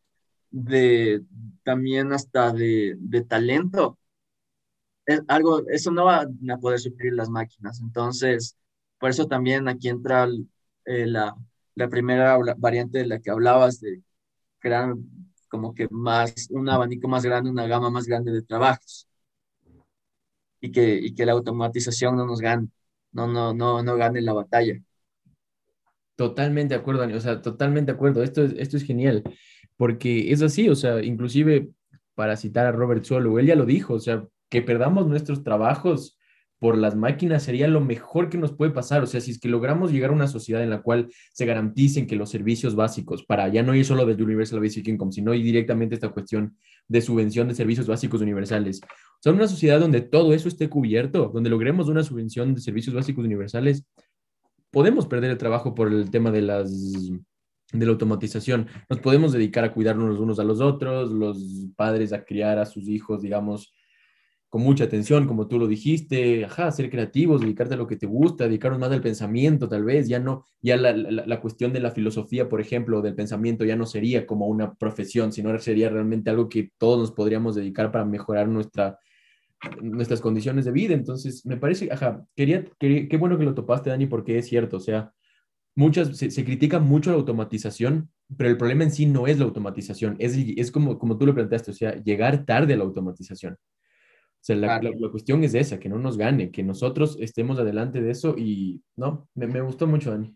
de 0.51 1.23
también 1.63 2.13
hasta 2.13 2.53
de, 2.53 2.97
talento. 3.27 3.99
Es 5.05 5.21
algo, 5.27 5.67
eso 5.69 5.91
no 5.91 6.05
va 6.05 6.21
a 6.21 6.57
poder 6.59 6.79
suplir 6.79 7.13
las 7.13 7.29
máquinas. 7.29 7.81
Entonces, 7.81 8.57
por 8.99 9.09
eso 9.09 9.27
también 9.27 9.67
aquí 9.67 9.89
entra 9.89 10.27
eh, 10.85 11.05
la, 11.07 11.35
la, 11.75 11.89
primera 11.89 12.37
variante 12.57 12.99
de 12.99 13.07
la 13.07 13.19
que 13.19 13.31
hablabas, 13.31 13.79
de 13.81 14.01
crear 14.59 14.95
como 15.49 15.73
que 15.73 15.87
más, 15.91 16.47
un 16.51 16.69
abanico 16.69 17.07
más 17.07 17.23
grande, 17.25 17.49
una 17.49 17.67
gama 17.67 17.89
más 17.89 18.05
grande 18.05 18.31
de 18.31 18.43
trabajos. 18.43 19.07
Y 20.63 20.71
que, 20.71 20.95
y 20.95 21.13
que 21.13 21.25
la 21.25 21.33
automatización 21.33 22.15
no 22.15 22.25
nos 22.25 22.39
gane, 22.39 22.69
no, 23.11 23.27
no, 23.27 23.53
no, 23.53 23.83
no 23.83 23.95
gane 23.97 24.21
la 24.21 24.31
batalla. 24.31 24.79
Totalmente 26.15 26.73
de 26.73 26.79
acuerdo. 26.79 27.03
O 27.15 27.19
sea, 27.19 27.41
totalmente 27.41 27.91
de 27.91 27.95
acuerdo. 27.95 28.23
Esto 28.23 28.43
es, 28.43 28.53
esto 28.57 28.77
es 28.77 28.83
genial 28.83 29.23
porque 29.77 30.31
es 30.31 30.41
así, 30.41 30.69
o 30.69 30.75
sea, 30.75 31.03
inclusive 31.03 31.69
para 32.15 32.37
citar 32.37 32.65
a 32.65 32.71
Robert 32.71 33.03
Solo, 33.03 33.39
él 33.39 33.47
ya 33.47 33.55
lo 33.55 33.65
dijo, 33.65 33.95
o 33.95 33.99
sea, 33.99 34.25
que 34.49 34.61
perdamos 34.61 35.07
nuestros 35.07 35.43
trabajos 35.43 36.17
por 36.63 36.77
las 36.77 36.95
máquinas 36.95 37.43
sería 37.43 37.67
lo 37.67 37.81
mejor 37.81 38.29
que 38.29 38.37
nos 38.37 38.53
puede 38.53 38.71
pasar. 38.71 39.03
O 39.03 39.05
sea, 39.05 39.19
si 39.19 39.31
es 39.31 39.37
que 39.37 39.49
logramos 39.49 39.91
llegar 39.91 40.11
a 40.11 40.13
una 40.13 40.29
sociedad 40.29 40.63
en 40.63 40.69
la 40.69 40.81
cual 40.81 41.09
se 41.33 41.45
garanticen 41.45 42.07
que 42.07 42.15
los 42.15 42.29
servicios 42.29 42.73
básicos, 42.73 43.25
para 43.25 43.49
ya 43.49 43.63
no 43.63 43.75
ir 43.75 43.83
solo 43.83 44.05
del 44.05 44.23
Universal 44.23 44.61
Basic 44.61 44.87
Income, 44.87 45.11
sino 45.11 45.33
ir 45.33 45.43
directamente 45.43 45.95
a 45.95 45.97
esta 45.97 46.07
cuestión 46.07 46.55
de 46.87 47.01
subvención 47.01 47.49
de 47.49 47.55
servicios 47.55 47.85
básicos 47.85 48.21
universales. 48.21 48.79
O 48.81 49.19
sea, 49.19 49.33
una 49.33 49.49
sociedad 49.49 49.77
donde 49.77 49.99
todo 49.99 50.33
eso 50.33 50.47
esté 50.47 50.69
cubierto, 50.69 51.29
donde 51.33 51.49
logremos 51.49 51.89
una 51.89 52.01
subvención 52.01 52.55
de 52.55 52.61
servicios 52.61 52.95
básicos 52.95 53.25
universales, 53.25 53.85
podemos 54.71 55.05
perder 55.05 55.31
el 55.31 55.37
trabajo 55.37 55.75
por 55.75 55.89
el 55.91 56.09
tema 56.11 56.31
de 56.31 56.43
las 56.43 56.71
de 57.73 57.85
la 57.85 57.91
automatización. 57.91 58.67
Nos 58.89 58.99
podemos 59.01 59.33
dedicar 59.33 59.65
a 59.65 59.73
cuidarnos 59.73 60.17
unos 60.17 60.39
a 60.39 60.45
los 60.45 60.61
otros, 60.61 61.11
los 61.11 61.67
padres 61.75 62.13
a 62.13 62.23
criar 62.23 62.57
a 62.57 62.65
sus 62.65 62.87
hijos, 62.87 63.21
digamos, 63.21 63.73
con 64.53 64.61
mucha 64.61 64.83
atención, 64.83 65.25
como 65.25 65.47
tú 65.47 65.57
lo 65.57 65.65
dijiste, 65.65 66.45
ajá, 66.45 66.71
ser 66.71 66.91
creativos, 66.91 67.41
dedicarte 67.41 67.73
a 67.73 67.77
lo 67.77 67.87
que 67.87 67.95
te 67.95 68.05
gusta, 68.05 68.43
dedicarnos 68.43 68.79
más 68.79 68.91
al 68.91 69.01
pensamiento, 69.01 69.67
tal 69.67 69.83
vez, 69.83 70.07
ya 70.07 70.19
no, 70.19 70.45
ya 70.61 70.77
la, 70.77 70.93
la, 70.93 71.41
cuestión 71.41 71.73
de 71.73 71.79
la 71.79 71.89
filosofía, 71.89 72.47
por 72.47 72.61
ejemplo, 72.61 73.01
del 73.01 73.15
pensamiento 73.15 73.65
ya 73.65 73.75
no 73.75 73.87
sería 73.87 74.27
como 74.27 74.45
una 74.45 74.75
profesión, 74.75 75.31
sino 75.31 75.57
sería 75.57 75.89
realmente 75.89 76.29
algo 76.29 76.49
que 76.49 76.69
todos 76.77 76.99
nos 76.99 77.11
podríamos 77.13 77.55
dedicar 77.55 77.91
para 77.91 78.05
mejorar 78.05 78.47
nuestra, 78.47 78.99
nuestras 79.81 80.21
condiciones 80.21 80.65
de 80.65 80.71
vida. 80.71 80.93
Entonces, 80.93 81.43
me 81.47 81.57
parece, 81.57 81.91
ajá, 81.91 82.23
quería, 82.35 82.63
quería, 82.77 83.07
qué 83.09 83.17
bueno 83.17 83.39
que 83.39 83.45
lo 83.45 83.55
topaste, 83.55 83.89
Dani, 83.89 84.05
porque 84.05 84.37
es 84.37 84.47
cierto, 84.47 84.77
o 84.77 84.81
sea, 84.81 85.11
muchas, 85.73 86.15
se, 86.15 86.45
critica 86.45 86.77
mucho 86.77 87.09
la 87.09 87.17
automatización, 87.17 88.11
pero 88.37 88.51
el 88.51 88.57
problema 88.57 88.83
en 88.83 88.91
sí 88.91 89.07
no 89.07 89.25
es 89.25 89.39
la 89.39 89.45
automatización, 89.45 90.15
es, 90.19 90.37
es 90.37 90.71
como, 90.71 90.99
como 90.99 91.17
tú 91.17 91.25
lo 91.25 91.33
planteaste, 91.33 91.71
o 91.71 91.73
sea, 91.73 91.95
llegar 92.03 92.45
tarde 92.45 92.75
a 92.75 92.77
la 92.77 92.83
automatización. 92.83 93.57
O 94.43 94.45
sea, 94.45 94.57
la, 94.57 94.81
la, 94.81 95.09
cuestión 95.09 95.41
es 95.45 95.53
esa, 95.53 95.79
que 95.79 95.87
no 95.87 95.97
nos 95.97 96.17
gane, 96.17 96.51
que 96.51 96.63
nosotros 96.63 97.15
estemos 97.21 97.57
adelante 97.59 98.01
de 98.01 98.11
eso 98.11 98.35
y, 98.37 98.83
no, 98.97 99.29
me, 99.35 99.47
me 99.47 99.61
gustó 99.61 99.87
mucho, 99.87 100.11
Dani. 100.11 100.35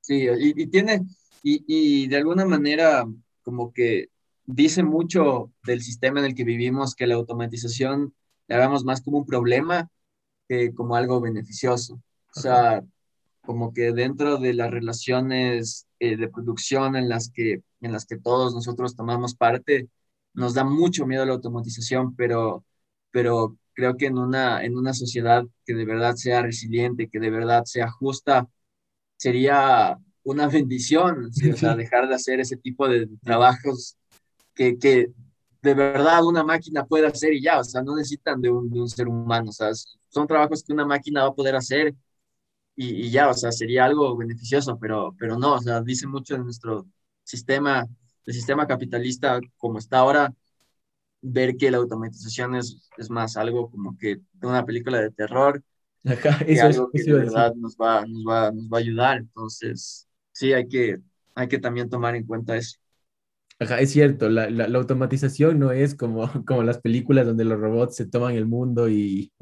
Sí, 0.00 0.26
y, 0.26 0.62
y 0.62 0.66
tiene, 0.66 1.02
y, 1.40 1.64
y, 1.68 2.08
de 2.08 2.16
alguna 2.16 2.44
manera 2.44 3.06
como 3.42 3.72
que 3.72 4.08
dice 4.46 4.82
mucho 4.82 5.52
del 5.64 5.80
sistema 5.80 6.18
en 6.18 6.26
el 6.26 6.34
que 6.34 6.42
vivimos 6.42 6.96
que 6.96 7.06
la 7.06 7.14
automatización 7.14 8.12
la 8.48 8.58
vemos 8.58 8.84
más 8.84 9.00
como 9.00 9.18
un 9.18 9.26
problema 9.26 9.88
que 10.48 10.74
como 10.74 10.96
algo 10.96 11.20
beneficioso. 11.20 12.02
O 12.34 12.40
sea, 12.40 12.82
como 13.42 13.72
que 13.72 13.92
dentro 13.92 14.38
de 14.38 14.54
las 14.54 14.72
relaciones 14.72 15.86
eh, 16.00 16.16
de 16.16 16.28
producción 16.28 16.96
en 16.96 17.08
las, 17.08 17.30
que, 17.30 17.62
en 17.80 17.92
las 17.92 18.06
que 18.06 18.18
todos 18.18 18.54
nosotros 18.54 18.96
tomamos 18.96 19.36
parte, 19.36 19.88
nos 20.32 20.54
da 20.54 20.64
mucho 20.64 21.06
miedo 21.06 21.24
la 21.24 21.34
automatización, 21.34 22.16
pero, 22.16 22.64
pero 23.14 23.56
creo 23.74 23.96
que 23.96 24.06
en 24.06 24.18
una, 24.18 24.64
en 24.64 24.76
una 24.76 24.92
sociedad 24.92 25.44
que 25.64 25.72
de 25.72 25.84
verdad 25.84 26.16
sea 26.16 26.42
resiliente, 26.42 27.08
que 27.08 27.20
de 27.20 27.30
verdad 27.30 27.62
sea 27.64 27.88
justa, 27.88 28.48
sería 29.16 29.96
una 30.24 30.48
bendición, 30.58 31.26
o 31.26 31.56
sea, 31.56 31.76
dejar 31.76 32.08
de 32.08 32.16
hacer 32.16 32.40
ese 32.40 32.56
tipo 32.56 32.88
de 32.88 33.08
trabajos 33.22 33.96
que, 34.52 34.78
que 34.78 35.12
de 35.62 35.74
verdad 35.74 36.24
una 36.24 36.42
máquina 36.42 36.84
puede 36.86 37.06
hacer 37.06 37.34
y 37.34 37.42
ya, 37.42 37.60
o 37.60 37.64
sea, 37.64 37.82
no 37.82 37.94
necesitan 37.94 38.40
de 38.42 38.50
un, 38.50 38.68
de 38.68 38.80
un 38.80 38.88
ser 38.88 39.06
humano, 39.06 39.50
o 39.50 39.52
sea, 39.52 39.70
son 40.08 40.26
trabajos 40.26 40.64
que 40.64 40.72
una 40.72 40.84
máquina 40.84 41.22
va 41.22 41.28
a 41.28 41.34
poder 41.34 41.54
hacer 41.54 41.94
y, 42.74 43.10
ya, 43.10 43.28
o 43.30 43.34
sea, 43.34 43.52
sería 43.52 43.84
algo 43.84 44.16
beneficioso, 44.16 44.76
pero, 44.80 45.14
pero 45.16 45.38
no, 45.38 45.54
o 45.54 45.60
sea, 45.60 45.80
dice 45.82 46.08
mucho 46.08 46.34
de 46.34 46.42
nuestro 46.42 46.84
sistema, 47.22 47.86
el 48.26 48.34
sistema 48.34 48.66
capitalista 48.66 49.40
como 49.56 49.78
está 49.78 49.98
ahora, 49.98 50.34
ver 51.24 51.56
que 51.56 51.70
la 51.70 51.78
automatización 51.78 52.54
es, 52.54 52.88
es 52.98 53.10
más 53.10 53.36
algo 53.36 53.70
como 53.70 53.96
que 53.98 54.20
de 54.32 54.46
una 54.46 54.64
película 54.64 55.00
de 55.00 55.10
terror, 55.10 55.62
Ajá, 56.04 56.44
eso 56.46 56.46
que 56.46 56.60
algo 56.60 56.90
que 56.92 57.02
de 57.02 57.12
verdad 57.12 57.54
nos 57.54 57.76
va, 57.76 58.04
nos, 58.06 58.24
va, 58.24 58.52
nos 58.52 58.64
va 58.64 58.78
a 58.78 58.80
ayudar, 58.80 59.18
entonces 59.18 60.06
sí, 60.32 60.52
hay 60.52 60.68
que, 60.68 60.98
hay 61.34 61.48
que 61.48 61.58
también 61.58 61.88
tomar 61.88 62.14
en 62.14 62.26
cuenta 62.26 62.56
eso. 62.56 62.78
Ajá, 63.58 63.80
es 63.80 63.92
cierto, 63.92 64.28
la, 64.28 64.50
la, 64.50 64.78
automatización 64.78 65.58
no 65.58 65.70
es 65.72 65.94
como, 65.94 66.28
como 66.46 66.62
las 66.62 66.78
películas 66.78 67.26
donde 67.26 67.44
los 67.44 67.58
robots 67.58 67.96
se 67.96 68.06
toman 68.06 68.34
el 68.34 68.46
mundo 68.46 68.88
y, 68.88 69.32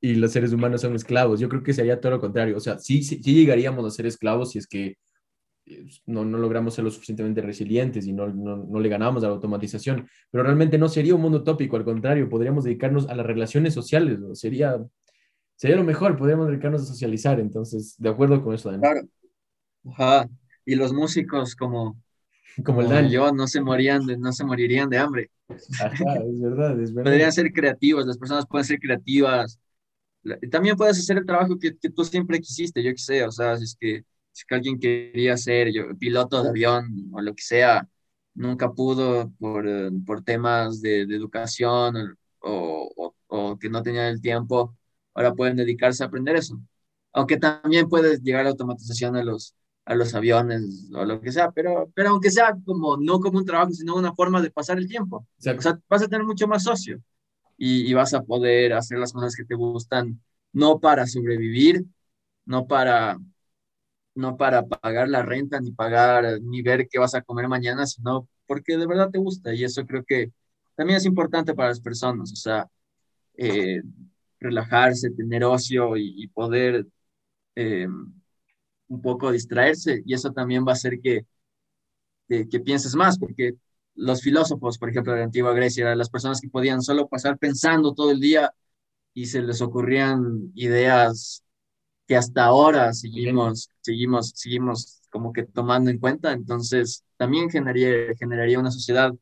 y 0.00 0.14
los 0.14 0.30
seres 0.32 0.52
humanos 0.52 0.82
son 0.82 0.94
esclavos. 0.94 1.40
Yo 1.40 1.48
creo 1.48 1.62
que 1.62 1.72
sería 1.72 2.00
todo 2.00 2.12
lo 2.12 2.20
contrario. 2.20 2.56
O 2.56 2.60
sea, 2.60 2.78
sí, 2.78 3.02
sí, 3.02 3.20
sí 3.22 3.34
llegaríamos 3.34 3.84
a 3.84 3.90
ser 3.90 4.06
esclavos 4.06 4.52
si 4.52 4.58
es 4.58 4.66
que 4.66 4.96
no, 6.06 6.24
no, 6.24 6.38
logramos 6.38 6.74
ser 6.74 6.84
lo 6.84 6.90
suficientemente 6.90 7.42
resilientes 7.42 8.06
y 8.06 8.12
no, 8.12 8.28
no, 8.28 8.56
no, 8.56 8.80
le 8.80 8.88
ganamos 8.88 9.24
a 9.24 9.28
la 9.28 9.34
automatización, 9.34 10.08
pero 10.30 10.44
realmente 10.44 10.78
no 10.78 10.88
sería 10.88 11.14
un 11.14 11.22
mundo 11.22 11.42
tópico, 11.42 11.76
al 11.76 11.84
contrario, 11.84 12.28
podríamos 12.28 12.64
dedicarnos 12.64 13.08
a 13.08 13.14
las 13.14 13.26
relaciones 13.26 13.74
sociales, 13.74 14.18
sería, 14.34 14.78
sería 15.56 15.76
lo 15.76 15.84
mejor, 15.84 16.16
podríamos 16.16 16.48
dedicarnos 16.48 16.82
a 16.82 16.86
socializar, 16.86 17.40
entonces, 17.40 17.96
de 17.98 18.08
acuerdo 18.08 18.42
con 18.42 18.54
eso, 18.54 18.70
Claro, 18.78 19.02
Ajá. 19.90 20.28
y 20.64 20.76
los 20.76 20.92
músicos 20.92 21.56
como, 21.56 22.00
como, 22.64 22.82
el 22.82 22.88
Dani. 22.88 23.10
yo 23.10 23.32
no 23.32 23.48
se, 23.48 23.60
morían 23.60 24.06
de, 24.06 24.16
no 24.16 24.32
se 24.32 24.44
morirían 24.44 24.88
de 24.88 24.98
hambre. 24.98 25.30
Ajá, 25.48 26.16
es 26.16 26.40
verdad, 26.40 26.80
es 26.80 26.94
verdad. 26.94 27.10
Podrían 27.10 27.32
ser 27.32 27.52
creativos, 27.52 28.06
las 28.06 28.18
personas 28.18 28.46
pueden 28.46 28.64
ser 28.64 28.78
creativas, 28.78 29.58
también 30.50 30.76
puedes 30.76 30.98
hacer 30.98 31.18
el 31.18 31.26
trabajo 31.26 31.58
que, 31.58 31.76
que 31.76 31.90
tú 31.90 32.04
siempre 32.04 32.40
quisiste, 32.40 32.82
yo 32.82 32.90
qué 32.90 32.98
sé, 32.98 33.24
o 33.24 33.30
sea, 33.30 33.56
si 33.56 33.64
es 33.64 33.76
que 33.78 34.04
si 34.36 34.44
alguien 34.54 34.78
quería 34.78 35.36
ser 35.38 35.72
yo, 35.72 35.96
piloto 35.98 36.42
de 36.42 36.50
avión 36.50 37.10
o 37.12 37.22
lo 37.22 37.34
que 37.34 37.42
sea, 37.42 37.88
nunca 38.34 38.72
pudo 38.72 39.32
por, 39.38 39.66
por 40.04 40.22
temas 40.24 40.82
de, 40.82 41.02
educación 41.02 42.18
o, 42.40 43.14
o, 43.28 43.58
que 43.58 43.70
no 43.70 43.82
tenían 43.82 44.06
el 44.06 44.20
tiempo, 44.20 44.76
ahora 45.14 45.34
pueden 45.34 45.56
dedicarse 45.56 46.04
a 46.04 46.06
aprender 46.08 46.36
eso. 46.36 46.60
Aunque 47.12 47.38
también 47.38 47.88
puedes 47.88 48.22
llegar 48.22 48.42
a 48.42 48.44
la 48.44 48.50
automatización 48.50 49.16
a 49.16 49.24
los, 49.24 49.54
a 49.86 49.94
los 49.94 50.14
aviones 50.14 50.90
o 50.94 51.04
lo 51.06 51.20
que 51.20 51.32
sea, 51.32 51.50
pero, 51.52 51.90
pero 51.94 52.10
aunque 52.10 52.30
sea 52.30 52.54
como, 52.64 52.98
no 52.98 53.20
como 53.20 53.38
un 53.38 53.46
trabajo, 53.46 53.72
sino 53.72 53.96
una 53.96 54.14
forma 54.14 54.42
de 54.42 54.50
pasar 54.50 54.78
el 54.78 54.88
tiempo. 54.88 55.18
O 55.18 55.42
sea, 55.42 55.54
vas 55.88 56.02
a 56.02 56.08
tener 56.08 56.26
mucho 56.26 56.46
más 56.46 56.64
socio 56.64 57.00
y, 57.56 57.90
y 57.90 57.94
vas 57.94 58.14
a 58.14 58.22
poder 58.22 58.74
hacer 58.74 58.98
las 58.98 59.12
cosas 59.12 59.34
que 59.36 59.44
te 59.44 59.54
gustan, 59.54 60.20
no 60.52 60.80
para 60.80 61.06
sobrevivir, 61.06 61.86
no 62.44 62.66
para 62.66 63.18
no 64.16 64.36
para 64.36 64.66
pagar 64.66 65.08
la 65.08 65.22
renta, 65.22 65.60
ni 65.60 65.72
pagar, 65.72 66.40
ni 66.42 66.62
ver 66.62 66.88
qué 66.88 66.98
vas 66.98 67.14
a 67.14 67.22
comer 67.22 67.48
mañana, 67.48 67.86
sino 67.86 68.28
porque 68.46 68.76
de 68.76 68.86
verdad 68.86 69.10
te 69.10 69.18
gusta. 69.18 69.54
Y 69.54 69.64
eso 69.64 69.86
creo 69.86 70.04
que 70.04 70.32
también 70.74 70.98
es 70.98 71.06
importante 71.06 71.54
para 71.54 71.70
las 71.70 71.80
personas, 71.80 72.32
o 72.32 72.36
sea, 72.36 72.68
eh, 73.36 73.82
relajarse, 74.40 75.10
tener 75.10 75.44
ocio 75.44 75.96
y, 75.96 76.28
poder 76.28 76.86
eh, 77.56 77.88
un 78.88 79.02
poco 79.02 79.32
distraerse. 79.32 80.02
Y 80.06 80.14
eso 80.14 80.32
también 80.32 80.64
va 80.66 80.70
a 80.72 80.74
hacer 80.74 81.00
que, 81.00 81.26
que, 82.28 82.60
pienses 82.60 82.94
más, 82.94 83.18
porque 83.18 83.54
los 83.94 84.22
filósofos, 84.22 84.78
por 84.78 84.90
ejemplo, 84.90 85.12
de 85.12 85.20
la 85.20 85.24
antigua 85.26 85.54
Grecia, 85.54 85.82
eran 85.84 85.98
las 85.98 86.10
personas 86.10 86.40
que 86.40 86.48
podían 86.48 86.82
solo 86.82 87.08
pasar 87.08 87.38
pensando 87.38 87.94
todo 87.94 88.10
el 88.10 88.20
día 88.20 88.52
y 89.14 89.26
se 89.26 89.42
les 89.42 89.62
ocurrían 89.62 90.52
ideas 90.54 91.45
que 92.06 92.16
hasta 92.16 92.44
ahora 92.44 92.92
seguimos, 92.92 93.70
seguimos, 93.80 94.30
seguimos 94.34 95.02
como 95.10 95.32
que 95.32 95.44
tomando 95.44 95.90
en 95.90 95.98
cuenta. 95.98 96.32
Entonces, 96.32 97.04
también 97.16 97.50
generaría, 97.50 98.14
generaría 98.18 98.58
una 98.58 98.70
sociedad 98.70 99.12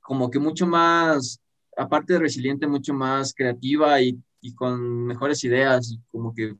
como 0.00 0.30
que 0.30 0.38
mucho 0.38 0.66
más, 0.66 1.40
aparte 1.76 2.14
de 2.14 2.20
resiliente, 2.20 2.66
mucho 2.66 2.94
más 2.94 3.34
creativa 3.34 4.00
y, 4.00 4.18
y 4.40 4.54
con 4.54 5.06
mejores 5.06 5.42
ideas 5.44 5.92
y 5.92 6.00
como 6.10 6.34
que 6.34 6.56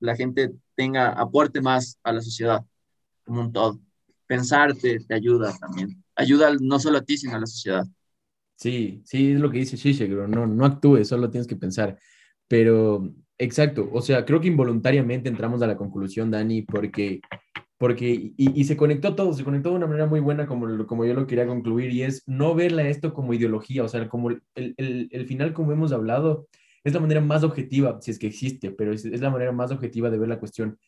la 0.00 0.16
gente 0.16 0.52
tenga, 0.74 1.10
aporte 1.10 1.60
más 1.60 1.98
a 2.02 2.12
la 2.12 2.20
sociedad 2.20 2.64
como 3.24 3.40
un 3.42 3.52
todo. 3.52 3.80
Pensarte 4.26 5.00
te 5.00 5.14
ayuda 5.14 5.56
también. 5.58 6.02
Ayuda 6.16 6.54
no 6.60 6.78
solo 6.78 6.98
a 6.98 7.02
ti, 7.02 7.16
sino 7.16 7.36
a 7.36 7.40
la 7.40 7.46
sociedad. 7.46 7.86
Sí, 8.56 9.02
sí, 9.04 9.32
es 9.32 9.40
lo 9.40 9.50
que 9.50 9.58
dice 9.58 9.76
Shisha, 9.76 10.06
no, 10.06 10.46
no 10.46 10.64
actúes, 10.64 11.08
solo 11.08 11.30
tienes 11.30 11.46
que 11.46 11.56
pensar. 11.56 11.98
Pero 12.48 13.12
Exacto, 13.42 13.90
o 13.92 14.00
sea, 14.00 14.24
creo 14.24 14.40
que 14.40 14.46
involuntariamente 14.46 15.28
entramos 15.28 15.62
a 15.62 15.66
la 15.66 15.76
conclusión, 15.76 16.30
Dani, 16.30 16.62
porque, 16.62 17.20
porque 17.76 18.32
y, 18.36 18.62
se 18.62 18.76
conectó 18.76 19.16
todo, 19.16 19.32
se 19.32 19.42
conectó 19.42 19.70
de 19.70 19.74
una 19.74 19.88
manera 19.88 20.06
muy 20.06 20.20
buena 20.20 20.46
como, 20.46 20.86
como 20.86 21.04
yo 21.04 21.12
lo 21.12 21.26
quería 21.26 21.44
concluir, 21.48 21.90
y 21.90 22.02
es 22.04 22.22
no 22.28 22.54
verla 22.54 22.86
esto 22.88 23.12
como 23.12 23.34
ideología, 23.34 23.82
o 23.82 23.88
sea, 23.88 24.08
como 24.08 24.30
el, 24.30 24.42
el, 24.54 25.08
el 25.10 25.26
final, 25.26 25.52
como 25.54 25.72
hemos 25.72 25.90
hablado, 25.90 26.46
es 26.84 26.94
la 26.94 27.00
manera 27.00 27.20
más 27.20 27.42
objetiva, 27.42 27.98
si 28.00 28.12
es 28.12 28.20
que 28.20 28.28
existe, 28.28 28.70
pero 28.70 28.92
es, 28.92 29.04
es, 29.04 29.20
la 29.20 29.30
manera 29.30 29.50
más 29.50 29.72
objetiva 29.72 30.08
de 30.08 30.18
ver 30.18 30.28
la 30.28 30.38
cuestión. 30.38 30.78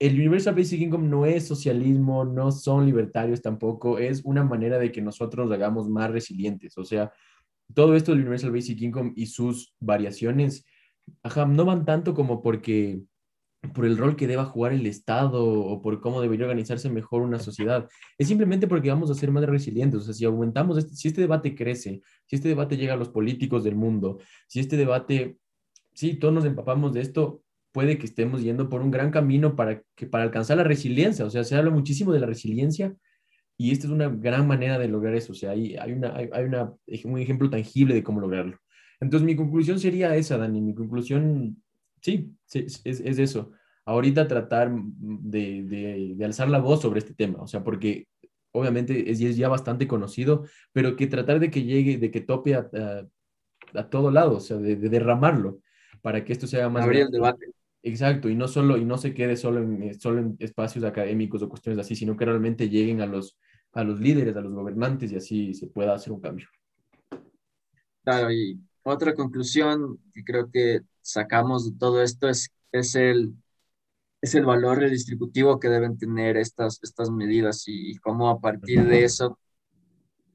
El 0.00 0.14
Universal 0.14 0.56
Basic 0.56 0.80
Income 0.80 1.06
no 1.06 1.26
es 1.26 1.46
socialismo, 1.46 2.24
no 2.24 2.50
son 2.50 2.86
libertarios 2.86 3.40
tampoco, 3.40 3.98
es 4.00 4.22
una 4.24 4.42
manera 4.42 4.80
de 4.80 4.90
que 4.90 5.00
nosotros 5.00 5.46
nos 5.46 5.54
hagamos 5.54 5.88
más 5.88 6.10
resilientes, 6.10 6.76
o 6.76 6.84
sea, 6.84 7.12
todo 7.72 7.94
esto 7.94 8.10
del 8.10 8.22
Universal 8.22 8.50
Basic 8.50 8.82
Income 8.82 9.12
y 9.14 9.26
sus 9.26 9.76
variaciones 9.78 10.64
ajá, 11.22 11.46
no 11.46 11.64
van 11.64 11.84
tanto 11.84 12.14
como 12.14 12.42
porque 12.42 13.02
por 13.74 13.84
el 13.84 13.98
rol 13.98 14.16
que 14.16 14.26
deba 14.26 14.46
jugar 14.46 14.72
el 14.72 14.86
Estado 14.86 15.44
o 15.44 15.82
por 15.82 16.00
cómo 16.00 16.22
debería 16.22 16.46
organizarse 16.46 16.88
mejor 16.88 17.22
una 17.22 17.38
sociedad. 17.38 17.88
Es 18.18 18.28
simplemente 18.28 18.66
porque 18.66 18.88
vamos 18.88 19.10
a 19.10 19.14
ser 19.14 19.30
más 19.30 19.44
resilientes. 19.44 20.00
O 20.00 20.04
sea, 20.04 20.14
si 20.14 20.24
aumentamos, 20.24 20.78
este, 20.78 20.94
si 20.94 21.08
este 21.08 21.20
debate 21.20 21.54
crece, 21.54 22.00
si 22.26 22.36
este 22.36 22.48
debate 22.48 22.76
llega 22.76 22.94
a 22.94 22.96
los 22.96 23.10
políticos 23.10 23.62
del 23.64 23.76
mundo, 23.76 24.18
si 24.48 24.60
este 24.60 24.76
debate, 24.76 25.36
sí, 25.92 26.14
todos 26.14 26.32
nos 26.32 26.44
empapamos 26.46 26.94
de 26.94 27.02
esto, 27.02 27.42
puede 27.72 27.98
que 27.98 28.06
estemos 28.06 28.42
yendo 28.42 28.68
por 28.68 28.80
un 28.80 28.90
gran 28.90 29.10
camino 29.10 29.54
para, 29.56 29.82
que, 29.94 30.06
para 30.06 30.24
alcanzar 30.24 30.56
la 30.56 30.64
resiliencia. 30.64 31.24
O 31.24 31.30
sea, 31.30 31.44
se 31.44 31.54
habla 31.54 31.70
muchísimo 31.70 32.12
de 32.12 32.20
la 32.20 32.26
resiliencia 32.26 32.94
y 33.58 33.72
esta 33.72 33.86
es 33.86 33.92
una 33.92 34.08
gran 34.08 34.46
manera 34.46 34.78
de 34.78 34.88
lograr 34.88 35.14
eso. 35.14 35.32
O 35.32 35.36
sea, 35.36 35.50
hay, 35.50 35.76
hay, 35.76 35.92
una, 35.92 36.14
hay, 36.16 37.04
un 37.04 37.18
ejemplo 37.18 37.50
tangible 37.50 37.94
de 37.94 38.02
cómo 38.02 38.20
lograrlo. 38.20 38.56
Entonces, 39.00 39.26
mi 39.26 39.34
conclusión 39.34 39.80
sería 39.80 40.14
esa, 40.14 40.36
Dani. 40.36 40.60
Mi 40.60 40.74
conclusión, 40.74 41.62
sí, 42.02 42.36
es, 42.52 42.82
es, 42.84 43.18
eso. 43.18 43.52
Ahorita 43.86 44.28
tratar 44.28 44.70
de, 44.72 45.62
de, 45.64 46.14
de, 46.16 46.24
alzar 46.24 46.48
la 46.48 46.58
voz 46.58 46.82
sobre 46.82 46.98
este 47.00 47.14
tema, 47.14 47.42
o 47.42 47.46
sea, 47.46 47.64
porque 47.64 48.06
obviamente 48.52 49.10
es, 49.10 49.20
es 49.20 49.36
ya 49.36 49.48
bastante 49.48 49.88
conocido, 49.88 50.44
pero 50.72 50.96
que 50.96 51.06
tratar 51.06 51.40
de 51.40 51.50
que 51.50 51.64
llegue, 51.64 51.96
de 51.96 52.10
que 52.10 52.20
tope 52.20 52.54
a, 52.54 52.68
a, 53.74 53.88
todo 53.88 54.10
lado, 54.10 54.36
o 54.36 54.40
sea, 54.40 54.58
de, 54.58 54.76
de, 54.76 54.88
derramarlo, 54.90 55.60
para 56.02 56.24
que 56.24 56.32
esto 56.32 56.46
sea 56.46 56.68
más... 56.68 56.84
Abrir 56.84 57.02
el 57.02 57.10
debate. 57.10 57.52
Exacto, 57.82 58.28
y 58.28 58.34
no, 58.34 58.46
solo, 58.46 58.76
y 58.76 58.84
no 58.84 58.98
se 58.98 59.14
quede 59.14 59.36
solo 59.36 59.60
en, 59.62 59.98
solo 59.98 60.20
en 60.20 60.36
espacios 60.38 60.84
académicos 60.84 61.42
o 61.42 61.48
cuestiones 61.48 61.80
así, 61.80 61.96
sino 61.96 62.14
que 62.16 62.26
realmente 62.26 62.68
lleguen 62.68 63.00
a 63.00 63.06
los, 63.06 63.38
a 63.72 63.82
los 63.82 63.98
líderes, 63.98 64.36
a 64.36 64.42
los 64.42 64.52
gobernantes 64.52 65.10
y 65.12 65.16
así 65.16 65.54
se 65.54 65.66
pueda 65.68 65.94
hacer 65.94 66.12
un 66.12 66.20
cambio. 66.20 66.48
Claro, 68.04 68.30
y 68.30 68.60
otra 68.82 69.14
conclusión 69.14 69.98
que 70.14 70.24
creo 70.24 70.50
que 70.50 70.80
sacamos 71.00 71.70
de 71.70 71.78
todo 71.78 72.02
esto 72.02 72.28
es, 72.28 72.50
es, 72.72 72.94
el, 72.94 73.34
es 74.20 74.34
el 74.34 74.44
valor 74.44 74.78
redistributivo 74.78 75.60
que 75.60 75.68
deben 75.68 75.98
tener 75.98 76.36
estas, 76.36 76.80
estas 76.82 77.10
medidas 77.10 77.64
y, 77.66 77.96
cómo 77.96 78.28
a 78.30 78.40
partir 78.40 78.84
de 78.84 79.04
eso 79.04 79.38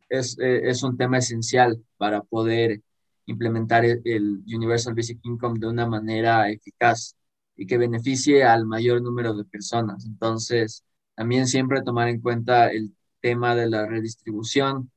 es, 0.09 0.37
eh, 0.39 0.69
es 0.69 0.83
un 0.83 0.97
tema 0.97 1.17
esencial 1.17 1.83
para 1.97 2.21
poder 2.21 2.81
implementar 3.25 3.85
el, 3.85 4.43
Universal 4.47 4.93
Basic 4.93 5.19
Income 5.23 5.59
de 5.59 5.67
una 5.67 5.87
manera 5.87 6.49
eficaz 6.49 7.15
y 7.55 7.65
que 7.65 7.77
beneficie 7.77 8.43
al 8.43 8.65
mayor 8.65 9.01
número 9.01 9.33
de 9.33 9.45
personas. 9.45 10.05
Entonces, 10.05 10.83
también 11.15 11.47
siempre 11.47 11.81
tomar 11.81 12.09
en 12.09 12.21
cuenta 12.21 12.69
el 12.69 12.93
tema 13.21 13.55
de 13.55 13.69
la 13.69 13.85
redistribución, 13.87 14.91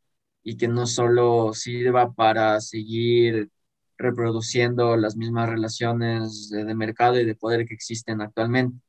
y 0.49 0.57
que 0.57 0.66
no 0.66 0.86
solo 0.86 1.53
sirva 1.53 2.11
para 2.14 2.59
seguir 2.62 3.51
reproduciendo 3.99 4.96
las 4.96 5.14
mismas 5.14 5.51
relaciones 5.51 6.49
de, 6.49 6.74
mercado 6.74 7.20
y 7.20 7.26
de 7.26 7.34
poder 7.34 7.66
que 7.66 7.74
existen 7.74 8.22
actualmente. 8.22 8.80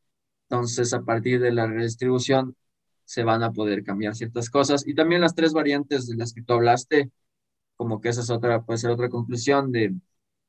Entonces, 0.50 0.94
a 0.94 1.02
partir 1.02 1.42
de 1.42 1.52
la 1.52 1.68
redistribución, 1.68 2.56
se 3.04 3.24
van 3.26 3.44
a 3.44 3.52
poder 3.52 3.84
cambiar 3.84 4.16
ciertas 4.16 4.50
cosas. 4.50 4.88
Y 4.88 4.96
también 4.96 5.20
las 5.20 5.36
tres 5.36 5.52
variantes 5.52 6.08
de 6.08 6.16
las 6.16 6.32
que 6.34 6.44
tú 6.44 6.54
hablaste, 6.54 7.12
como 7.76 8.00
que 8.00 8.08
esa 8.10 8.22
es 8.22 8.30
otra, 8.30 8.64
puede 8.64 8.78
ser 8.80 8.92
otra 8.92 9.10
conclusión 9.10 9.74
de, 9.74 9.94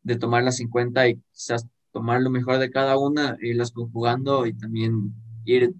de 0.03 0.17
tomarlas 0.17 0.61
en 0.61 0.69
cuenta 0.69 1.09
y 1.09 1.17
quizás 1.33 1.67
tomar 1.91 2.23
lo 2.23 2.31
mejor 2.31 2.59
de 2.59 2.71
cada 2.71 2.97
una, 2.99 3.37
irlas 3.41 3.73
conjugando 3.73 4.47
y 4.47 4.53
también 4.55 5.13
ir 5.45 5.75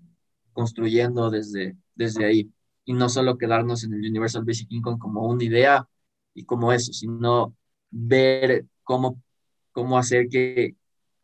construyendo 0.53 1.31
desde, 1.31 1.77
desde 1.95 2.25
ahí 2.25 2.51
y 2.85 2.93
no 2.93 3.09
solo 3.09 3.39
quedarnos 3.39 3.85
en 3.85 3.95
el 3.95 4.01
Universal 4.01 4.45
Basic 4.45 4.71
Income 4.71 4.99
como 4.99 5.27
una 5.27 5.45
idea 5.45 5.89
y 6.35 6.45
como 6.45 6.73
eso, 6.73 6.93
sino 6.93 7.57
ver 7.91 8.67
cómo, 8.83 9.23
cómo 9.73 9.99
hacer 9.99 10.29
que, 10.29 10.77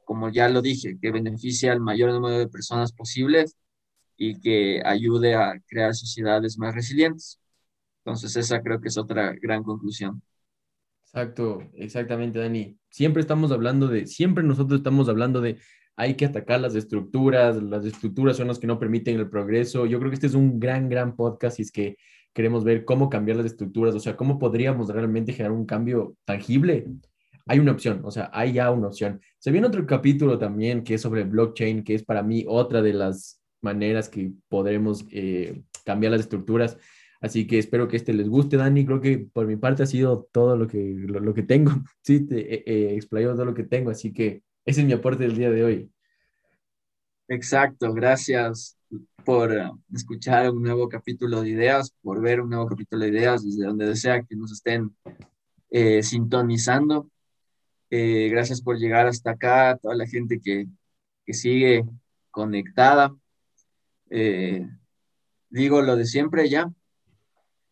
como 0.05 0.31
ya 0.31 0.49
lo 0.49 0.63
dije, 0.63 0.99
que 1.01 1.11
beneficie 1.11 1.71
al 1.71 1.81
mayor 1.81 2.13
número 2.13 2.39
de 2.39 2.49
personas 2.49 2.93
posibles 2.93 3.57
y 4.17 4.41
que 4.41 4.83
ayude 4.85 5.35
a 5.35 5.61
crear 5.67 5.95
sociedades 5.95 6.59
más 6.59 6.75
resilientes. 6.75 7.41
Entonces 8.05 8.37
esa 8.37 8.63
creo 8.63 8.81
que 8.81 8.89
es 8.89 8.99
otra 8.99 9.35
gran 9.41 9.63
conclusión. 9.63 10.23
Exacto, 11.05 11.63
exactamente, 11.75 12.39
Dani. 12.39 12.79
Siempre 12.91 13.21
estamos 13.21 13.51
hablando 13.53 13.89
de, 13.89 14.07
siempre 14.07 14.45
nosotros 14.45 14.81
estamos 14.81 15.09
hablando 15.09 15.41
de 15.41 15.59
hay 15.97 16.15
que 16.15 16.27
atacar 16.27 16.61
las 16.61 16.75
estructuras, 16.75 17.63
las 17.63 17.85
estructuras 17.85 18.37
son 18.37 18.49
las 18.49 18.59
que 18.59 18.67
no 18.67 18.79
permiten 18.79 19.17
el 19.17 19.31
progreso. 19.31 19.87
Yo 19.87 19.99
creo 19.99 20.11
que 20.11 20.15
este 20.17 20.27
es 20.27 20.35
un 20.35 20.61
gran, 20.61 20.89
gran 20.89 21.17
podcast 21.17 21.59
y 21.59 21.63
es 21.63 21.73
que 21.73 21.97
queremos 22.35 22.65
ver 22.65 22.85
cómo 22.85 23.09
cambiar 23.09 23.39
las 23.39 23.47
estructuras, 23.47 23.95
o 23.95 24.01
sea, 24.01 24.15
cómo 24.15 24.39
podríamos 24.39 24.89
realmente 24.89 25.33
generar 25.33 25.57
un 25.57 25.65
cambio 25.65 26.15
tangible. 26.27 26.87
Hay 27.47 27.61
una 27.61 27.73
opción, 27.73 28.03
o 28.05 28.11
sea, 28.11 28.31
hay 28.35 28.53
ya 28.53 28.71
una 28.71 28.89
opción. 28.89 29.23
Se 29.39 29.51
viene 29.51 29.69
otro 29.69 29.87
capítulo 29.87 30.39
también 30.39 30.85
que 30.85 30.95
es 30.95 31.01
sobre 31.01 31.25
blockchain, 31.25 31.83
que 31.83 31.95
es 31.95 32.05
para 32.05 32.23
mí 32.23 32.45
otra 32.47 32.83
de 32.83 32.93
las 32.93 33.41
maneras 33.63 34.11
que 34.11 34.33
podremos 34.49 35.07
eh, 35.11 35.63
cambiar 35.85 36.13
las 36.13 36.21
estructuras. 36.21 36.77
Así 37.23 37.47
que 37.47 37.59
espero 37.59 37.89
que 37.89 37.97
este 37.97 38.13
les 38.13 38.29
guste, 38.29 38.59
Dani. 38.59 38.85
Creo 38.85 39.01
que 39.01 39.19
por 39.33 39.47
mi 39.47 39.57
parte 39.57 39.83
ha 39.85 39.87
sido 39.87 40.29
todo 40.31 40.59
lo 40.59 40.67
que, 40.67 40.79
lo, 40.79 41.33
que 41.33 41.43
tengo. 41.43 41.73
Sí, 42.03 42.27
te 42.27 42.71
he 42.71 42.95
explayado 42.95 43.35
todo 43.35 43.47
lo 43.47 43.55
que 43.55 43.65
tengo, 43.65 43.91
así 43.91 44.13
que 44.13 44.43
ese 44.67 44.81
es 44.81 44.87
mi 44.87 44.93
aporte 44.93 45.23
del 45.23 45.37
día 45.37 45.51
de 45.51 45.65
hoy. 45.65 45.91
Exacto, 47.29 47.93
gracias 47.95 48.77
por 49.25 49.57
eh, 49.57 49.71
escuchar 49.95 50.51
un 50.51 50.63
nuevo 50.63 50.89
capítulo 50.89 51.43
de 51.43 51.51
ideas, 51.51 51.95
por 52.03 52.21
ver 52.21 52.41
un 52.41 52.51
nuevo 52.51 52.67
capítulo 52.67 53.05
de 53.05 53.11
ideas 53.11 53.45
desde 53.45 53.65
donde 53.65 53.87
desea 53.87 54.23
que 54.23 54.35
nos 54.35 54.53
estén 54.53 54.95
eh, 55.71 56.03
sintonizando. 56.03 57.09
Eh, 57.91 58.29
gracias 58.29 58.61
por 58.61 58.77
llegar 58.77 59.07
hasta 59.07 59.31
acá, 59.33 59.79
toda 59.81 59.95
la 59.95 60.07
gente 60.07 60.41
que, 60.41 60.67
que 61.25 61.33
sigue 61.33 61.85
conectada. 62.33 63.15
digo 65.49 65.83
lo 65.83 65.97
de 65.97 66.05
siempre 66.05 66.49
ya. 66.49 66.69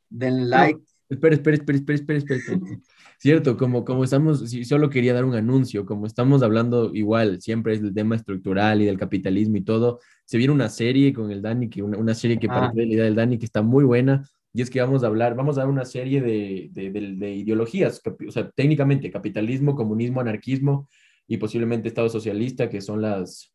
Den 0.08 0.48
like. 0.48 0.80
espera, 1.08 1.34
espera, 1.34 1.56
espera, 1.56 1.76
espera, 1.76 2.18
espera, 2.18 2.38
espera. 2.38 2.60
Cierto, 3.24 3.56
como, 3.56 3.86
como 3.86 4.04
estamos, 4.04 4.44
solo 4.68 4.90
quería 4.90 5.14
dar 5.14 5.24
un 5.24 5.34
anuncio, 5.34 5.86
como 5.86 6.04
estamos 6.04 6.42
hablando 6.42 6.94
igual, 6.94 7.40
siempre 7.40 7.72
es 7.72 7.80
del 7.80 7.94
tema 7.94 8.16
estructural 8.16 8.82
y 8.82 8.84
del 8.84 8.98
capitalismo 8.98 9.56
y 9.56 9.62
todo, 9.62 10.00
se 10.26 10.36
viene 10.36 10.52
una 10.52 10.68
serie 10.68 11.14
con 11.14 11.30
el 11.30 11.40
Dani, 11.40 11.70
que 11.70 11.82
una, 11.82 11.96
una 11.96 12.12
serie 12.14 12.38
que 12.38 12.48
ah. 12.50 12.60
parte 12.60 12.82
de 12.82 12.86
la 12.86 12.92
idea 12.92 13.04
del 13.04 13.14
Dani, 13.14 13.38
que 13.38 13.46
está 13.46 13.62
muy 13.62 13.82
buena, 13.82 14.28
y 14.52 14.60
es 14.60 14.68
que 14.68 14.78
vamos 14.78 15.04
a 15.04 15.06
hablar, 15.06 15.34
vamos 15.36 15.56
a 15.56 15.62
dar 15.62 15.70
una 15.70 15.86
serie 15.86 16.20
de, 16.20 16.68
de, 16.72 16.90
de, 16.90 17.34
ideologías, 17.34 18.02
o 18.28 18.30
sea, 18.30 18.50
técnicamente, 18.50 19.10
capitalismo, 19.10 19.74
comunismo, 19.74 20.20
anarquismo 20.20 20.86
y 21.26 21.38
posiblemente 21.38 21.88
Estado 21.88 22.10
socialista, 22.10 22.68
que 22.68 22.82
son 22.82 23.00
las, 23.00 23.54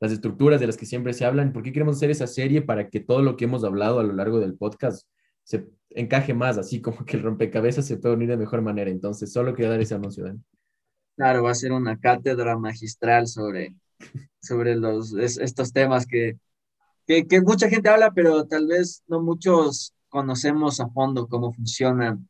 las 0.00 0.12
estructuras 0.12 0.60
de 0.60 0.66
las 0.66 0.78
que 0.78 0.86
siempre 0.86 1.12
se 1.12 1.26
hablan. 1.26 1.52
¿Por 1.52 1.62
qué 1.62 1.72
queremos 1.72 1.96
hacer 1.96 2.10
esa 2.10 2.26
serie? 2.26 2.62
Para 2.62 2.88
que 2.88 3.00
todo 3.00 3.20
lo 3.20 3.36
que 3.36 3.44
hemos 3.44 3.64
hablado 3.64 4.00
a 4.00 4.02
lo 4.02 4.14
largo 4.14 4.40
del 4.40 4.56
podcast 4.56 5.06
se 5.48 5.66
encaje 5.90 6.34
más, 6.34 6.58
así 6.58 6.80
como 6.82 7.04
que 7.04 7.16
el 7.16 7.22
rompecabezas 7.22 7.86
se 7.86 7.96
puede 7.96 8.14
unir 8.14 8.28
de 8.28 8.36
mejor 8.36 8.60
manera. 8.60 8.90
Entonces, 8.90 9.32
solo 9.32 9.54
quería 9.54 9.70
dar 9.70 9.80
ese 9.80 9.94
anuncio, 9.94 10.24
Dani. 10.24 10.40
Claro, 11.16 11.42
va 11.42 11.50
a 11.50 11.54
ser 11.54 11.72
una 11.72 11.98
cátedra 11.98 12.56
magistral 12.56 13.26
sobre, 13.26 13.74
sobre 14.40 14.76
los, 14.76 15.14
estos 15.14 15.72
temas 15.72 16.06
que, 16.06 16.38
que, 17.06 17.26
que, 17.26 17.40
mucha 17.40 17.68
gente 17.68 17.88
habla, 17.88 18.12
pero 18.12 18.46
tal 18.46 18.68
vez 18.68 19.02
no 19.08 19.20
muchos 19.20 19.94
conocemos 20.08 20.78
a 20.78 20.88
fondo 20.88 21.26
cómo 21.26 21.52
funcionan 21.52 22.28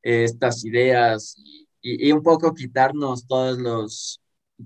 estas 0.00 0.64
ideas 0.64 1.34
y, 1.82 2.08
y, 2.08 2.12
un 2.12 2.22
poco 2.22 2.54
quitarnos 2.54 3.26
todos 3.26 3.58
los, 3.58 4.22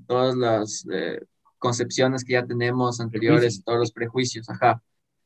todas 0.06 0.36
las 0.36 0.86
eh, 0.92 1.20
concepciones 1.58 2.22
que 2.22 2.34
ya 2.34 2.46
tenemos 2.46 3.00
anteriores, 3.00 3.64
todos 3.64 3.80
los 3.80 3.92
prejuicios, 3.92 4.48
ajá. 4.48 4.80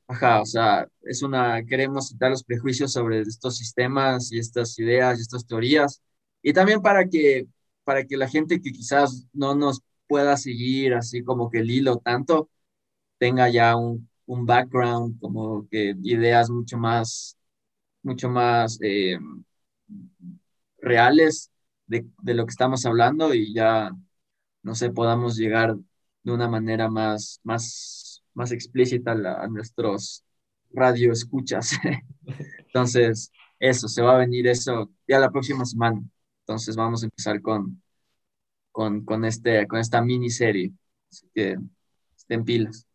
Ajá, 0.09 0.43
o 0.43 0.47
sea, 0.47 0.87
es 1.03 1.23
una, 1.23 1.65
queremos 1.65 2.11
quitar 2.11 2.31
los 2.31 2.45
prejuicios 2.45 2.93
sobre 2.93 3.21
estos 3.23 3.57
sistemas 3.57 4.31
y 4.33 4.39
estas 4.39 4.79
ideas 4.79 5.19
y 5.19 5.23
estas 5.23 5.47
teorías. 5.47 6.03
Y 6.43 6.53
también 6.53 6.83
para 6.83 7.09
que, 7.09 7.47
para 7.85 8.05
que 8.05 8.17
la 8.17 8.29
gente 8.29 8.61
que 8.61 8.73
quizás 8.73 9.27
no 9.33 9.55
nos 9.55 9.81
pueda 10.07 10.37
seguir 10.37 10.95
así 10.95 11.23
como 11.25 11.51
que 11.51 11.61
el 11.61 11.71
hilo 11.71 11.97
tanto, 11.99 12.51
tenga 13.19 13.49
ya 13.51 13.77
un, 13.77 14.09
un 14.27 14.47
background, 14.47 15.21
como 15.21 15.69
que 15.71 15.95
ideas 16.05 16.51
mucho 16.51 16.79
más, 16.79 17.37
mucho 18.03 18.31
más 18.31 18.79
eh, 18.83 19.19
reales 20.79 21.51
de, 21.87 22.07
de 22.23 22.35
lo 22.35 22.45
que 22.47 22.51
estamos 22.51 22.85
hablando 22.87 23.35
y 23.35 23.53
ya, 23.55 23.91
no 24.63 24.75
sé, 24.75 24.91
podamos 24.91 25.37
llegar 25.37 25.77
de 26.25 26.33
una 26.33 26.49
manera 26.49 26.89
más, 26.91 27.41
más 27.45 27.63
más 28.35 28.53
explícita 28.53 29.13
a, 29.13 29.49
nuestros 29.49 30.25
radio 30.73 31.13
escuchas. 31.13 31.73
Entonces, 32.67 33.31
eso, 33.59 33.89
se 33.89 34.03
va 34.03 34.15
a 34.15 34.19
venir 34.19 34.47
eso 34.47 34.91
ya 35.07 35.19
la 35.19 35.31
próxima 35.31 35.65
semana. 35.65 36.03
Entonces 36.41 36.75
vamos 36.75 37.03
a 37.03 37.07
empezar 37.07 37.41
con, 37.41 37.83
con, 38.73 39.05
con, 39.05 39.25
este, 39.25 39.67
con 39.67 39.79
esta 39.79 40.03
miniserie. 40.03 40.73
Así 41.11 41.29
que 41.35 41.57
estén 42.17 42.45
pilas. 42.45 42.87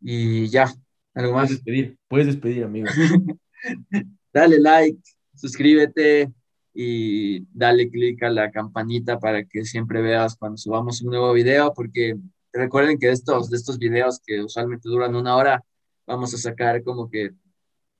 Y 0.00 0.48
ya, 0.48 0.72
algo 1.14 1.34
más. 1.34 1.48
Puedes 1.48 1.50
despedir, 1.50 1.98
puedes 2.08 2.26
despedir, 2.26 2.64
amigo. 2.64 2.88
dale 4.32 4.58
like, 4.58 5.00
suscríbete 5.34 6.32
y 6.74 7.46
dale 7.52 7.88
click 7.88 8.22
a 8.22 8.28
la 8.28 8.50
campanita 8.50 9.18
para 9.18 9.44
que 9.44 9.64
siempre 9.64 10.02
veas 10.02 10.36
cuando 10.36 10.58
subamos 10.58 11.00
un 11.00 11.08
nuevo 11.08 11.32
video, 11.32 11.72
porque 11.72 12.16
Recuerden 12.56 12.98
que 12.98 13.08
de 13.08 13.12
estos, 13.12 13.50
de 13.50 13.56
estos 13.56 13.78
videos 13.78 14.20
que 14.24 14.42
usualmente 14.42 14.88
duran 14.88 15.14
una 15.14 15.36
hora, 15.36 15.64
vamos 16.06 16.32
a 16.34 16.38
sacar 16.38 16.82
como 16.82 17.10
que 17.10 17.32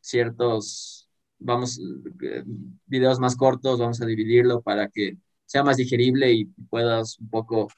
ciertos, 0.01 1.09
vamos, 1.39 1.79
eh, 2.23 2.45
videos 2.87 3.19
más 3.19 3.37
cortos, 3.37 3.79
vamos 3.79 4.01
a 4.01 4.07
dividirlo 4.07 4.63
para 4.63 4.89
que 4.89 5.17
sea 5.45 5.63
más 5.63 5.77
digerible 5.77 6.33
y 6.33 6.45
puedas 6.45 7.19
un 7.19 7.29
poco 7.29 7.69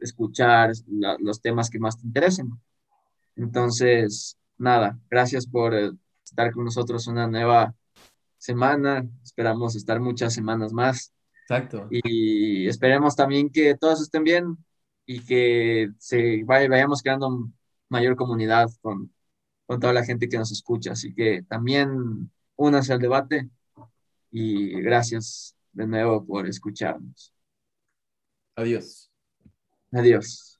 escuchar 0.00 0.72
los 1.18 1.40
temas 1.40 1.70
que 1.70 1.78
más 1.78 1.98
te 1.98 2.06
interesen. 2.06 2.50
Entonces, 3.36 4.38
nada, 4.58 4.98
gracias 5.10 5.46
por 5.46 5.74
eh, 5.74 5.90
estar 6.24 6.52
con 6.52 6.64
nosotros 6.64 7.06
una 7.06 7.26
nueva 7.26 7.74
semana. 8.38 9.06
Esperamos 9.22 9.76
estar 9.76 10.00
muchas 10.00 10.34
semanas 10.34 10.72
más. 10.72 11.12
Exacto. 11.42 11.88
Y 11.90 12.66
esperemos 12.66 13.14
también 13.14 13.50
que 13.50 13.74
todos 13.76 14.00
estén 14.00 14.24
bien, 14.24 14.63
y 15.06 15.20
que 15.20 15.90
se 15.98 16.42
vaya, 16.44 16.68
vayamos 16.68 17.02
creando 17.02 17.50
mayor 17.88 18.16
comunidad 18.16 18.68
con, 18.82 19.12
con 19.66 19.80
toda 19.80 19.92
la 19.92 20.04
gente 20.04 20.28
que 20.28 20.38
nos 20.38 20.52
escucha. 20.52 20.92
Así 20.92 21.14
que 21.14 21.42
también 21.42 22.30
únanse 22.56 22.92
al 22.92 23.00
debate 23.00 23.50
y 24.30 24.80
gracias 24.82 25.56
de 25.72 25.86
nuevo 25.86 26.24
por 26.24 26.46
escucharnos. 26.48 27.32
Adiós. 28.56 29.10
Adiós. 29.92 30.53